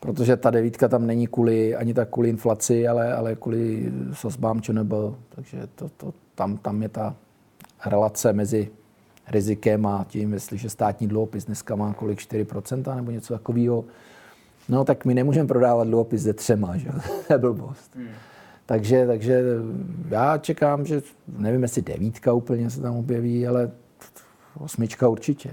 protože 0.00 0.36
ta 0.36 0.50
devítka 0.50 0.88
tam 0.88 1.06
není 1.06 1.26
kvůli, 1.26 1.76
ani 1.76 1.94
tak 1.94 2.08
kvůli 2.10 2.28
inflaci, 2.28 2.88
ale, 2.88 3.14
ale 3.14 3.34
kvůli 3.34 3.92
sazbám 4.12 4.60
ČNB, 4.60 4.92
takže 5.28 5.58
to, 5.74 5.88
to, 5.88 6.14
tam, 6.34 6.56
tam 6.56 6.82
je 6.82 6.88
ta 6.88 7.14
relace 7.86 8.32
mezi 8.32 8.70
rizikem 9.28 9.86
a 9.86 10.04
tím, 10.08 10.32
jestliže 10.32 10.70
státní 10.70 11.08
dluhopis 11.08 11.44
dneska 11.44 11.76
má 11.76 11.94
kolik 11.94 12.18
4% 12.18 12.96
nebo 12.96 13.10
něco 13.10 13.34
takového, 13.34 13.84
No 14.68 14.84
tak 14.84 15.04
my 15.04 15.14
nemůžeme 15.14 15.48
prodávat 15.48 15.88
dluhopis 15.88 16.22
ze 16.22 16.32
třema, 16.32 16.76
že? 16.76 16.88
to 17.26 17.32
je 17.32 17.38
blbost. 17.38 17.96
Hmm. 17.96 18.08
Takže, 18.66 19.06
takže 19.06 19.44
já 20.08 20.38
čekám, 20.38 20.86
že 20.86 21.02
nevím, 21.38 21.62
jestli 21.62 21.82
devítka 21.82 22.32
úplně 22.32 22.70
se 22.70 22.80
tam 22.80 22.96
objeví, 22.96 23.46
ale 23.46 23.70
osmička 24.58 25.08
určitě. 25.08 25.50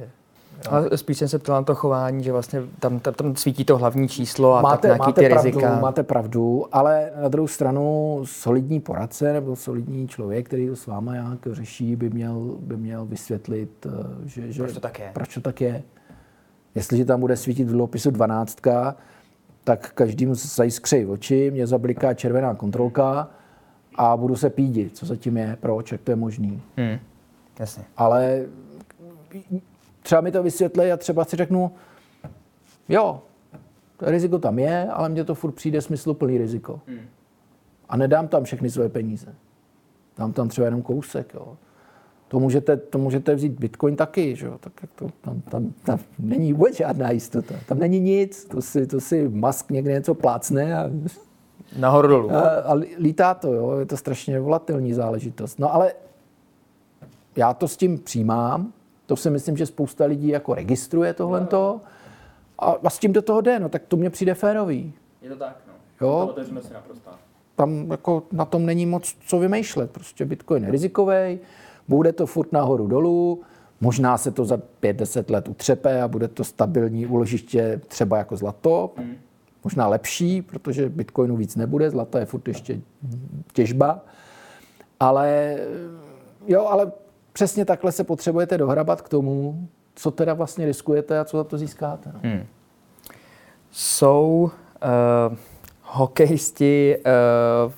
Ale 0.70 0.98
spíš 0.98 1.18
jsem 1.18 1.28
se 1.28 1.40
ptal 1.40 1.56
na 1.56 1.64
to 1.64 1.76
chování, 1.76 2.24
že 2.24 2.32
vlastně 2.32 2.62
tam, 2.80 3.00
tam, 3.00 3.14
tam 3.14 3.36
svítí 3.36 3.66
to 3.66 3.78
hlavní 3.78 4.08
číslo 4.08 4.54
a 4.54 4.62
máte, 4.62 4.88
tak 4.88 4.98
nějaký 4.98 5.00
máte 5.00 5.22
ty 5.22 5.28
pravdu, 5.30 5.50
rizika. 5.50 5.80
Máte 5.80 6.04
pravdu, 6.04 6.66
ale 6.72 7.12
na 7.22 7.28
druhou 7.28 7.48
stranu 7.48 8.22
solidní 8.26 8.80
poradce 8.80 9.34
nebo 9.34 9.56
solidní 9.56 10.08
člověk, 10.08 10.46
který 10.46 10.68
to 10.68 10.76
s 10.76 10.88
váma 10.88 11.14
nějak 11.14 11.40
řeší, 11.52 11.96
by 11.96 12.10
měl, 12.10 12.58
by 12.60 12.78
měl 12.78 13.06
vysvětlit, 13.06 13.86
eh, 13.86 13.90
že, 14.26 14.52
že, 14.52 14.64
proč 14.64 14.74
to 14.74 14.80
tak 14.80 15.00
je. 15.00 15.12
Proč 15.14 15.34
to 15.34 15.42
tak 15.42 15.62
je. 15.62 15.84
Jestliže 16.76 17.06
tam 17.06 17.20
bude 17.20 17.38
svítit 17.38 17.64
v 17.64 17.72
dluhopisu 17.72 18.12
12, 18.12 18.58
tak 19.64 19.92
každému 19.94 20.36
se 20.36 20.48
zajiskřejí 20.48 21.06
oči, 21.06 21.52
mě 21.52 21.68
zabliká 21.68 22.14
červená 22.14 22.56
kontrolka 22.56 23.30
a 23.96 24.18
budu 24.18 24.36
se 24.36 24.50
pídit, 24.50 24.98
co 24.98 25.06
zatím 25.06 25.38
je, 25.38 25.58
proč, 25.60 25.92
jak 25.92 26.02
to 26.02 26.12
je 26.12 26.16
možný. 26.16 26.62
Hmm. 26.78 27.00
Jasně. 27.60 27.84
Ale 27.98 28.46
třeba 30.02 30.22
mi 30.22 30.32
to 30.32 30.44
vysvětlí 30.44 30.92
a 30.92 30.98
třeba 30.98 31.26
si 31.26 31.36
řeknu, 31.36 31.72
jo, 32.90 33.22
riziko 34.02 34.40
tam 34.40 34.60
je, 34.60 34.90
ale 34.92 35.10
mně 35.10 35.24
to 35.24 35.36
furt 35.36 35.52
přijde 35.52 35.82
smysluplný 35.82 36.38
riziko. 36.38 36.82
A 37.90 37.98
nedám 37.98 38.28
tam 38.28 38.44
všechny 38.44 38.70
své 38.70 38.90
peníze. 38.90 39.36
Dám 40.18 40.34
tam 40.34 40.50
třeba 40.50 40.66
jenom 40.66 40.82
kousek. 40.82 41.34
Jo. 41.34 41.58
To 42.34 42.40
můžete, 42.40 42.78
to 42.78 42.98
můžete 42.98 43.36
vzít 43.36 43.60
Bitcoin 43.60 43.96
taky, 43.96 44.36
že 44.36 44.46
jo? 44.46 44.58
Tak 44.60 44.74
jak 44.82 44.92
to, 44.96 45.08
tam, 45.22 45.42
tam, 45.42 45.74
tam, 45.84 46.00
není 46.20 46.54
vůbec 46.54 46.78
žádná 46.78 47.12
jistota. 47.12 47.56
Tam 47.66 47.80
není 47.80 48.00
nic, 48.00 48.46
to 48.46 48.62
si, 48.62 48.88
to 48.88 49.02
si 49.02 49.30
Musk 49.30 49.72
někde 49.72 49.92
něco 49.92 50.14
plácne 50.14 50.78
a, 50.78 50.90
Nahoru 51.80 52.08
dolů. 52.08 52.32
a, 52.32 52.42
a 52.42 52.74
lítá 52.98 53.34
to, 53.34 53.54
jo? 53.54 53.78
je 53.80 53.86
to 53.86 53.98
strašně 53.98 54.40
volatilní 54.40 54.94
záležitost. 54.94 55.60
No 55.60 55.74
ale 55.74 55.94
já 57.36 57.54
to 57.54 57.68
s 57.68 57.78
tím 57.78 58.00
přijímám, 58.00 58.74
to 59.06 59.16
si 59.16 59.30
myslím, 59.30 59.58
že 59.58 59.66
spousta 59.66 60.06
lidí 60.06 60.28
jako 60.28 60.54
registruje 60.54 61.14
tohle 61.14 61.48
a, 62.60 62.76
a 62.84 62.90
s 62.90 63.00
tím 63.00 63.14
do 63.14 63.22
toho 63.22 63.42
jde, 63.42 63.60
no 63.60 63.70
tak 63.70 63.82
to 63.88 63.98
mně 63.98 64.10
přijde 64.10 64.34
férový. 64.34 64.94
Je 65.22 65.30
to 65.30 65.36
tak, 65.36 65.58
no. 65.68 66.08
Jo. 66.08 66.36
si 66.44 66.74
naprosto. 66.74 67.10
Tam 67.56 67.92
jako 67.92 68.24
na 68.32 68.46
tom 68.46 68.66
není 68.66 68.86
moc 68.86 69.16
co 69.28 69.40
vymýšlet. 69.40 69.92
Prostě 69.92 70.26
Bitcoin 70.26 70.64
je 70.64 70.72
rizikový, 70.72 71.40
bude 71.88 72.14
to 72.14 72.26
furt 72.26 72.52
nahoru 72.52 72.88
dolů, 72.88 73.42
možná 73.82 74.18
se 74.18 74.32
to 74.32 74.46
za 74.46 74.58
5-10 74.82 75.32
let 75.32 75.48
utřepe 75.48 76.02
a 76.02 76.08
bude 76.08 76.28
to 76.28 76.44
stabilní 76.44 77.06
úložiště 77.06 77.82
třeba 77.88 78.18
jako 78.18 78.38
zlato. 78.38 78.94
Možná 79.64 79.88
lepší, 79.88 80.42
protože 80.42 80.90
Bitcoinu 80.90 81.36
víc 81.36 81.56
nebude, 81.56 81.90
zlata 81.90 82.20
je 82.20 82.26
furt 82.26 82.48
ještě 82.48 82.82
těžba. 83.54 84.06
Ale 85.00 85.58
jo, 86.48 86.66
ale 86.66 86.92
přesně 87.34 87.66
takhle 87.66 87.92
se 87.92 88.04
potřebujete 88.04 88.58
dohrabat 88.58 89.02
k 89.02 89.10
tomu, 89.10 89.68
co 89.96 90.12
teda 90.12 90.34
vlastně 90.34 90.66
riskujete 90.66 91.20
a 91.20 91.26
co 91.26 91.38
za 91.38 91.44
to 91.44 91.58
získáte. 91.58 92.12
No. 92.14 92.20
Hmm. 92.24 92.46
Jsou 93.72 94.52
uh, 95.32 95.38
hokejisti 95.82 96.98
uh, 96.98 97.72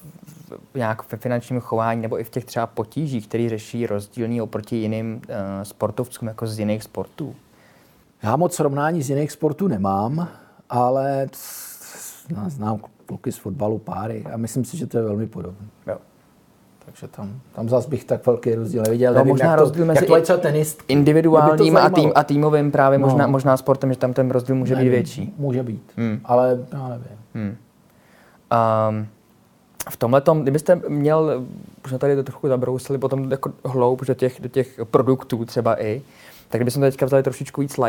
nějak 0.76 1.12
ve 1.12 1.18
finančním 1.18 1.60
chování 1.60 2.02
nebo 2.02 2.20
i 2.20 2.24
v 2.24 2.30
těch 2.30 2.46
třeba 2.46 2.68
potížích, 2.68 3.28
který 3.28 3.50
řeší 3.50 3.88
rozdílný 3.88 4.42
oproti 4.42 4.76
jiným 4.76 5.16
uh, 5.16 5.22
sportovcům 5.64 6.28
jako 6.28 6.48
z 6.48 6.60
jiných 6.60 6.84
sportů? 6.84 7.36
Já 8.24 8.36
moc 8.36 8.54
srovnání 8.56 9.02
z 9.04 9.10
jiných 9.10 9.32
sportů 9.32 9.68
nemám, 9.68 10.28
ale 10.70 11.28
znám 12.48 12.80
kluky 13.06 13.32
z 13.32 13.38
fotbalu 13.38 13.78
páry 13.78 14.24
a 14.34 14.38
myslím 14.38 14.66
si, 14.66 14.78
že 14.78 14.88
to 14.88 14.98
je 14.98 15.04
velmi 15.04 15.28
podobné. 15.28 15.68
Jo. 15.88 15.98
Takže 16.86 17.08
tam, 17.08 17.40
tam 17.56 17.70
zase 17.70 17.90
bych 17.90 18.04
tak 18.04 18.26
velký 18.26 18.56
rozdíl 18.56 18.84
neviděl. 18.84 19.14
No, 19.14 19.18
Nevím, 19.18 19.30
možná 19.34 19.46
jak 19.50 19.56
to, 19.60 19.64
rozdíl 19.64 19.86
mezi 19.86 20.12
jak 20.12 20.28
to 20.28 20.38
tenist. 20.38 20.84
individuálním 20.88 21.78
a, 21.78 21.90
to 21.90 21.96
tým, 21.96 22.12
a 22.16 22.24
týmovým 22.24 22.72
právě 22.72 23.00
No. 23.00 23.08
možná, 23.08 23.28
možná 23.28 23.58
sportem, 23.58 23.94
že 23.94 24.00
tam 24.00 24.14
ten 24.14 24.32
rozdíl 24.32 24.56
může 24.56 24.74
být 24.76 24.78
Nevím, 24.78 24.92
větší. 24.92 25.34
Může 25.38 25.64
být, 25.64 25.92
Hmm. 25.98 26.20
ale 26.26 26.66
já 26.74 26.88
nevím. 26.88 27.18
Hmm. 27.34 27.56
Um, 28.90 29.08
v 29.90 29.98
tomhle 29.98 30.22
tom, 30.22 30.42
kdybyste 30.42 30.82
měl, 30.88 31.46
už 31.84 31.90
jsme 31.90 32.00
tady 32.00 32.16
to 32.16 32.24
trochu 32.24 32.48
zabrousili, 32.48 33.00
potom 33.00 33.32
jako 33.32 33.52
hloub 33.66 34.06
do 34.06 34.14
těch, 34.14 34.42
do 34.42 34.50
těch 34.50 34.80
produktů 34.92 35.46
třeba 35.46 35.82
i, 35.82 36.02
tak 36.50 36.62
kdybychom 36.62 36.82
teďka 36.82 37.06
vzali 37.06 37.24
trošičku 37.24 37.62
víc 37.62 37.80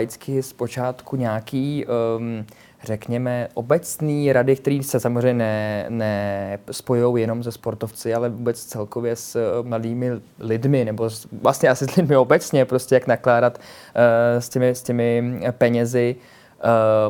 z 0.40 0.52
počátku 0.52 1.16
nějaký, 1.16 1.86
um, 2.18 2.46
řekněme, 2.84 3.48
obecný 3.54 4.32
rady, 4.32 4.56
které 4.56 4.82
se 4.82 5.00
samozřejmě 5.00 5.34
ne, 5.34 5.86
ne 5.88 6.58
spojují 6.70 7.22
jenom 7.22 7.42
se 7.42 7.52
sportovci, 7.52 8.14
ale 8.14 8.28
vůbec 8.28 8.64
celkově 8.64 9.16
s 9.16 9.36
uh, 9.60 9.66
mladými 9.66 10.10
lidmi, 10.38 10.84
nebo 10.84 11.10
s, 11.10 11.28
vlastně 11.42 11.68
asi 11.68 11.84
s 11.84 11.96
lidmi 11.96 12.16
obecně, 12.16 12.64
prostě 12.64 12.94
jak 12.94 13.06
nakládat 13.06 13.58
uh, 13.58 14.40
s, 14.40 14.48
těmi, 14.48 14.68
s 14.68 14.82
těmi 14.82 15.40
penězi. 15.50 16.16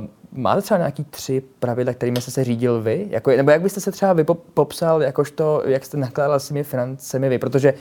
Uh, 0.00 0.06
máte 0.32 0.62
třeba 0.62 0.78
nějaký 0.78 1.04
tři 1.04 1.42
pravidla, 1.58 1.92
kterými 1.92 2.20
jste 2.20 2.30
se 2.30 2.44
řídil 2.44 2.82
vy? 2.82 3.06
Jako, 3.10 3.30
nebo 3.30 3.50
jak 3.50 3.62
byste 3.62 3.80
se 3.80 3.92
třeba 3.92 4.12
vy 4.12 4.24
pop- 4.24 4.40
popsal, 4.54 5.02
jakožto, 5.02 5.62
jak 5.66 5.84
jste 5.84 5.96
nakládal 5.96 6.40
s 6.40 6.48
těmi 6.48 6.64
financemi 6.64 7.28
vy? 7.28 7.38
Protože 7.38 7.74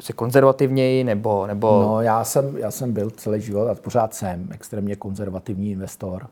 jste 0.00 0.12
konzervativněji, 0.12 1.04
nebo... 1.04 1.46
nebo... 1.46 1.82
No, 1.82 2.02
já 2.02 2.24
jsem, 2.24 2.56
já 2.56 2.70
jsem 2.70 2.92
byl 2.92 3.10
celý 3.10 3.40
život 3.40 3.68
a 3.68 3.74
pořád 3.74 4.14
jsem 4.14 4.48
extrémně 4.52 4.96
konzervativní 4.96 5.70
investor. 5.70 6.22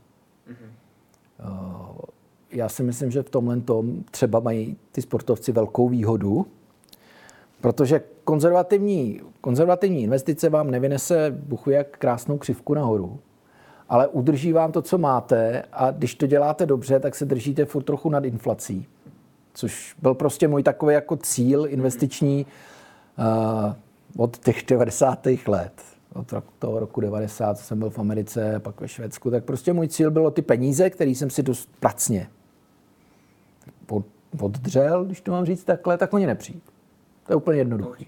Mm-hmm. 0.49 0.73
Já 2.51 2.69
si 2.69 2.83
myslím, 2.83 3.11
že 3.11 3.23
v 3.23 3.31
tomhle 3.31 3.61
tom 3.61 4.05
třeba 4.11 4.41
mají 4.41 4.77
ty 4.93 5.03
sportovci 5.03 5.53
velkou 5.53 5.89
výhodu, 5.89 6.47
protože 7.61 8.03
konzervativní, 8.25 9.21
konzervativní 9.41 10.03
investice 10.03 10.49
vám 10.49 10.71
nevynese 10.71 11.31
buchu 11.31 11.71
jak 11.71 11.99
krásnou 11.99 12.39
křivku 12.39 12.75
nahoru, 12.75 13.19
ale 13.93 14.09
udrží 14.09 14.53
vám 14.53 14.73
to, 14.73 14.83
co 14.83 14.99
máte 14.99 15.63
a 15.73 15.91
když 15.91 16.15
to 16.15 16.27
děláte 16.27 16.67
dobře, 16.67 17.01
tak 17.01 17.15
se 17.15 17.25
držíte 17.25 17.65
furt 17.65 17.83
trochu 17.83 18.11
nad 18.11 18.25
inflací. 18.25 18.87
Což 19.55 19.95
byl 20.03 20.15
prostě 20.15 20.49
můj 20.49 20.63
takový 20.63 20.95
jako 20.95 21.17
cíl 21.17 21.67
investiční 21.69 22.47
uh, 23.19 23.73
od 24.17 24.39
těch 24.39 24.65
90. 24.69 25.27
let. 25.47 25.73
Od 26.15 26.35
toho 26.59 26.79
roku 26.81 27.01
90, 27.01 27.59
co 27.59 27.65
jsem 27.65 27.79
byl 27.79 27.91
v 27.91 27.99
Americe, 27.99 28.61
pak 28.61 28.81
ve 28.81 28.89
Švédsku, 28.89 29.31
tak 29.31 29.45
prostě 29.45 29.73
můj 29.73 29.89
cíl 29.89 30.11
bylo 30.11 30.31
ty 30.31 30.43
peníze, 30.43 30.91
které 30.91 31.11
jsem 31.11 31.31
si 31.31 31.43
dost 31.43 31.69
pracně 31.81 32.29
oddřel, 34.41 35.05
když 35.05 35.21
to 35.21 35.33
mám 35.33 35.45
říct 35.45 35.65
takhle, 35.65 35.99
tak 35.99 36.15
oni 36.15 36.27
nepřijít. 36.27 36.63
To 37.27 37.33
je 37.33 37.37
úplně 37.37 37.59
jednoduché. 37.59 38.05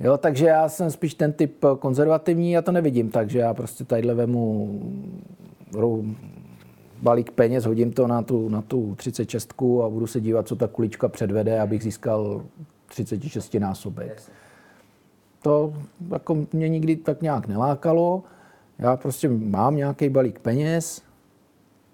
Jo, 0.00 0.18
takže 0.18 0.46
já 0.46 0.68
jsem 0.68 0.90
spíš 0.90 1.14
ten 1.14 1.32
typ 1.32 1.64
konzervativní, 1.78 2.52
já 2.52 2.62
to 2.62 2.72
nevidím, 2.72 3.10
takže 3.10 3.38
já 3.38 3.54
prostě 3.54 3.84
tadyhle 3.84 4.14
vemu 4.14 4.80
balík 7.02 7.30
peněz, 7.30 7.64
hodím 7.64 7.92
to 7.92 8.06
na 8.06 8.22
tu, 8.22 8.48
na 8.48 8.62
tu 8.62 8.94
36 8.94 9.54
a 9.84 9.88
budu 9.88 10.06
se 10.06 10.20
dívat, 10.20 10.48
co 10.48 10.56
ta 10.56 10.66
kulička 10.66 11.08
předvede, 11.08 11.60
abych 11.60 11.82
získal 11.82 12.42
36 12.86 13.54
násobek. 13.54 14.22
To 15.42 15.74
jako 16.10 16.46
mě 16.52 16.68
nikdy 16.68 16.96
tak 16.96 17.22
nějak 17.22 17.46
nelákalo. 17.46 18.22
Já 18.78 18.96
prostě 18.96 19.28
mám 19.28 19.76
nějaký 19.76 20.08
balík 20.08 20.38
peněz 20.38 21.02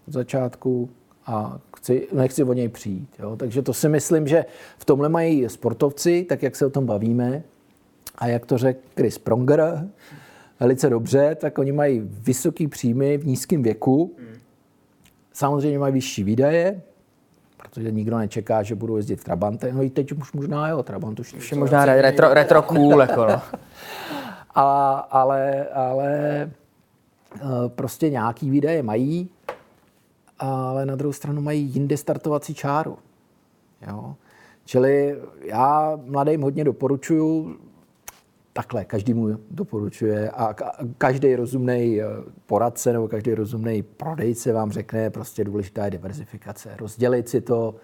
od 0.09 0.15
začátku 0.15 0.91
a 1.27 1.59
chci, 1.77 2.09
nechci 2.13 2.45
o 2.45 2.53
něj 2.53 2.69
přijít. 2.69 3.09
Jo? 3.19 3.37
Takže 3.37 3.63
to 3.63 3.75
si 3.75 3.89
myslím, 3.89 4.29
že 4.29 4.45
v 4.79 4.85
tomhle 4.85 5.09
mají 5.09 5.49
sportovci, 5.49 6.27
tak 6.29 6.43
jak 6.43 6.57
se 6.57 6.67
o 6.67 6.71
tom 6.71 6.87
bavíme, 6.87 7.43
a 8.19 8.27
jak 8.27 8.47
to 8.47 8.59
řekl 8.59 8.81
Chris 8.97 9.19
Pronger, 9.19 9.89
velice 10.61 10.91
dobře, 10.91 11.35
tak 11.35 11.59
oni 11.59 11.73
mají 11.73 12.01
vysoký 12.05 12.69
příjmy 12.69 13.19
v 13.19 13.27
nízkém 13.27 13.63
věku. 13.63 14.17
Samozřejmě 15.33 15.79
mají 15.79 15.95
vyšší 15.95 16.25
výdaje, 16.25 16.83
protože 17.57 17.91
nikdo 17.91 18.19
nečeká, 18.19 18.63
že 18.63 18.75
budou 18.75 18.97
jezdit 18.97 19.21
v 19.21 19.25
Trabante. 19.25 19.73
No 19.73 19.83
i 19.83 19.91
teď 19.91 20.13
už 20.13 20.33
možná 20.33 20.69
jo, 20.69 20.83
Trabant 20.83 21.21
už 21.21 21.35
Už 21.35 21.53
je 21.53 21.59
možná 21.59 21.85
re- 21.85 22.03
retro, 22.03 22.35
retro 22.35 22.63
cool, 22.63 23.01
jako 23.01 23.27
no. 23.27 23.43
a, 24.55 24.93
ale, 25.11 25.67
ale 25.69 26.11
eh, 27.35 27.41
prostě 27.69 28.11
nějaký 28.11 28.51
výdaje 28.51 28.83
mají, 28.83 29.31
ale 30.39 30.87
na 30.87 30.97
druhou 30.97 31.13
stranu 31.13 31.43
mají 31.43 31.63
jinde 31.63 31.97
startovací 31.97 32.55
čáru. 32.55 32.99
Jo? 33.89 34.15
Čili 34.65 35.19
já 35.43 35.99
mladým 36.05 36.43
hodně 36.43 36.65
doporučuju, 36.65 37.57
takhle, 38.57 38.85
každý 38.85 39.15
mu 39.15 39.29
doporučuje 39.51 40.31
a 40.31 40.53
ka- 40.55 40.89
každý 40.99 41.37
rozumný 41.37 42.01
poradce 42.47 42.93
nebo 42.93 43.09
každý 43.09 43.35
rozumný 43.35 43.83
prodejce 43.83 44.53
vám 44.53 44.71
řekne, 44.71 45.11
prostě 45.11 45.45
důležitá 45.45 45.85
je 45.85 45.91
diverzifikace. 45.91 46.71
Rozdělit 46.79 47.29
si 47.29 47.41
to, 47.41 47.75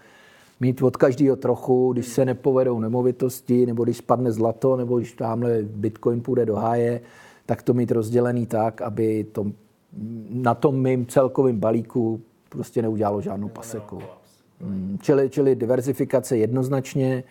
mít 0.61 0.83
od 0.83 0.97
každého 0.97 1.37
trochu, 1.37 1.93
když 1.93 2.07
se 2.07 2.25
nepovedou 2.25 2.81
nemovitosti, 2.81 3.67
nebo 3.67 3.85
když 3.85 3.97
spadne 3.97 4.33
zlato, 4.33 4.77
nebo 4.77 4.99
když 4.99 5.13
tamhle 5.13 5.59
Bitcoin 5.63 6.21
půjde 6.21 6.47
do 6.47 6.55
háje, 6.57 7.01
tak 7.47 7.63
to 7.63 7.75
mít 7.75 7.91
rozdělený 7.91 8.47
tak, 8.47 8.83
aby 8.83 9.25
to 9.33 9.47
na 10.31 10.55
tom 10.55 10.83
mým 10.83 11.07
celkovém 11.07 11.59
balíku 11.59 12.21
prostě 12.49 12.83
neudělalo 12.83 13.21
žádnou 13.21 13.49
paseku. 13.49 13.99
Mm, 14.61 14.99
Čili, 15.03 15.31
čili 15.31 15.55
diverzifikace 15.55 16.37
jednoznačně. 16.37 17.25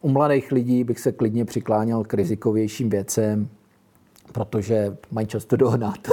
U 0.00 0.08
mladých 0.08 0.52
lidí 0.52 0.84
bych 0.84 1.00
se 1.00 1.12
klidně 1.12 1.44
přikláněl 1.44 2.04
k 2.04 2.14
rizikovějším 2.14 2.90
věcem, 2.90 3.48
protože 4.32 4.96
mají 5.10 5.26
často 5.26 5.56
dohnat. 5.56 5.98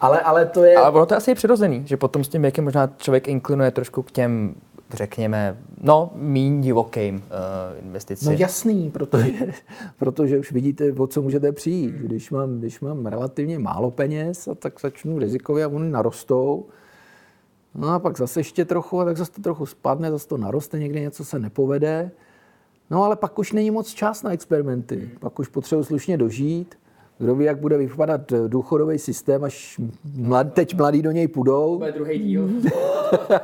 ale, 0.00 0.20
ale 0.20 0.46
to 0.46 0.64
je... 0.64 0.76
Ale 0.76 0.90
ono 0.90 1.06
to 1.06 1.16
asi 1.16 1.30
je 1.30 1.34
přirozený, 1.34 1.82
že 1.86 1.96
potom 1.96 2.24
s 2.24 2.28
tím 2.28 2.42
věkem 2.42 2.64
možná 2.64 2.86
člověk 2.96 3.28
inklinuje 3.28 3.70
trošku 3.70 4.02
k 4.02 4.10
těm, 4.10 4.54
řekněme, 4.92 5.56
no, 5.80 6.10
míň 6.14 6.60
divokým 6.60 7.16
uh, 7.16 7.22
investicím. 7.86 8.32
No 8.32 8.38
jasný, 8.38 8.90
protože, 8.90 9.32
protože 9.98 10.38
už 10.38 10.52
vidíte, 10.52 10.92
o 10.92 11.06
co 11.06 11.22
můžete 11.22 11.52
přijít. 11.52 11.94
Když 11.94 12.30
mám, 12.30 12.58
když 12.58 12.80
mám 12.80 13.06
relativně 13.06 13.58
málo 13.58 13.90
peněz, 13.90 14.48
a 14.48 14.54
tak 14.54 14.80
začnu 14.80 15.18
rizikově 15.18 15.64
a 15.64 15.68
oni 15.68 15.90
narostou. 15.90 16.66
No 17.76 17.88
a 17.88 17.98
pak 17.98 18.18
zase 18.18 18.40
ještě 18.40 18.64
trochu, 18.64 19.00
a 19.00 19.04
tak 19.04 19.16
zase 19.16 19.32
to 19.32 19.42
trochu 19.42 19.66
spadne, 19.66 20.10
zase 20.10 20.28
to 20.28 20.36
naroste, 20.36 20.78
někde 20.78 21.00
něco 21.00 21.24
se 21.24 21.38
nepovede. 21.38 22.10
No 22.90 23.04
ale 23.04 23.16
pak 23.16 23.38
už 23.38 23.52
není 23.52 23.70
moc 23.70 23.94
čas 23.94 24.22
na 24.22 24.32
experimenty. 24.32 25.10
Pak 25.20 25.38
už 25.38 25.48
potřebuji 25.48 25.84
slušně 25.84 26.18
dožít, 26.18 26.74
Kdo 27.18 27.34
ví, 27.34 27.44
jak 27.44 27.58
bude 27.58 27.78
vypadat 27.78 28.32
důchodový 28.48 28.98
systém, 28.98 29.44
až 29.44 29.80
mlad, 30.16 30.52
teď 30.52 30.76
mladí 30.76 31.02
do 31.02 31.10
něj 31.10 31.28
půjdou. 31.28 31.78
Bude 31.78 31.92
druhý 31.92 32.18
díl. 32.18 32.48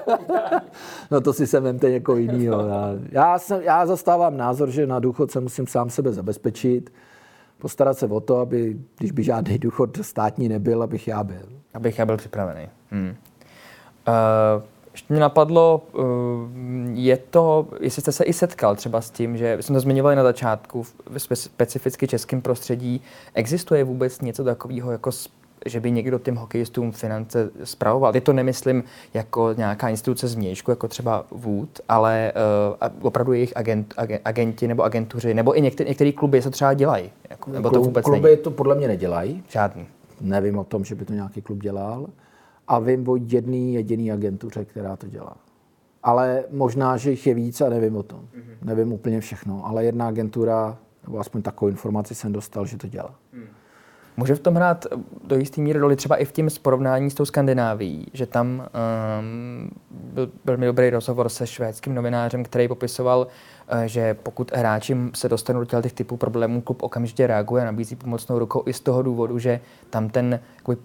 no 1.10 1.20
to 1.20 1.32
si 1.32 1.46
se 1.46 1.60
vemte 1.60 1.90
někoho 1.90 2.18
jiného. 2.18 2.62
Já, 3.10 3.38
jsem, 3.38 3.62
já 3.62 3.86
zastávám 3.86 4.36
názor, 4.36 4.70
že 4.70 4.86
na 4.86 4.98
důchod 5.00 5.30
se 5.30 5.40
musím 5.40 5.66
sám 5.66 5.90
sebe 5.90 6.12
zabezpečit, 6.12 6.92
postarat 7.58 7.98
se 7.98 8.06
o 8.06 8.20
to, 8.20 8.36
aby, 8.36 8.76
když 8.98 9.12
by 9.12 9.22
žádný 9.22 9.58
důchod 9.58 9.98
státní 10.02 10.48
nebyl, 10.48 10.82
abych 10.82 11.08
já 11.08 11.24
byl. 11.24 11.48
Abych 11.74 11.98
já 11.98 12.06
byl 12.06 12.16
připravený. 12.16 12.68
Hmm. 12.90 13.14
Uh, 14.08 14.62
ještě 14.92 15.14
mě 15.14 15.20
napadlo, 15.20 15.82
eh, 15.94 16.00
je 16.92 17.16
to, 17.16 17.66
jestli 17.80 18.02
jste 18.02 18.12
se 18.12 18.24
i 18.24 18.32
setkal 18.32 18.76
třeba 18.76 19.00
s 19.00 19.10
tím, 19.10 19.36
že 19.36 19.58
jsme 19.60 19.74
to 19.74 19.80
zmiňovali 19.80 20.16
na 20.16 20.22
začátku, 20.22 20.82
v 20.82 21.18
specificky 21.34 22.08
českém 22.08 22.42
prostředí, 22.42 23.00
existuje 23.34 23.84
vůbec 23.84 24.20
něco 24.20 24.44
takového, 24.44 24.92
jako 24.92 25.10
že 25.66 25.80
by 25.80 25.90
někdo 25.90 26.18
těm 26.18 26.36
hokejistům 26.36 26.92
finance 26.92 27.50
zpravoval. 27.64 28.14
Je 28.14 28.20
to 28.20 28.32
nemyslím 28.32 28.84
jako 29.14 29.54
nějaká 29.56 29.88
instituce 29.88 30.28
z 30.28 30.34
mějšku, 30.34 30.70
jako 30.70 30.88
třeba 30.88 31.24
Wood, 31.30 31.80
ale 31.88 32.32
uh, 32.82 33.06
opravdu 33.06 33.32
jejich 33.32 33.56
agent, 33.56 33.94
agenti 34.24 34.68
nebo 34.68 34.82
agentuři, 34.82 35.34
nebo 35.34 35.58
i 35.58 35.60
některé, 35.60 35.88
některé 35.88 36.12
kluby 36.12 36.42
se 36.42 36.50
třeba 36.50 36.74
dělají. 36.74 37.10
Jako, 37.30 37.50
nebo 37.50 37.70
to 37.70 37.80
vůbec 37.80 38.04
kluby 38.04 38.30
není. 38.30 38.36
to 38.36 38.50
podle 38.50 38.74
mě 38.74 38.88
nedělají. 38.88 39.44
Žádný. 39.48 39.86
Nevím 40.20 40.58
o 40.58 40.64
tom, 40.64 40.84
že 40.84 40.94
by 40.94 41.04
to 41.04 41.12
nějaký 41.12 41.42
klub 41.42 41.58
dělal 41.58 42.06
a 42.68 42.78
vím 42.78 43.08
o 43.08 43.16
jedný 43.16 43.74
jediný 43.74 44.12
agentuře, 44.12 44.64
která 44.64 44.96
to 44.96 45.08
dělá. 45.08 45.36
Ale 46.02 46.44
možná, 46.50 46.96
že 46.96 47.10
jich 47.10 47.26
je 47.26 47.34
víc 47.34 47.60
a 47.60 47.68
nevím 47.68 47.96
o 47.96 48.02
tom. 48.02 48.20
Mm-hmm. 48.20 48.56
Nevím 48.62 48.92
úplně 48.92 49.20
všechno, 49.20 49.66
ale 49.66 49.84
jedna 49.84 50.08
agentura, 50.08 50.78
nebo 51.06 51.18
aspoň 51.18 51.42
takovou 51.42 51.68
informaci 51.68 52.14
jsem 52.14 52.32
dostal, 52.32 52.66
že 52.66 52.76
to 52.76 52.88
dělá. 52.88 53.14
Mm. 53.32 53.46
Může 54.16 54.34
v 54.34 54.40
tom 54.40 54.54
hrát 54.54 54.86
do 55.24 55.36
jisté 55.36 55.60
míry 55.60 55.78
roli 55.78 55.96
třeba 55.96 56.16
i 56.16 56.24
v 56.24 56.32
tím 56.32 56.48
porovnání 56.62 57.10
s 57.10 57.14
tou 57.14 57.24
Skandinávií, 57.24 58.06
že 58.12 58.26
tam 58.26 58.48
um, 58.48 59.70
byl 59.90 60.30
velmi 60.44 60.66
dobrý 60.66 60.90
rozhovor 60.90 61.28
se 61.28 61.46
švédským 61.46 61.94
novinářem, 61.94 62.44
který 62.44 62.68
popisoval, 62.68 63.26
uh, 63.72 63.82
že 63.82 64.14
pokud 64.14 64.52
hráči 64.52 64.96
se 65.14 65.28
dostanou 65.28 65.64
do 65.64 65.82
těch 65.82 65.92
typů 65.92 66.16
problémů, 66.16 66.60
klub 66.60 66.82
okamžitě 66.82 67.26
reaguje 67.26 67.62
a 67.62 67.66
nabízí 67.66 67.96
pomocnou 67.96 68.38
rukou 68.38 68.62
i 68.66 68.72
z 68.72 68.80
toho 68.80 69.02
důvodu, 69.02 69.38
že 69.38 69.60
tam 69.90 70.08
ten 70.08 70.40
jakoby, 70.56 70.76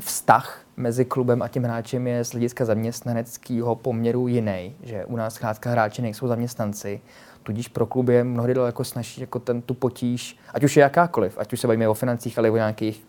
vztah 0.00 0.61
mezi 0.76 1.04
klubem 1.04 1.42
a 1.42 1.48
tím 1.48 1.62
hráčem 1.62 2.06
je 2.06 2.24
z 2.24 2.30
hlediska 2.30 2.64
zaměstnaneckého 2.64 3.76
poměru 3.76 4.28
jiný, 4.28 4.74
že 4.82 5.04
u 5.04 5.16
nás 5.16 5.34
zkrátka 5.34 5.70
hráči 5.70 6.02
nejsou 6.02 6.28
zaměstnanci, 6.28 7.00
tudíž 7.42 7.68
pro 7.68 7.86
klub 7.86 8.08
je 8.08 8.24
mnohdy 8.24 8.54
daleko 8.54 8.84
snaží 8.84 9.20
jako 9.20 9.38
ten 9.38 9.62
tu 9.62 9.74
potíž, 9.74 10.38
ať 10.54 10.64
už 10.64 10.76
je 10.76 10.80
jakákoliv, 10.80 11.38
ať 11.38 11.52
už 11.52 11.60
se 11.60 11.66
bavíme 11.66 11.88
o 11.88 11.94
financích, 11.94 12.38
ale 12.38 12.48
i 12.48 12.50
o 12.50 12.56
nějakých, 12.56 13.04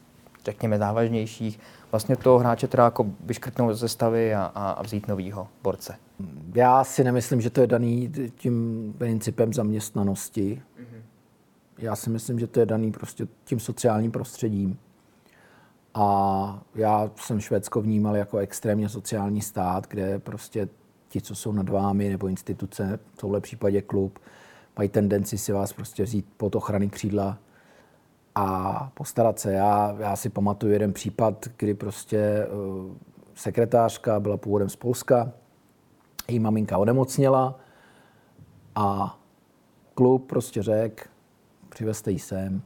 řekněme, 0.46 0.78
závažnějších, 0.78 1.60
vlastně 1.92 2.16
toho 2.16 2.40
hráče 2.40 2.68
teda 2.68 2.84
jako 2.84 3.06
vyškrtnout 3.26 3.76
ze 3.76 3.88
stavy 3.88 4.36
a, 4.36 4.52
a, 4.56 4.72
a 4.72 4.84
vzít 4.84 5.08
novýho 5.08 5.48
borce. 5.64 5.96
Já 6.56 6.84
si 6.84 7.04
nemyslím, 7.04 7.42
že 7.42 7.50
to 7.50 7.62
je 7.62 7.68
daný 7.68 8.12
tím 8.36 8.96
principem 8.98 9.54
zaměstnanosti. 9.54 10.62
Mm-hmm. 10.80 11.02
Já 11.78 11.96
si 11.96 12.10
myslím, 12.10 12.40
že 12.40 12.48
to 12.48 12.60
je 12.60 12.66
daný 12.66 12.92
prostě 12.92 13.28
tím 13.44 13.60
sociálním 13.60 14.12
prostředím. 14.12 14.78
A 15.94 16.64
já 16.76 17.12
jsem 17.16 17.40
Švédsko 17.40 17.82
vnímal 17.82 18.16
jako 18.16 18.38
extrémně 18.38 18.90
sociální 18.90 19.42
stát, 19.42 19.88
kde 19.88 20.20
prostě 20.20 20.70
ti, 21.10 21.22
co 21.22 21.36
jsou 21.36 21.52
nad 21.52 21.70
vámi, 21.70 22.10
nebo 22.10 22.28
instituce, 22.28 23.00
v 23.14 23.18
tomhle 23.18 23.42
případě 23.42 23.82
klub, 23.82 24.20
mají 24.78 24.90
tendenci 24.90 25.38
si 25.38 25.52
vás 25.52 25.74
prostě 25.74 26.04
vzít 26.04 26.26
pod 26.38 26.56
ochrany 26.56 26.90
křídla 26.90 27.38
a 28.36 28.92
postarat 28.94 29.40
se. 29.40 29.54
Já, 29.54 29.96
já 30.00 30.16
si 30.16 30.30
pamatuju 30.30 30.74
jeden 30.74 30.94
případ, 30.94 31.48
kdy 31.58 31.74
prostě 31.74 32.48
uh, 32.48 32.92
sekretářka 33.36 34.20
byla 34.20 34.38
původem 34.38 34.70
z 34.70 34.76
Polska, 34.76 35.32
její 36.28 36.40
maminka 36.40 36.78
onemocněla 36.78 37.60
a 38.76 39.20
klub 39.96 40.28
prostě 40.28 40.64
řekl, 40.64 41.04
přivezte 41.70 42.12
ji 42.12 42.20
sem, 42.20 42.62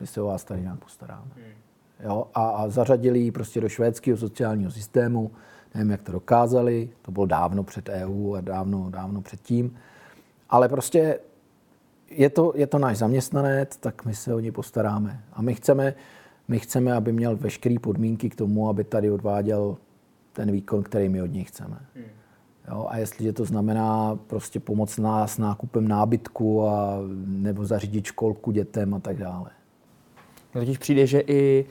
my 0.00 0.06
se 0.06 0.20
o 0.20 0.26
vás 0.26 0.44
tady 0.44 0.60
nějak 0.60 0.78
postaráme. 0.78 1.30
Hmm. 1.36 1.67
Jo, 2.04 2.26
a, 2.34 2.48
a 2.48 2.68
zařadili 2.68 3.18
ji 3.18 3.30
prostě 3.30 3.60
do 3.60 3.68
švédského 3.68 4.16
sociálního 4.18 4.70
systému. 4.70 5.30
Nevím, 5.74 5.90
jak 5.90 6.02
to 6.02 6.12
dokázali, 6.12 6.90
to 7.02 7.10
bylo 7.10 7.26
dávno 7.26 7.64
před 7.64 7.88
EU 7.88 8.34
a 8.34 8.40
dávno, 8.40 8.90
dávno 8.90 9.22
předtím. 9.22 9.76
Ale 10.50 10.68
prostě 10.68 11.18
je 12.10 12.30
to, 12.30 12.52
je 12.56 12.66
to 12.66 12.78
náš 12.78 12.98
zaměstnanec, 12.98 13.76
tak 13.76 14.04
my 14.04 14.14
se 14.14 14.34
o 14.34 14.40
ně 14.40 14.52
postaráme. 14.52 15.20
A 15.32 15.42
my 15.42 15.54
chceme, 15.54 15.94
my 16.48 16.58
chceme, 16.58 16.92
aby 16.92 17.12
měl 17.12 17.36
veškeré 17.36 17.78
podmínky 17.78 18.30
k 18.30 18.36
tomu, 18.36 18.68
aby 18.68 18.84
tady 18.84 19.10
odváděl 19.10 19.76
ten 20.32 20.52
výkon, 20.52 20.82
který 20.82 21.08
my 21.08 21.22
od 21.22 21.32
něj 21.32 21.44
chceme. 21.44 21.80
Jo, 22.70 22.86
a 22.88 22.98
jestliže 22.98 23.32
to 23.32 23.44
znamená 23.44 24.18
prostě 24.26 24.60
pomoct 24.60 24.98
nás 24.98 25.38
nákupem 25.38 25.88
nábytku 25.88 26.68
a, 26.68 26.98
nebo 27.26 27.64
zařídit 27.64 28.04
školku 28.04 28.50
dětem 28.50 28.94
a 28.94 29.00
tak 29.00 29.16
dále. 29.16 29.50
Totiž 30.52 30.78
přijde, 30.78 31.06
že 31.06 31.20
i 31.20 31.66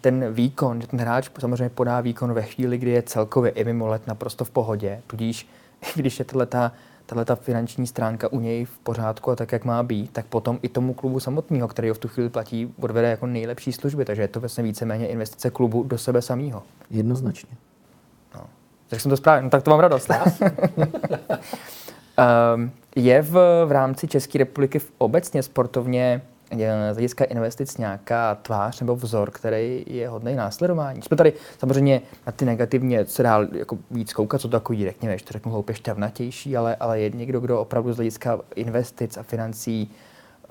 ten 0.00 0.32
výkon, 0.32 0.80
že 0.80 0.86
ten 0.86 1.00
hráč 1.00 1.30
samozřejmě 1.40 1.68
podá 1.68 2.00
výkon 2.00 2.32
ve 2.32 2.42
chvíli, 2.42 2.78
kdy 2.78 2.90
je 2.90 3.02
celkově 3.02 3.50
i 3.50 3.64
mimo 3.64 3.86
let 3.86 4.06
naprosto 4.06 4.44
v 4.44 4.50
pohodě. 4.50 5.02
Tudíž, 5.06 5.48
když 5.94 6.18
je 6.18 6.24
tato, 6.24 6.70
tato 7.06 7.36
finanční 7.36 7.86
stránka 7.86 8.32
u 8.32 8.40
něj 8.40 8.64
v 8.64 8.78
pořádku 8.78 9.30
a 9.30 9.36
tak, 9.36 9.52
jak 9.52 9.64
má 9.64 9.82
být, 9.82 10.12
tak 10.12 10.26
potom 10.26 10.58
i 10.62 10.68
tomu 10.68 10.94
klubu 10.94 11.20
samotného, 11.20 11.68
který 11.68 11.88
ho 11.88 11.94
v 11.94 11.98
tu 11.98 12.08
chvíli 12.08 12.30
platí, 12.30 12.74
odvede 12.80 13.10
jako 13.10 13.26
nejlepší 13.26 13.72
služby. 13.72 14.04
Takže 14.04 14.22
je 14.22 14.28
to 14.28 14.40
vlastně 14.40 14.64
víceméně 14.64 15.06
investice 15.08 15.50
klubu 15.50 15.82
do 15.82 15.98
sebe 15.98 16.22
samého. 16.22 16.62
Jednoznačně. 16.90 17.50
No. 18.34 18.40
Tak 18.88 19.00
jsem 19.00 19.10
to 19.10 19.16
správně, 19.16 19.44
no, 19.44 19.50
tak 19.50 19.62
to 19.62 19.70
mám 19.70 19.80
radost. 19.80 20.10
um, 22.54 22.70
je 22.96 23.22
v, 23.22 23.64
v 23.66 23.72
rámci 23.72 24.08
České 24.08 24.38
republiky 24.38 24.78
v 24.78 24.92
obecně 24.98 25.42
sportovně 25.42 26.22
z 26.56 26.94
hlediska 26.94 27.24
investic 27.24 27.78
nějaká 27.78 28.34
tvář 28.34 28.80
nebo 28.80 28.96
vzor, 28.96 29.30
který 29.30 29.84
je 29.86 30.08
hodný 30.08 30.34
následování. 30.34 31.02
Jsme 31.02 31.16
tady 31.16 31.32
samozřejmě 31.58 32.02
na 32.26 32.32
ty 32.32 32.44
negativně 32.44 33.06
se 33.06 33.22
dá 33.22 33.40
jako 33.52 33.78
víc 33.90 34.12
koukat, 34.12 34.40
co 34.40 34.48
to 34.48 34.58
takový 34.58 34.84
řekněme, 34.84 35.18
že 35.18 35.24
to 35.24 35.32
řeknu 35.32 35.52
hloupě 35.52 35.74
šťavnatější, 35.74 36.56
ale, 36.56 36.76
ale 36.76 37.00
je 37.00 37.10
někdo, 37.10 37.40
kdo 37.40 37.60
opravdu 37.60 37.92
z 37.92 37.96
hlediska 37.96 38.40
investic 38.54 39.16
a 39.16 39.22
financí 39.22 39.90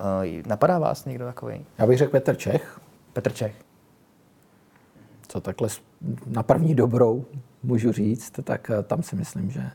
uh, 0.00 0.06
napadá 0.46 0.78
vás 0.78 1.04
někdo 1.04 1.24
takový? 1.24 1.66
Já 1.78 1.86
bych 1.86 1.98
řekl 1.98 2.12
Petr 2.12 2.36
Čech. 2.36 2.80
Petr 3.12 3.32
Čech. 3.32 3.54
Co 5.28 5.40
takhle 5.40 5.68
na 6.26 6.42
první 6.42 6.74
dobrou 6.74 7.24
můžu 7.62 7.92
říct, 7.92 8.32
tak 8.44 8.70
eh, 8.70 8.82
tam 8.82 9.02
si 9.02 9.16
myslím, 9.16 9.50
že 9.50 9.70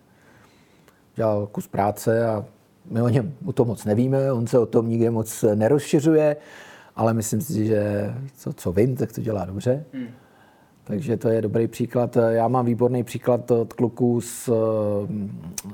dělal 1.16 1.48
kus 1.48 1.68
práce 1.68 2.28
a 2.28 2.46
my 2.92 3.02
o 3.02 3.10
něm 3.10 3.34
o 3.46 3.54
tom 3.54 3.68
moc 3.68 3.86
nevíme, 3.86 4.32
on 4.32 4.48
se 4.48 4.60
o 4.60 4.66
tom 4.66 4.90
nikde 4.90 5.12
moc 5.12 5.46
nerozšiřuje, 5.56 6.36
ale 6.96 7.14
myslím 7.14 7.42
si, 7.42 7.66
že 7.66 8.14
co, 8.36 8.54
co 8.54 8.72
vím, 8.72 8.96
tak 8.96 9.12
to 9.12 9.22
dělá 9.22 9.46
dobře. 9.46 9.86
Hmm. 9.94 10.08
Takže 10.84 11.18
to 11.18 11.30
je 11.30 11.42
dobrý 11.42 11.68
příklad. 11.68 12.18
Já 12.30 12.48
mám 12.48 12.66
výborný 12.66 13.04
příklad 13.04 13.52
od 13.52 13.74
kluků 13.74 14.22
z 14.22 14.50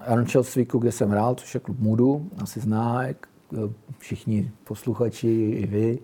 Arnchelsvíku, 0.05 0.79
kde 0.79 0.91
jsem 0.91 1.09
hrál, 1.09 1.35
což 1.35 1.53
je 1.53 1.59
klub 1.59 1.79
Moodu, 1.79 2.29
asi 2.41 2.59
zná, 2.59 3.03
jak 3.03 3.27
všichni 3.97 4.51
posluchači 4.63 5.27
i 5.61 5.67
vy. 5.67 5.99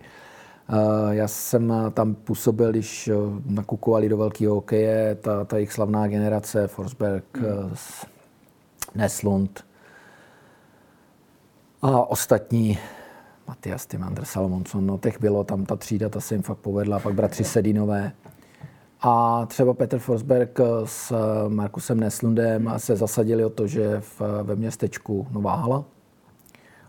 Já 1.09 1.27
jsem 1.27 1.73
tam 1.93 2.15
působil, 2.15 2.71
když 2.71 3.09
nakukovali 3.45 4.09
do 4.09 4.17
velkého 4.17 4.55
hokeje 4.55 5.17
ta, 5.21 5.45
ta 5.45 5.55
jejich 5.55 5.73
slavná 5.73 6.07
generace, 6.07 6.67
Forsberg, 6.67 7.37
hmm. 7.37 7.75
Neslund, 8.95 9.65
a 11.81 12.09
ostatní, 12.09 12.77
Matias 13.47 13.85
Timander, 13.85 14.25
Salomonsson, 14.25 14.85
no 14.85 14.97
těch 14.97 15.19
bylo, 15.19 15.43
tam 15.43 15.65
ta 15.65 15.75
třída, 15.75 16.09
ta 16.09 16.19
se 16.19 16.35
jim 16.35 16.41
fakt 16.41 16.57
povedla, 16.57 16.99
pak 16.99 17.13
bratři 17.13 17.43
Sedinové. 17.43 18.11
A 19.01 19.45
třeba 19.45 19.73
Petr 19.73 19.99
Forsberg 19.99 20.59
s 20.85 21.13
Markusem 21.47 21.99
Neslundem 21.99 22.73
se 22.77 22.95
zasadili 22.95 23.45
o 23.45 23.49
to, 23.49 23.67
že 23.67 23.99
v, 23.99 24.21
ve 24.43 24.55
městečku 24.55 25.27
Nová 25.31 25.55
hala 25.55 25.85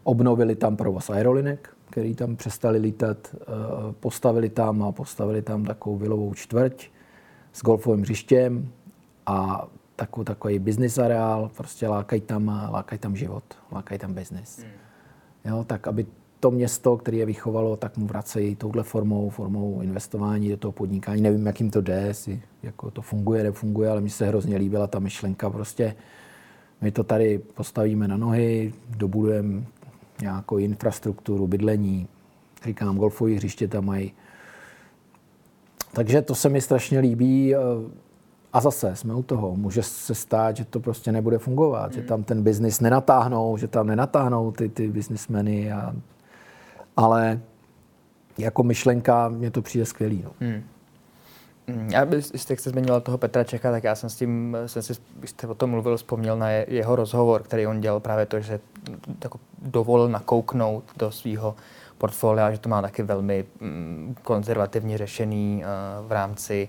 obnovili 0.06 0.56
tam 0.56 0.76
provoz 0.76 1.10
aerolinek, 1.10 1.70
který 1.90 2.14
tam 2.14 2.36
přestali 2.36 2.78
lítat, 2.78 3.34
eh, 3.34 3.44
postavili 4.00 4.48
tam 4.48 4.82
a 4.82 4.92
postavili 4.92 5.42
tam 5.42 5.64
takovou 5.64 5.96
vilovou 5.96 6.34
čtvrť 6.34 6.88
s 7.52 7.62
golfovým 7.62 8.02
hřištěm 8.02 8.68
a 9.26 9.68
takový, 9.96 10.24
takový 10.24 10.58
business 10.58 10.98
areál, 10.98 11.50
prostě 11.56 11.88
lákají 11.88 12.20
tam, 12.20 12.68
lákají 12.72 12.98
tam 12.98 13.16
život, 13.16 13.44
lákají 13.72 13.98
tam 13.98 14.14
business. 14.14 14.58
Hmm 14.58 14.70
jo, 15.46 15.64
tak 15.64 15.88
aby 15.88 16.06
to 16.40 16.50
město, 16.50 16.96
které 16.96 17.16
je 17.16 17.26
vychovalo, 17.26 17.76
tak 17.76 17.96
mu 17.96 18.06
vracejí 18.06 18.56
touhle 18.56 18.82
formou, 18.82 19.30
formou 19.30 19.80
investování 19.80 20.48
do 20.48 20.56
toho 20.56 20.72
podnikání. 20.72 21.22
Nevím, 21.22 21.46
jak 21.46 21.60
jim 21.60 21.70
to 21.70 21.80
jde, 21.80 22.02
jestli 22.06 22.42
jako 22.62 22.90
to 22.90 23.02
funguje, 23.02 23.42
nefunguje, 23.42 23.90
ale 23.90 24.00
mi 24.00 24.10
se 24.10 24.26
hrozně 24.26 24.56
líbila 24.56 24.86
ta 24.86 24.98
myšlenka. 24.98 25.50
Prostě 25.50 25.94
my 26.80 26.90
to 26.90 27.04
tady 27.04 27.38
postavíme 27.38 28.08
na 28.08 28.16
nohy, 28.16 28.72
dobudujeme 28.88 29.64
nějakou 30.20 30.58
infrastrukturu, 30.58 31.46
bydlení, 31.46 32.08
říkám, 32.64 32.96
golfové 32.96 33.30
hřiště 33.30 33.68
tam 33.68 33.84
mají, 33.84 34.12
Takže 35.92 36.22
to 36.22 36.34
se 36.34 36.48
mi 36.48 36.60
strašně 36.60 36.98
líbí. 36.98 37.54
Eh, 38.46 38.50
A 38.52 38.60
zase 38.60 38.96
jsme 38.96 39.14
u 39.14 39.22
toho. 39.22 39.56
Může 39.56 39.82
se 39.82 40.14
stát, 40.14 40.56
že 40.56 40.64
to 40.64 40.80
prostě 40.80 41.12
nebude 41.12 41.38
fungovat, 41.38 41.92
že 41.92 42.02
tam 42.02 42.24
ten 42.24 42.42
biznis 42.42 42.80
nenatáhnou, 42.80 43.56
že 43.56 43.68
tam 43.68 43.86
nenatáhnou 43.86 44.52
ty, 44.52 44.68
ty 44.68 44.88
biznismeny. 44.88 45.72
A... 45.72 45.94
Ale 46.96 47.40
jako 48.38 48.62
myšlenka 48.62 49.28
mně 49.28 49.50
to 49.50 49.62
přijde 49.62 49.84
skvělý. 49.86 50.24
No. 50.24 50.30
Mm, 51.68 51.88
Já 51.90 52.04
bych, 52.06 52.24
jak 52.50 52.60
jste 52.60 52.70
zmiňoval 52.70 53.00
toho 53.00 53.18
Petra 53.18 53.44
Čecha, 53.44 53.70
tak 53.70 53.84
já 53.84 53.94
jsem 53.94 54.10
s 54.10 54.16
tím, 54.16 54.56
jsem 54.66 54.82
si, 54.82 54.92
když 55.18 55.30
jste 55.30 55.46
o 55.46 55.54
tom 55.54 55.70
mluvil, 55.70 55.96
vzpomněl 55.96 56.38
na 56.38 56.50
je- 56.50 56.66
jeho 56.68 56.96
rozhovor, 56.96 57.42
který 57.42 57.66
on 57.66 57.80
dělal 57.80 58.00
právě 58.00 58.26
to, 58.26 58.40
že 58.40 58.60
jako 59.24 59.38
dovolil 59.62 60.08
nakouknout 60.08 60.84
do 60.96 61.10
svého 61.10 61.54
portfolia, 61.98 62.52
že 62.52 62.58
to 62.58 62.68
má 62.68 62.82
taky 62.82 63.02
velmi 63.02 63.44
mm, 63.60 64.14
konzervativně 64.22 64.98
řešený 64.98 65.64
uh, 66.00 66.08
v 66.08 66.12
rámci 66.12 66.68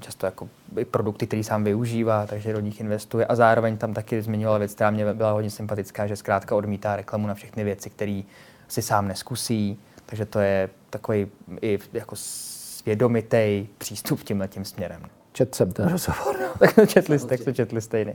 často 0.00 0.26
jako 0.26 0.48
i 0.78 0.84
produkty, 0.84 1.26
který 1.26 1.44
sám 1.44 1.64
využívá, 1.64 2.26
takže 2.26 2.52
do 2.52 2.60
nich 2.60 2.80
investuje. 2.80 3.26
A 3.26 3.34
zároveň 3.34 3.76
tam 3.76 3.94
taky 3.94 4.22
zmiňovala 4.22 4.58
věc, 4.58 4.74
která 4.74 4.90
mě 4.90 5.14
byla 5.14 5.32
hodně 5.32 5.50
sympatická, 5.50 6.06
že 6.06 6.16
zkrátka 6.16 6.56
odmítá 6.56 6.96
reklamu 6.96 7.26
na 7.26 7.34
všechny 7.34 7.64
věci, 7.64 7.90
které 7.90 8.22
si 8.68 8.82
sám 8.82 9.08
neskusí. 9.08 9.80
Takže 10.06 10.26
to 10.26 10.40
je 10.40 10.68
takový 10.90 11.26
i 11.62 11.78
jako 11.92 12.16
svědomitý 12.16 13.66
přístup 13.78 14.22
tímhle 14.22 14.48
tím 14.48 14.64
směrem. 14.64 15.02
Četl 15.32 15.56
jsem 15.56 15.72
ten 15.72 15.88
rozhovor. 15.88 16.36
Tak 16.58 16.74
to 16.74 16.86
četli 16.86 17.18
jste, 17.18 17.28
tak 17.28 17.44
to 17.44 17.52
četli 17.52 17.80
stejný. 17.80 18.12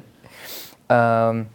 Um, 1.32 1.48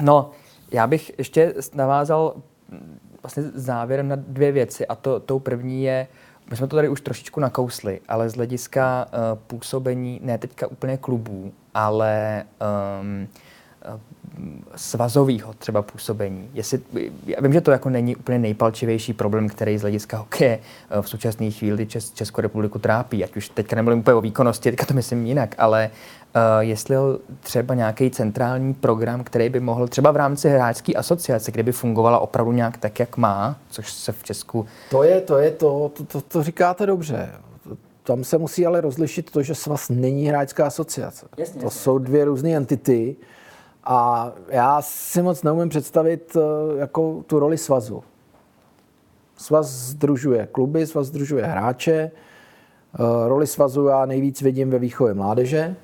no, 0.00 0.30
já 0.72 0.86
bych 0.86 1.18
ještě 1.18 1.54
navázal 1.74 2.34
mm, 2.68 2.98
vlastně 3.22 3.42
závěrem 3.42 4.08
na 4.08 4.16
dvě 4.16 4.52
věci 4.52 4.86
a 4.86 4.94
to, 4.94 5.20
tou 5.20 5.38
první 5.38 5.84
je, 5.84 6.06
my 6.50 6.56
jsme 6.56 6.66
to 6.66 6.76
tady 6.76 6.88
už 6.88 7.00
trošičku 7.00 7.40
nakousli, 7.40 8.00
ale 8.08 8.30
z 8.30 8.34
hlediska 8.34 9.06
uh, 9.06 9.38
působení, 9.38 10.20
ne 10.22 10.38
teďka 10.38 10.66
úplně 10.66 10.96
klubů, 10.96 11.52
ale 11.74 12.44
um, 13.00 13.28
svazového 14.76 15.52
třeba 15.58 15.82
působení. 15.82 16.50
Jestli, 16.54 16.80
já 17.26 17.40
vím, 17.40 17.52
že 17.52 17.60
to 17.60 17.70
jako 17.70 17.90
není 17.90 18.16
úplně 18.16 18.38
nejpalčivější 18.38 19.12
problém, 19.12 19.48
který 19.48 19.78
z 19.78 19.80
hlediska 19.80 20.16
hokeje 20.16 20.58
eh, 20.90 21.02
v 21.02 21.08
současné 21.08 21.50
chvíli 21.50 21.86
Čes, 21.86 22.10
Českou 22.10 22.40
republiku 22.40 22.78
trápí. 22.78 23.24
Ať 23.24 23.36
už 23.36 23.48
teďka 23.48 23.76
nemluvím 23.76 24.00
úplně 24.00 24.14
o 24.14 24.20
výkonnosti, 24.20 24.70
teďka 24.70 24.86
to 24.86 24.94
myslím 24.94 25.26
jinak, 25.26 25.54
ale 25.58 25.90
uh, 25.90 26.40
jestli 26.60 26.96
třeba 27.40 27.74
nějaký 27.74 28.10
centrální 28.10 28.74
program, 28.74 29.24
který 29.24 29.48
by 29.48 29.60
mohl 29.60 29.88
třeba 29.88 30.10
v 30.10 30.16
rámci 30.16 30.48
hráčské 30.48 30.94
asociace, 30.94 31.52
kde 31.52 31.62
by 31.62 31.72
fungovala 31.72 32.18
opravdu 32.18 32.52
nějak 32.52 32.76
tak, 32.76 33.00
jak 33.00 33.16
má, 33.16 33.56
což 33.70 33.92
se 33.92 34.12
v 34.12 34.22
Česku 34.22 34.66
To 34.90 35.02
je, 35.02 35.20
to 35.20 35.38
je 35.38 35.50
to, 35.50 35.90
to, 35.96 36.04
to, 36.04 36.20
to 36.20 36.42
říkáte 36.42 36.86
dobře. 36.86 37.30
Tam 38.02 38.24
se 38.24 38.38
musí 38.38 38.66
ale 38.66 38.80
rozlišit 38.80 39.30
to, 39.30 39.42
že 39.42 39.54
svaz 39.54 39.88
není 39.88 40.26
hráčská 40.26 40.66
asociace. 40.66 41.26
Jasně, 41.38 41.60
to 41.60 41.66
jasně. 41.66 41.80
jsou 41.80 41.98
dvě 41.98 42.24
různé 42.24 42.50
entity 42.50 43.16
a 43.90 44.32
já 44.48 44.82
si 44.82 45.22
moc 45.22 45.42
neumím 45.42 45.68
představit 45.68 46.36
eh, 46.36 46.78
jako 46.78 47.22
tu 47.26 47.38
roli 47.38 47.58
svazu. 47.58 48.02
Svaz 49.36 49.66
združuje 49.66 50.46
kluby, 50.46 50.86
svaz 50.86 51.06
združuje 51.06 51.44
hráče. 51.46 51.92
Eh, 51.92 53.28
Roli 53.28 53.46
svazu 53.46 53.86
já 53.86 54.06
nejvíc 54.06 54.42
vidím 54.42 54.70
ve 54.70 54.78
výchově 54.78 55.14
mládeže, 55.14 55.76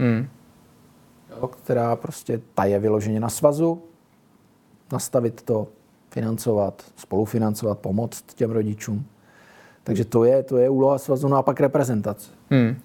jo, 1.41 1.49
která 1.49 1.97
prostě 1.97 2.41
ta 2.55 2.65
je 2.65 2.79
vyloženě 2.79 3.21
na 3.21 3.29
svazu. 3.29 3.83
Nastavit 4.93 5.43
to, 5.43 5.69
financovat, 6.11 6.85
spolufinancovat, 6.97 7.79
pomoct 7.79 8.35
těm 8.35 8.51
rodičům. 8.51 9.05
Takže 9.85 10.05
to 10.05 10.25
je, 10.25 10.43
to 10.43 10.57
je 10.57 10.69
úloha 10.69 10.99
svazu, 10.99 11.29
no 11.29 11.37
a 11.37 11.43
pak 11.43 11.61
reprezentace. 11.61 12.31
Hmm. 12.51 12.77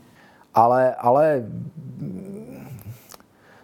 Ale, 0.54 0.96
ale 0.96 1.40
mm, 1.40 2.39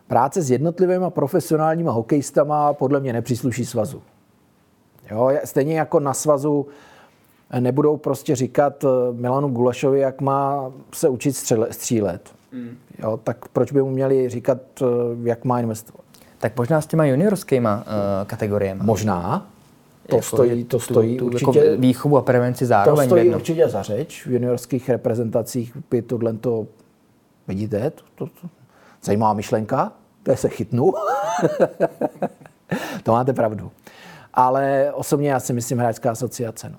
práce 0.07 0.41
s 0.41 0.51
jednotlivými 0.51 1.05
profesionálníma 1.09 1.91
hokejistama 1.91 2.73
podle 2.73 2.99
mě 2.99 3.13
nepřísluší 3.13 3.65
svazu. 3.65 4.01
Jo, 5.11 5.31
stejně 5.43 5.79
jako 5.79 5.99
na 5.99 6.13
svazu 6.13 6.67
nebudou 7.59 7.97
prostě 7.97 8.35
říkat 8.35 8.83
eh, 8.83 8.87
Milanu 9.11 9.47
Gulašovi, 9.49 9.99
jak 9.99 10.21
má 10.21 10.71
se 10.93 11.09
učit 11.09 11.33
střele, 11.33 11.67
střílet. 11.71 12.29
Jo, 13.03 13.19
tak 13.23 13.47
proč 13.47 13.71
by 13.71 13.81
mu 13.81 13.89
měli 13.89 14.29
říkat, 14.29 14.57
eh, 14.81 14.85
jak 15.23 15.45
má 15.45 15.59
investovat? 15.59 16.05
Tak 16.37 16.57
možná 16.57 16.81
s 16.81 16.87
těma 16.87 17.05
juniorskýma 17.05 17.75
uh, 17.77 17.83
kategoriemi. 18.27 18.81
Možná. 18.83 19.47
To 20.09 20.21
stojí, 20.21 20.63
to 20.63 20.79
stojí 20.79 21.17
tu, 21.17 21.25
určitě. 21.25 21.59
Jako 21.59 21.81
výchovu 21.81 22.17
a 22.17 22.21
prevenci 22.21 22.59
To 22.59 22.67
zároveň. 22.67 23.05
stojí 23.05 23.23
jedno. 23.23 23.37
určitě 23.37 23.69
za 23.69 23.83
řeč. 23.83 24.25
V 24.25 24.31
juniorských 24.31 24.89
reprezentacích 24.89 25.77
by 25.91 26.01
tohle 26.01 26.33
to, 26.33 26.67
vidíte, 27.47 27.89
to, 27.89 28.03
to, 28.15 28.25
to, 28.25 28.47
zajímavá 29.05 29.33
myšlenka, 29.33 29.93
to 30.23 30.31
je 30.31 30.37
se 30.37 30.49
chytnu. 30.49 30.93
to 33.03 33.11
máte 33.11 33.33
pravdu. 33.33 33.71
Ale 34.33 34.91
osobně 34.93 35.29
já 35.29 35.39
si 35.39 35.53
myslím 35.53 35.79
hráčská 35.79 36.11
asociace. 36.11 36.69
No. 36.69 36.77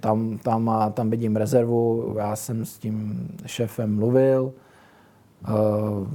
Tam, 0.00 0.38
tam, 0.38 0.64
má- 0.64 0.90
tam 0.90 1.10
vidím 1.10 1.36
rezervu, 1.36 2.14
já 2.18 2.36
jsem 2.36 2.64
s 2.64 2.78
tím 2.78 3.28
šéfem 3.46 3.94
mluvil, 3.96 4.52
uh, 5.48 6.08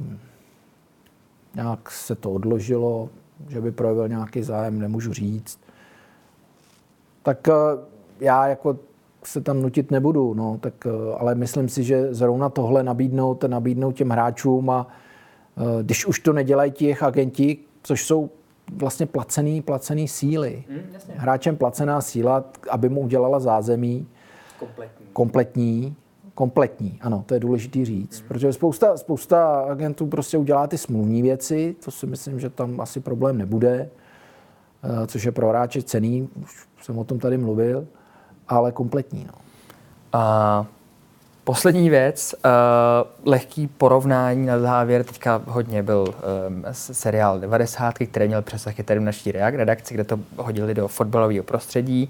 nějak 1.55 1.91
se 1.91 2.15
to 2.15 2.31
odložilo, 2.31 3.09
že 3.47 3.61
by 3.61 3.71
projevil 3.71 4.07
nějaký 4.07 4.43
zájem, 4.43 4.79
nemůžu 4.79 5.13
říct 5.13 5.59
tak 7.25 7.47
eh, 7.47 7.53
já 8.19 8.47
jako 8.47 8.77
se 9.23 9.41
tam 9.41 9.61
nutit 9.61 9.91
nebudu, 9.91 10.33
no, 10.33 10.57
tak, 10.61 10.73
eh, 10.85 11.15
ale 11.17 11.35
myslím 11.35 11.69
si, 11.69 11.83
že 11.83 12.13
zrovna 12.13 12.49
tohle 12.49 12.83
nabídnout, 12.83 13.43
nabídnout 13.43 13.91
těm 13.91 14.09
hráčům 14.09 14.69
a 14.69 14.87
když 15.81 16.05
už 16.05 16.19
to 16.19 16.33
nedělají 16.33 16.71
ti 16.71 16.85
jejich 16.85 17.03
agenti, 17.03 17.57
což 17.83 18.05
jsou 18.05 18.29
vlastně 18.75 19.05
placený, 19.05 19.61
placený 19.61 20.07
síly. 20.07 20.63
Hráčem 21.15 21.57
placená 21.57 22.01
síla, 22.01 22.43
aby 22.69 22.89
mu 22.89 23.01
udělala 23.01 23.39
zázemí 23.39 24.07
Kompletní. 24.59 25.05
kompletní, 25.13 25.95
kompletní, 26.35 26.97
ano, 27.01 27.23
to 27.25 27.33
je 27.33 27.39
důležitý 27.39 27.85
říct, 27.85 28.23
protože 28.27 28.53
spousta, 28.53 28.97
spousta 28.97 29.59
agentů 29.61 30.07
prostě 30.07 30.37
udělá 30.37 30.67
ty 30.67 30.77
smluvní 30.77 31.21
věci, 31.21 31.75
to 31.85 31.91
si 31.91 32.07
myslím, 32.07 32.39
že 32.39 32.49
tam 32.49 32.81
asi 32.81 32.99
problém 32.99 33.37
nebude, 33.37 33.89
eh, 34.83 35.07
což 35.07 35.23
je 35.23 35.31
pro 35.31 35.49
hráče 35.49 35.81
cený, 35.81 36.29
už 36.43 36.67
jsem 36.81 36.97
o 36.97 37.03
tom 37.03 37.19
tady 37.19 37.37
mluvil, 37.37 37.87
ale 38.47 38.71
kompletní. 38.71 39.25
No. 39.27 39.33
A 40.13 40.65
poslední 41.45 41.89
věc, 41.89 42.35
uh, 42.45 43.31
lehký 43.31 43.67
porovnání 43.67 44.45
na 44.45 44.59
závěr, 44.59 45.03
teďka 45.03 45.41
hodně 45.45 45.83
byl 45.83 46.05
um, 46.47 46.63
seriál 46.71 47.39
90, 47.39 47.95
který 47.97 48.27
měl 48.27 48.41
přesah 48.41 48.79
i 48.79 48.83
tady 48.83 48.99
v 48.99 49.03
naší 49.03 49.31
redakci, 49.31 49.93
kde 49.93 50.03
to 50.03 50.19
hodili 50.37 50.73
do 50.73 50.87
fotbalového 50.87 51.43
prostředí. 51.43 52.09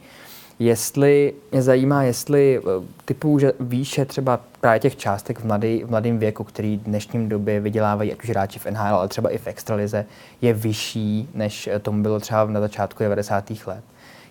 Jestli, 0.59 1.33
mě 1.51 1.61
zajímá, 1.61 2.03
jestli 2.03 2.59
eh, 2.59 2.86
typu, 3.05 3.39
že 3.39 3.53
výše 3.59 4.05
třeba 4.05 4.39
právě 4.61 4.79
těch 4.79 4.95
částek 4.95 5.39
v, 5.39 5.45
mladý, 5.45 5.83
v 5.83 5.89
mladém 5.89 6.19
věku, 6.19 6.43
který 6.43 6.77
v 6.77 6.83
dnešním 6.83 7.29
době 7.29 7.59
vydělávají 7.59 8.13
ať 8.13 8.23
už 8.23 8.29
hráči 8.29 8.59
v 8.59 8.65
NHL, 8.65 8.95
ale 8.95 9.07
třeba 9.07 9.29
i 9.29 9.38
v 9.38 9.47
extralize, 9.47 10.05
je 10.41 10.53
vyšší, 10.53 11.29
než 11.33 11.67
eh, 11.67 11.79
tomu 11.79 12.01
bylo 12.01 12.19
třeba 12.19 12.45
na 12.45 12.59
začátku 12.59 13.03
90. 13.03 13.51
let. 13.65 13.83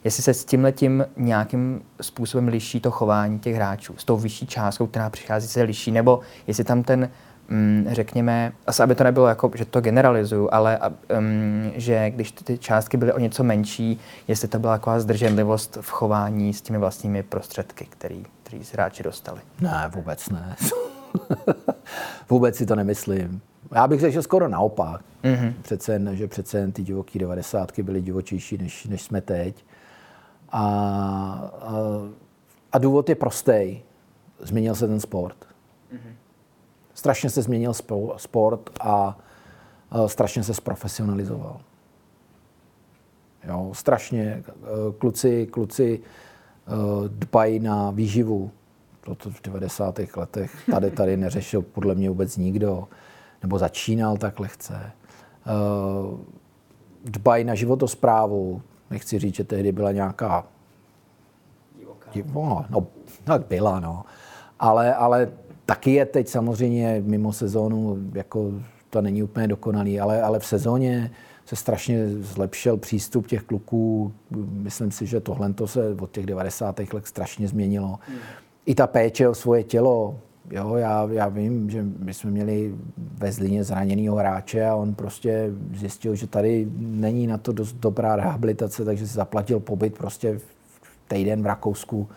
Jestli 0.05 0.23
se 0.23 0.35
s 0.35 0.45
tímhletím 0.45 1.07
nějakým 1.17 1.83
způsobem 2.01 2.49
liší 2.49 2.81
to 2.81 2.91
chování 2.91 3.39
těch 3.39 3.55
hráčů, 3.57 3.95
s 3.97 4.05
tou 4.05 4.17
vyšší 4.17 4.47
částkou, 4.47 4.87
která 4.87 5.11
přichází, 5.11 5.49
se 5.49 5.63
liší, 5.63 5.91
nebo 5.91 6.21
jestli 6.47 6.65
tam 6.65 6.83
ten, 6.83 7.11
mm, 7.49 7.87
řekněme, 7.91 8.53
asi 8.67 8.83
aby 8.83 8.95
to 8.95 9.05
nebylo 9.05 9.27
jako, 9.27 9.51
že 9.55 9.65
to 9.65 9.81
generalizuju, 9.81 10.49
ale 10.53 10.79
mm, 11.21 11.73
že 11.75 12.11
když 12.11 12.33
ty- 12.33 12.45
ty 12.45 12.59
částky 12.59 12.97
byly 12.97 13.13
o 13.13 13.19
něco 13.19 13.45
menší, 13.45 14.01
jestli 14.29 14.49
to 14.49 14.59
byla 14.59 14.79
taková 14.79 15.01
zdrženlivost 15.01 15.79
v 15.81 15.91
chování 15.91 16.55
s 16.55 16.63
těmi 16.63 16.79
vlastními 16.79 17.23
prostředky, 17.23 17.87
který, 17.91 18.25
který 18.43 18.65
si 18.65 18.75
hráči 18.75 19.03
dostali. 19.03 19.41
Ne, 19.61 19.91
vůbec 19.95 20.29
ne. 20.29 20.57
vůbec 22.31 22.57
si 22.57 22.67
to 22.67 22.77
nemyslím. 22.77 23.41
Já 23.75 23.89
bych 23.89 24.01
řekl, 24.01 24.13
že 24.13 24.23
skoro 24.23 24.49
naopak. 24.49 25.01
Mm-hmm. 25.25 25.53
Přece 25.63 25.93
jen, 25.93 26.17
že 26.17 26.27
přece 26.29 26.59
jen 26.59 26.73
ty 26.73 26.83
divoký 26.83 27.19
devadesátky 27.19 27.83
byly 27.83 28.01
divočejší, 28.03 28.59
než, 28.59 28.85
než 28.85 29.03
jsme 29.03 29.21
teď. 29.21 29.65
A, 30.57 30.61
a, 31.61 31.73
a 32.73 32.79
důvod 32.79 33.09
je 33.09 33.15
prostý. 33.15 33.83
Změnil 34.41 34.75
se 34.75 34.89
ten 34.89 35.01
sport. 35.01 35.37
Mm-hmm. 35.93 36.13
Strašně 36.95 37.31
se 37.31 37.43
změnil 37.43 37.73
spo- 37.73 38.15
sport 38.17 38.71
a, 38.81 39.19
a 39.91 40.09
strašně 40.09 40.43
se 40.43 40.55
zprofesionalizoval. 40.55 41.61
Jo, 43.49 43.71
strašně. 43.75 44.45
eh, 44.49 44.53
Kluci, 44.99 45.47
kluci 45.47 46.01
eh, 46.67 46.71
dbají 47.09 47.59
na 47.61 47.91
výživu. 47.91 48.51
To, 49.01 49.15
to 49.15 49.31
v 49.31 49.43
90. 49.43 49.99
letech 50.17 50.57
tady, 50.71 50.91
tady 50.97 51.17
neřešil 51.17 51.63
podle 51.63 51.95
mě 51.95 52.09
vůbec 52.09 52.37
nikdo. 52.37 52.89
Nebo 53.43 53.59
začínal 53.59 54.17
tak 54.17 54.41
lehce. 54.41 54.81
Eh, 55.47 56.35
Dbají 57.05 57.45
na 57.45 57.55
životosprávu. 57.55 58.63
Nechci 58.91 59.19
říct, 59.19 59.35
že 59.35 59.45
tehdy 59.45 59.73
byla 59.73 59.93
nějaká... 59.93 60.47
No, 62.35 62.65
no, 62.71 62.87
tak 63.25 63.47
byla, 63.47 63.81
no. 63.81 64.05
ale, 64.61 64.95
ale 64.95 65.33
taky 65.67 65.93
je 65.93 66.07
teď 66.07 66.29
samozřejmě 66.29 67.03
mimo 67.05 67.33
sezónu, 67.33 67.99
jako 68.15 68.53
to 68.91 69.03
není 69.03 69.23
úplně 69.23 69.49
dokonalý, 69.49 70.01
ale, 70.01 70.23
ale 70.23 70.39
v 70.39 70.47
sezóně 70.47 71.11
se 71.47 71.57
strašně 71.57 72.09
zlepšil 72.09 72.77
přístup 72.77 73.27
těch 73.27 73.43
kluků. 73.43 74.13
Myslím 74.51 74.91
si, 74.91 75.07
že 75.07 75.21
tohle 75.21 75.53
to 75.53 75.67
se 75.67 75.97
od 76.01 76.11
těch 76.11 76.27
90. 76.27 76.81
let 76.93 77.07
strašně 77.07 77.49
změnilo. 77.49 77.99
Hmm. 78.09 78.19
I 78.67 78.75
ta 78.75 78.87
péče 78.87 79.29
o 79.29 79.35
svoje 79.35 79.63
tělo, 79.63 80.19
Jo, 80.51 80.77
já, 80.77 81.09
já 81.13 81.29
vím, 81.29 81.71
že 81.71 81.85
my 81.99 82.15
jsme 82.15 82.31
měli 82.31 82.75
ve 82.97 83.33
Zlíně 83.33 83.65
zraněného 83.65 84.17
hráče 84.17 84.67
a 84.67 84.75
on 84.75 84.95
prostě 84.95 85.51
zjistil, 85.75 86.15
že 86.15 86.27
tady 86.27 86.69
není 86.77 87.27
na 87.27 87.39
to 87.39 87.53
dost 87.53 87.73
dobrá 87.73 88.17
rehabilitace, 88.17 88.85
takže 88.85 89.07
si 89.07 89.15
zaplatil 89.15 89.61
pobyt 89.61 89.99
prostě 89.99 90.39
v 90.39 91.09
týden 91.09 91.43
v 91.43 91.47
Rakousku 91.47 92.09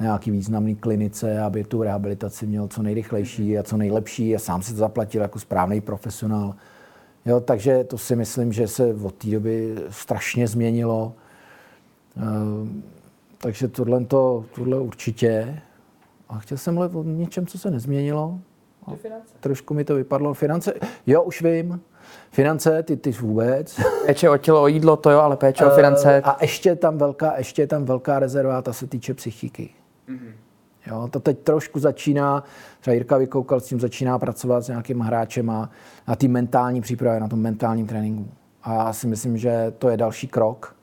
na 0.00 0.04
nějaký 0.04 0.30
významný 0.30 0.76
klinice, 0.76 1.40
aby 1.40 1.64
tu 1.64 1.82
rehabilitaci 1.82 2.46
měl 2.46 2.68
co 2.68 2.82
nejrychlejší 2.82 3.58
a 3.58 3.62
co 3.62 3.76
nejlepší 3.76 4.36
a 4.36 4.38
sám 4.38 4.62
si 4.62 4.72
to 4.72 4.78
zaplatil 4.78 5.22
jako 5.22 5.38
správný 5.38 5.80
profesionál. 5.80 6.54
Jo, 7.26 7.40
takže 7.40 7.84
to 7.84 7.98
si 7.98 8.16
myslím, 8.16 8.52
že 8.52 8.68
se 8.68 8.94
od 8.94 9.14
té 9.14 9.28
doby 9.28 9.76
strašně 9.90 10.48
změnilo. 10.48 11.14
Ehm, 12.16 12.82
takže 13.38 13.68
tohle, 13.68 14.04
tohle 14.04 14.80
určitě. 14.80 15.60
A 16.30 16.38
chtěl 16.38 16.58
jsem 16.58 16.74
mluvit 16.74 16.94
o 16.94 17.02
něčem, 17.02 17.46
co 17.46 17.58
se 17.58 17.70
nezměnilo. 17.70 18.38
A 18.86 18.92
trošku 19.40 19.74
mi 19.74 19.84
to 19.84 19.94
vypadlo. 19.94 20.34
Finance, 20.34 20.74
jo, 21.06 21.22
už 21.22 21.42
vím. 21.42 21.80
Finance, 22.30 22.82
ty, 22.82 22.96
ty 22.96 23.10
vůbec. 23.10 23.80
Péče 24.06 24.30
o 24.30 24.36
tělo, 24.36 24.62
o 24.62 24.66
jídlo, 24.66 24.96
to 24.96 25.10
jo, 25.10 25.18
ale 25.18 25.36
péče 25.36 25.66
o 25.66 25.70
finance. 25.70 26.16
Eh, 26.16 26.22
a 26.22 26.36
ještě 26.40 26.76
tam 26.76 26.98
velká, 26.98 27.38
ještě 27.38 27.66
tam 27.66 27.84
velká 27.84 28.18
rezerva, 28.18 28.62
ta 28.62 28.72
se 28.72 28.86
týče 28.86 29.14
psychiky. 29.14 29.70
Mm-hmm. 30.08 30.32
Jo, 30.86 31.08
to 31.10 31.20
teď 31.20 31.38
trošku 31.38 31.78
začíná, 31.78 32.44
třeba 32.80 32.94
Jirka 32.94 33.16
Vykoukal 33.16 33.60
s 33.60 33.66
tím 33.66 33.80
začíná 33.80 34.18
pracovat 34.18 34.60
s 34.60 34.68
nějakým 34.68 35.00
hráčem 35.00 35.50
a 35.50 35.70
na 36.08 36.16
té 36.16 36.28
mentální 36.28 36.80
přípravě, 36.80 37.20
na 37.20 37.28
tom 37.28 37.40
mentálním 37.40 37.86
tréninku. 37.86 38.30
A 38.62 38.74
já 38.74 38.92
si 38.92 39.06
myslím, 39.06 39.38
že 39.38 39.72
to 39.78 39.88
je 39.88 39.96
další 39.96 40.28
krok, 40.28 40.76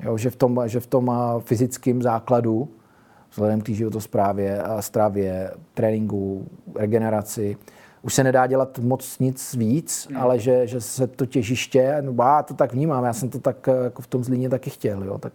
jo, 0.00 0.18
že 0.18 0.30
v 0.30 0.36
tom, 0.36 0.62
že 0.66 0.80
v 0.80 0.86
tom 0.86 1.10
eh, 1.10 1.40
fyzickém 1.40 2.02
základu 2.02 2.68
vzhledem 3.32 3.60
k 3.60 3.66
té 3.66 3.72
životosprávě 3.72 4.62
a 4.62 4.82
stravě, 4.82 5.50
tréninku, 5.74 6.46
regeneraci. 6.76 7.56
Už 8.02 8.14
se 8.14 8.24
nedá 8.24 8.46
dělat 8.46 8.78
moc 8.78 9.18
nic 9.18 9.54
víc, 9.54 10.06
hmm. 10.10 10.22
ale 10.22 10.38
že, 10.38 10.66
že 10.66 10.80
se 10.80 11.06
to 11.06 11.26
těžiště, 11.26 11.96
no 12.00 12.14
já 12.18 12.42
to 12.42 12.54
tak 12.54 12.72
vnímám, 12.72 13.04
já 13.04 13.12
jsem 13.12 13.28
to 13.28 13.38
tak 13.38 13.68
jako 13.84 14.02
v 14.02 14.06
tom 14.06 14.24
zlíně 14.24 14.48
taky 14.48 14.70
chtěl, 14.70 15.04
jo, 15.04 15.18
tak, 15.18 15.32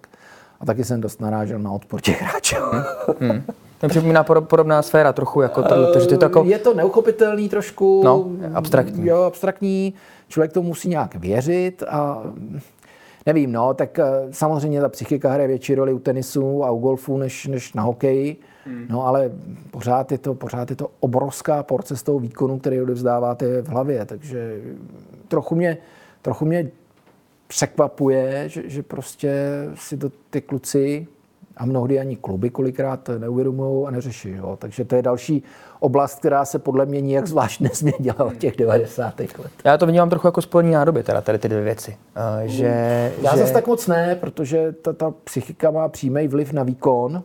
a 0.59 0.65
taky 0.65 0.83
jsem 0.83 1.01
dost 1.01 1.21
narážel 1.21 1.59
na 1.59 1.71
odpor 1.71 2.01
těch 2.01 2.21
hráčů. 2.21 2.55
Hmm. 3.19 3.31
Hmm. 3.31 3.43
To 3.79 3.87
připomíná 3.87 4.23
podobná 4.23 4.81
sféra 4.81 5.13
trochu, 5.13 5.41
jako 5.41 5.63
to, 5.63 5.99
že 5.99 6.07
to 6.07 6.13
je, 6.13 6.17
to 6.17 6.25
jako... 6.25 6.43
je 6.43 6.59
to 6.59 6.73
neuchopitelný 6.73 7.49
trošku. 7.49 8.01
No, 8.05 8.29
abstraktní. 8.53 9.07
Jo, 9.07 9.23
abstraktní. 9.23 9.93
Člověk 10.27 10.53
to 10.53 10.61
musí 10.61 10.89
nějak 10.89 11.15
věřit 11.15 11.83
a 11.89 12.23
Nevím, 13.27 13.51
no, 13.51 13.73
tak 13.73 13.99
eh, 13.99 14.05
samozřejmě 14.31 14.81
ta 14.81 14.89
psychika 14.89 15.31
hraje 15.31 15.47
větší 15.47 15.75
roli 15.75 15.93
u 15.93 15.99
tenisu 15.99 16.63
a 16.63 16.71
u 16.71 16.79
golfu 16.79 17.17
než, 17.17 17.47
než 17.47 17.73
na 17.73 17.83
hokeji. 17.83 18.37
Hmm. 18.65 18.85
No 18.89 19.07
ale 19.07 19.31
pořád 19.71 20.11
je, 20.11 20.17
to, 20.17 20.33
pořád 20.33 20.69
je 20.69 20.75
to 20.75 20.91
obrovská 20.99 21.63
porce 21.63 21.97
z 21.97 22.03
toho 22.03 22.19
výkonu, 22.19 22.59
který 22.59 22.81
odevzdáváte 22.81 23.61
v 23.61 23.67
hlavě. 23.67 24.05
Takže 24.05 24.61
trochu 25.27 25.55
mě, 25.55 25.77
trochu 26.21 26.45
mě 26.45 26.71
překvapuje, 27.47 28.49
že, 28.49 28.63
že 28.65 28.83
prostě 28.83 29.43
si 29.75 29.97
to 29.97 30.11
ty 30.29 30.41
kluci 30.41 31.07
a 31.57 31.65
mnohdy 31.65 31.99
ani 31.99 32.15
kluby 32.15 32.49
kolikrát 32.49 33.09
neuvědomují 33.17 33.87
a 33.87 33.91
neřeší. 33.91 34.29
Jo. 34.29 34.57
Takže 34.61 34.85
to 34.85 34.95
je 34.95 35.01
další 35.01 35.43
oblast, 35.79 36.19
která 36.19 36.45
se 36.45 36.59
podle 36.59 36.85
mě 36.85 37.01
nijak 37.01 37.27
zvlášť 37.27 37.61
nezměnila 37.61 38.19
od 38.19 38.37
těch 38.37 38.55
90. 38.55 39.19
let. 39.19 39.51
Já 39.63 39.77
to 39.77 39.85
vnímám 39.85 40.09
trochu 40.09 40.27
jako 40.27 40.41
spolní 40.41 40.71
nádoby, 40.71 41.03
teda 41.03 41.21
tady 41.21 41.39
ty 41.39 41.49
dvě 41.49 41.63
věci. 41.63 41.97
Uh, 42.41 42.47
že, 42.47 43.11
Já 43.21 43.31
že... 43.31 43.37
zase 43.37 43.53
tak 43.53 43.67
moc 43.67 43.87
ne, 43.87 44.17
protože 44.19 44.71
ta, 44.71 44.93
ta 44.93 45.13
psychika 45.23 45.71
má 45.71 45.89
přímý 45.89 46.27
vliv 46.27 46.53
na 46.53 46.63
výkon, 46.63 47.23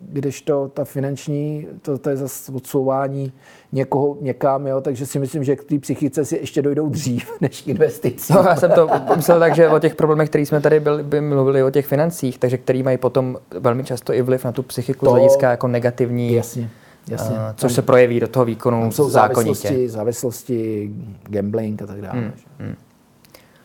když 0.00 0.42
to 0.42 0.70
ta 0.74 0.84
finanční, 0.84 1.66
to, 1.82 1.98
to 1.98 2.10
je 2.10 2.16
zase 2.16 2.52
odsouvání 2.52 3.32
někoho 3.72 4.16
někam, 4.20 4.66
jo, 4.66 4.80
takže 4.80 5.06
si 5.06 5.18
myslím, 5.18 5.44
že 5.44 5.56
k 5.56 5.64
té 5.64 5.78
psychice 5.78 6.24
si 6.24 6.36
ještě 6.36 6.62
dojdou 6.62 6.88
dřív 6.88 7.30
než 7.40 7.66
investice. 7.66 8.32
No, 8.32 8.42
já 8.42 8.56
jsem 8.56 8.70
to 8.70 8.88
myslel 9.16 9.40
tak, 9.40 9.54
že 9.54 9.68
o 9.68 9.78
těch 9.78 9.94
problémech, 9.94 10.28
které 10.28 10.46
jsme 10.46 10.60
tady 10.60 10.80
byli, 10.80 11.02
by 11.02 11.20
mluvili 11.20 11.62
o 11.62 11.70
těch 11.70 11.86
financích, 11.86 12.38
takže 12.38 12.58
který 12.58 12.82
mají 12.82 12.98
potom 12.98 13.36
velmi 13.60 13.84
často 13.84 14.12
i 14.12 14.22
vliv 14.22 14.44
na 14.44 14.52
tu 14.52 14.62
psychiku 14.62 15.04
to, 15.04 15.10
z 15.10 15.14
hlediska 15.14 15.50
jako 15.50 15.68
negativní. 15.68 16.34
Jasně. 16.34 16.70
Jasně. 17.08 17.36
Uh, 17.36 17.42
což 17.54 17.72
se 17.72 17.82
projeví 17.82 18.20
do 18.20 18.28
toho 18.28 18.44
výkonu 18.44 18.80
tam 18.80 18.92
jsou 18.92 19.10
zákonitě. 19.10 19.54
Závislosti, 19.54 19.88
závislosti, 19.88 20.90
gambling 21.22 21.82
a 21.82 21.86
tak 21.86 22.00
dále. 22.00 22.20
Hmm, 22.20 22.32
hmm. 22.58 22.74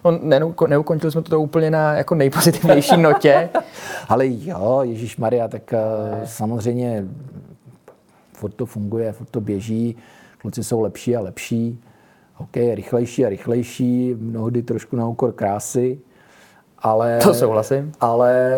No, 0.05 0.19
neukončili 0.67 1.11
jsme 1.11 1.21
to 1.21 1.41
úplně 1.41 1.71
na 1.71 1.93
jako 1.93 2.15
nejpozitivnější 2.15 2.97
notě. 2.97 3.49
Ale 4.09 4.27
jo, 4.27 4.79
Ježíš 4.83 5.17
Maria, 5.17 5.47
tak 5.47 5.73
uh, 5.73 6.23
samozřejmě 6.25 7.05
furt 8.33 8.51
to 8.51 8.65
funguje, 8.65 9.11
furt 9.11 9.29
to 9.29 9.41
běží, 9.41 9.95
kluci 10.37 10.63
jsou 10.63 10.81
lepší 10.81 11.15
a 11.15 11.21
lepší, 11.21 11.79
hokej 12.35 12.67
je 12.67 12.75
rychlejší 12.75 13.25
a 13.25 13.29
rychlejší, 13.29 14.15
mnohdy 14.19 14.63
trošku 14.63 14.95
na 14.95 15.07
úkor 15.07 15.31
krásy, 15.31 15.99
ale... 16.79 17.19
To 17.23 17.33
souhlasím. 17.33 17.91
Ale 17.99 18.55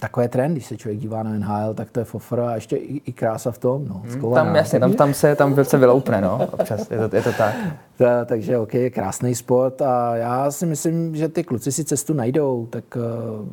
takové 0.00 0.28
trend, 0.28 0.52
když 0.52 0.66
se 0.66 0.76
člověk 0.76 1.00
dívá 1.00 1.22
na 1.22 1.30
NHL, 1.30 1.74
tak 1.74 1.90
to 1.90 2.00
je 2.00 2.04
fofr 2.04 2.40
a 2.40 2.54
ještě 2.54 2.76
i, 2.76 3.02
i 3.06 3.12
krása 3.12 3.50
v 3.50 3.58
tom. 3.58 3.84
No, 3.88 4.02
hmm, 4.04 4.34
tam 4.34 4.56
jasně, 4.56 4.80
tam, 4.80 4.92
tam, 4.92 5.14
se, 5.14 5.36
tam 5.36 5.64
se 5.64 5.78
vyloupne, 5.78 6.20
no, 6.20 6.48
občas, 6.52 6.90
je 6.90 7.08
to, 7.08 7.16
je 7.16 7.22
to 7.22 7.32
tak. 7.32 7.54
Ta, 7.98 8.24
takže 8.24 8.58
ok, 8.58 8.74
je 8.74 8.90
krásný 8.90 9.34
sport 9.34 9.82
a 9.82 10.16
já 10.16 10.50
si 10.50 10.66
myslím, 10.66 11.16
že 11.16 11.28
ty 11.28 11.44
kluci 11.44 11.72
si 11.72 11.84
cestu 11.84 12.14
najdou, 12.14 12.66
tak 12.66 12.84
uh, 12.96 13.48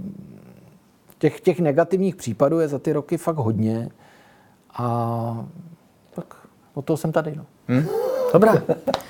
těch, 1.18 1.41
těch 1.41 1.60
negativních 1.60 2.16
případů 2.16 2.60
je 2.60 2.68
za 2.68 2.80
ty 2.80 2.93
roky 2.93 3.18
fakt 3.18 3.38
hodně 3.38 3.89
a 4.74 5.48
tak 6.16 6.36
o 6.74 6.82
toho 6.82 6.98
jsem 6.98 7.12
tady. 7.12 7.36
No. 7.36 7.45
Hmm? 7.68 7.88
Dobrá. 8.34 8.53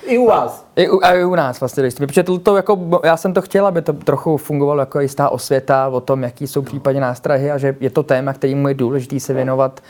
I 0.06 0.18
u 0.18 0.26
vás. 0.26 0.66
I 0.76 0.88
u, 0.88 1.00
a 1.02 1.12
i 1.12 1.24
u 1.24 1.34
nás 1.34 1.60
vlastně, 1.60 1.82
když 1.82 1.94
protože 1.94 2.22
to, 2.22 2.38
to 2.38 2.56
jako, 2.56 3.00
já 3.04 3.16
jsem 3.16 3.34
to 3.34 3.42
chtěl, 3.42 3.66
aby 3.66 3.82
to 3.82 3.92
trochu 3.92 4.36
fungovalo 4.36 4.80
jako 4.80 5.00
jistá 5.00 5.28
osvěta 5.28 5.88
o 5.88 6.00
tom, 6.00 6.22
jaký 6.22 6.46
jsou 6.46 6.62
případně 6.62 7.00
nástrahy 7.00 7.50
a 7.50 7.58
že 7.58 7.76
je 7.80 7.90
to 7.90 8.02
téma, 8.02 8.32
kterým 8.32 8.66
je 8.66 8.74
důležité 8.74 9.20
se 9.20 9.34
věnovat 9.34 9.80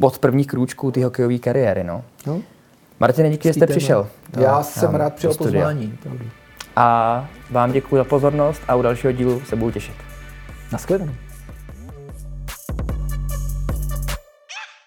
od 0.00 0.18
prvních 0.18 0.46
krůčků 0.46 0.90
té 0.90 1.04
hokejové 1.04 1.38
kariéry. 1.38 1.84
No. 1.84 2.04
no. 2.26 2.40
Martin, 3.00 3.30
díky, 3.30 3.48
že 3.48 3.54
jste 3.54 3.66
přišel. 3.66 4.06
Já 4.36 4.62
jsem 4.62 4.94
rád 4.94 5.14
přijel 5.14 5.34
pozvání. 5.34 5.98
A 6.76 7.28
vám 7.50 7.72
děkuji 7.72 7.96
za 7.96 8.04
pozornost 8.04 8.62
a 8.68 8.74
u 8.74 8.82
dalšího 8.82 9.12
dílu 9.12 9.40
se 9.40 9.56
budu 9.56 9.70
těšit. 9.70 9.94
Naschledanou. 10.72 11.12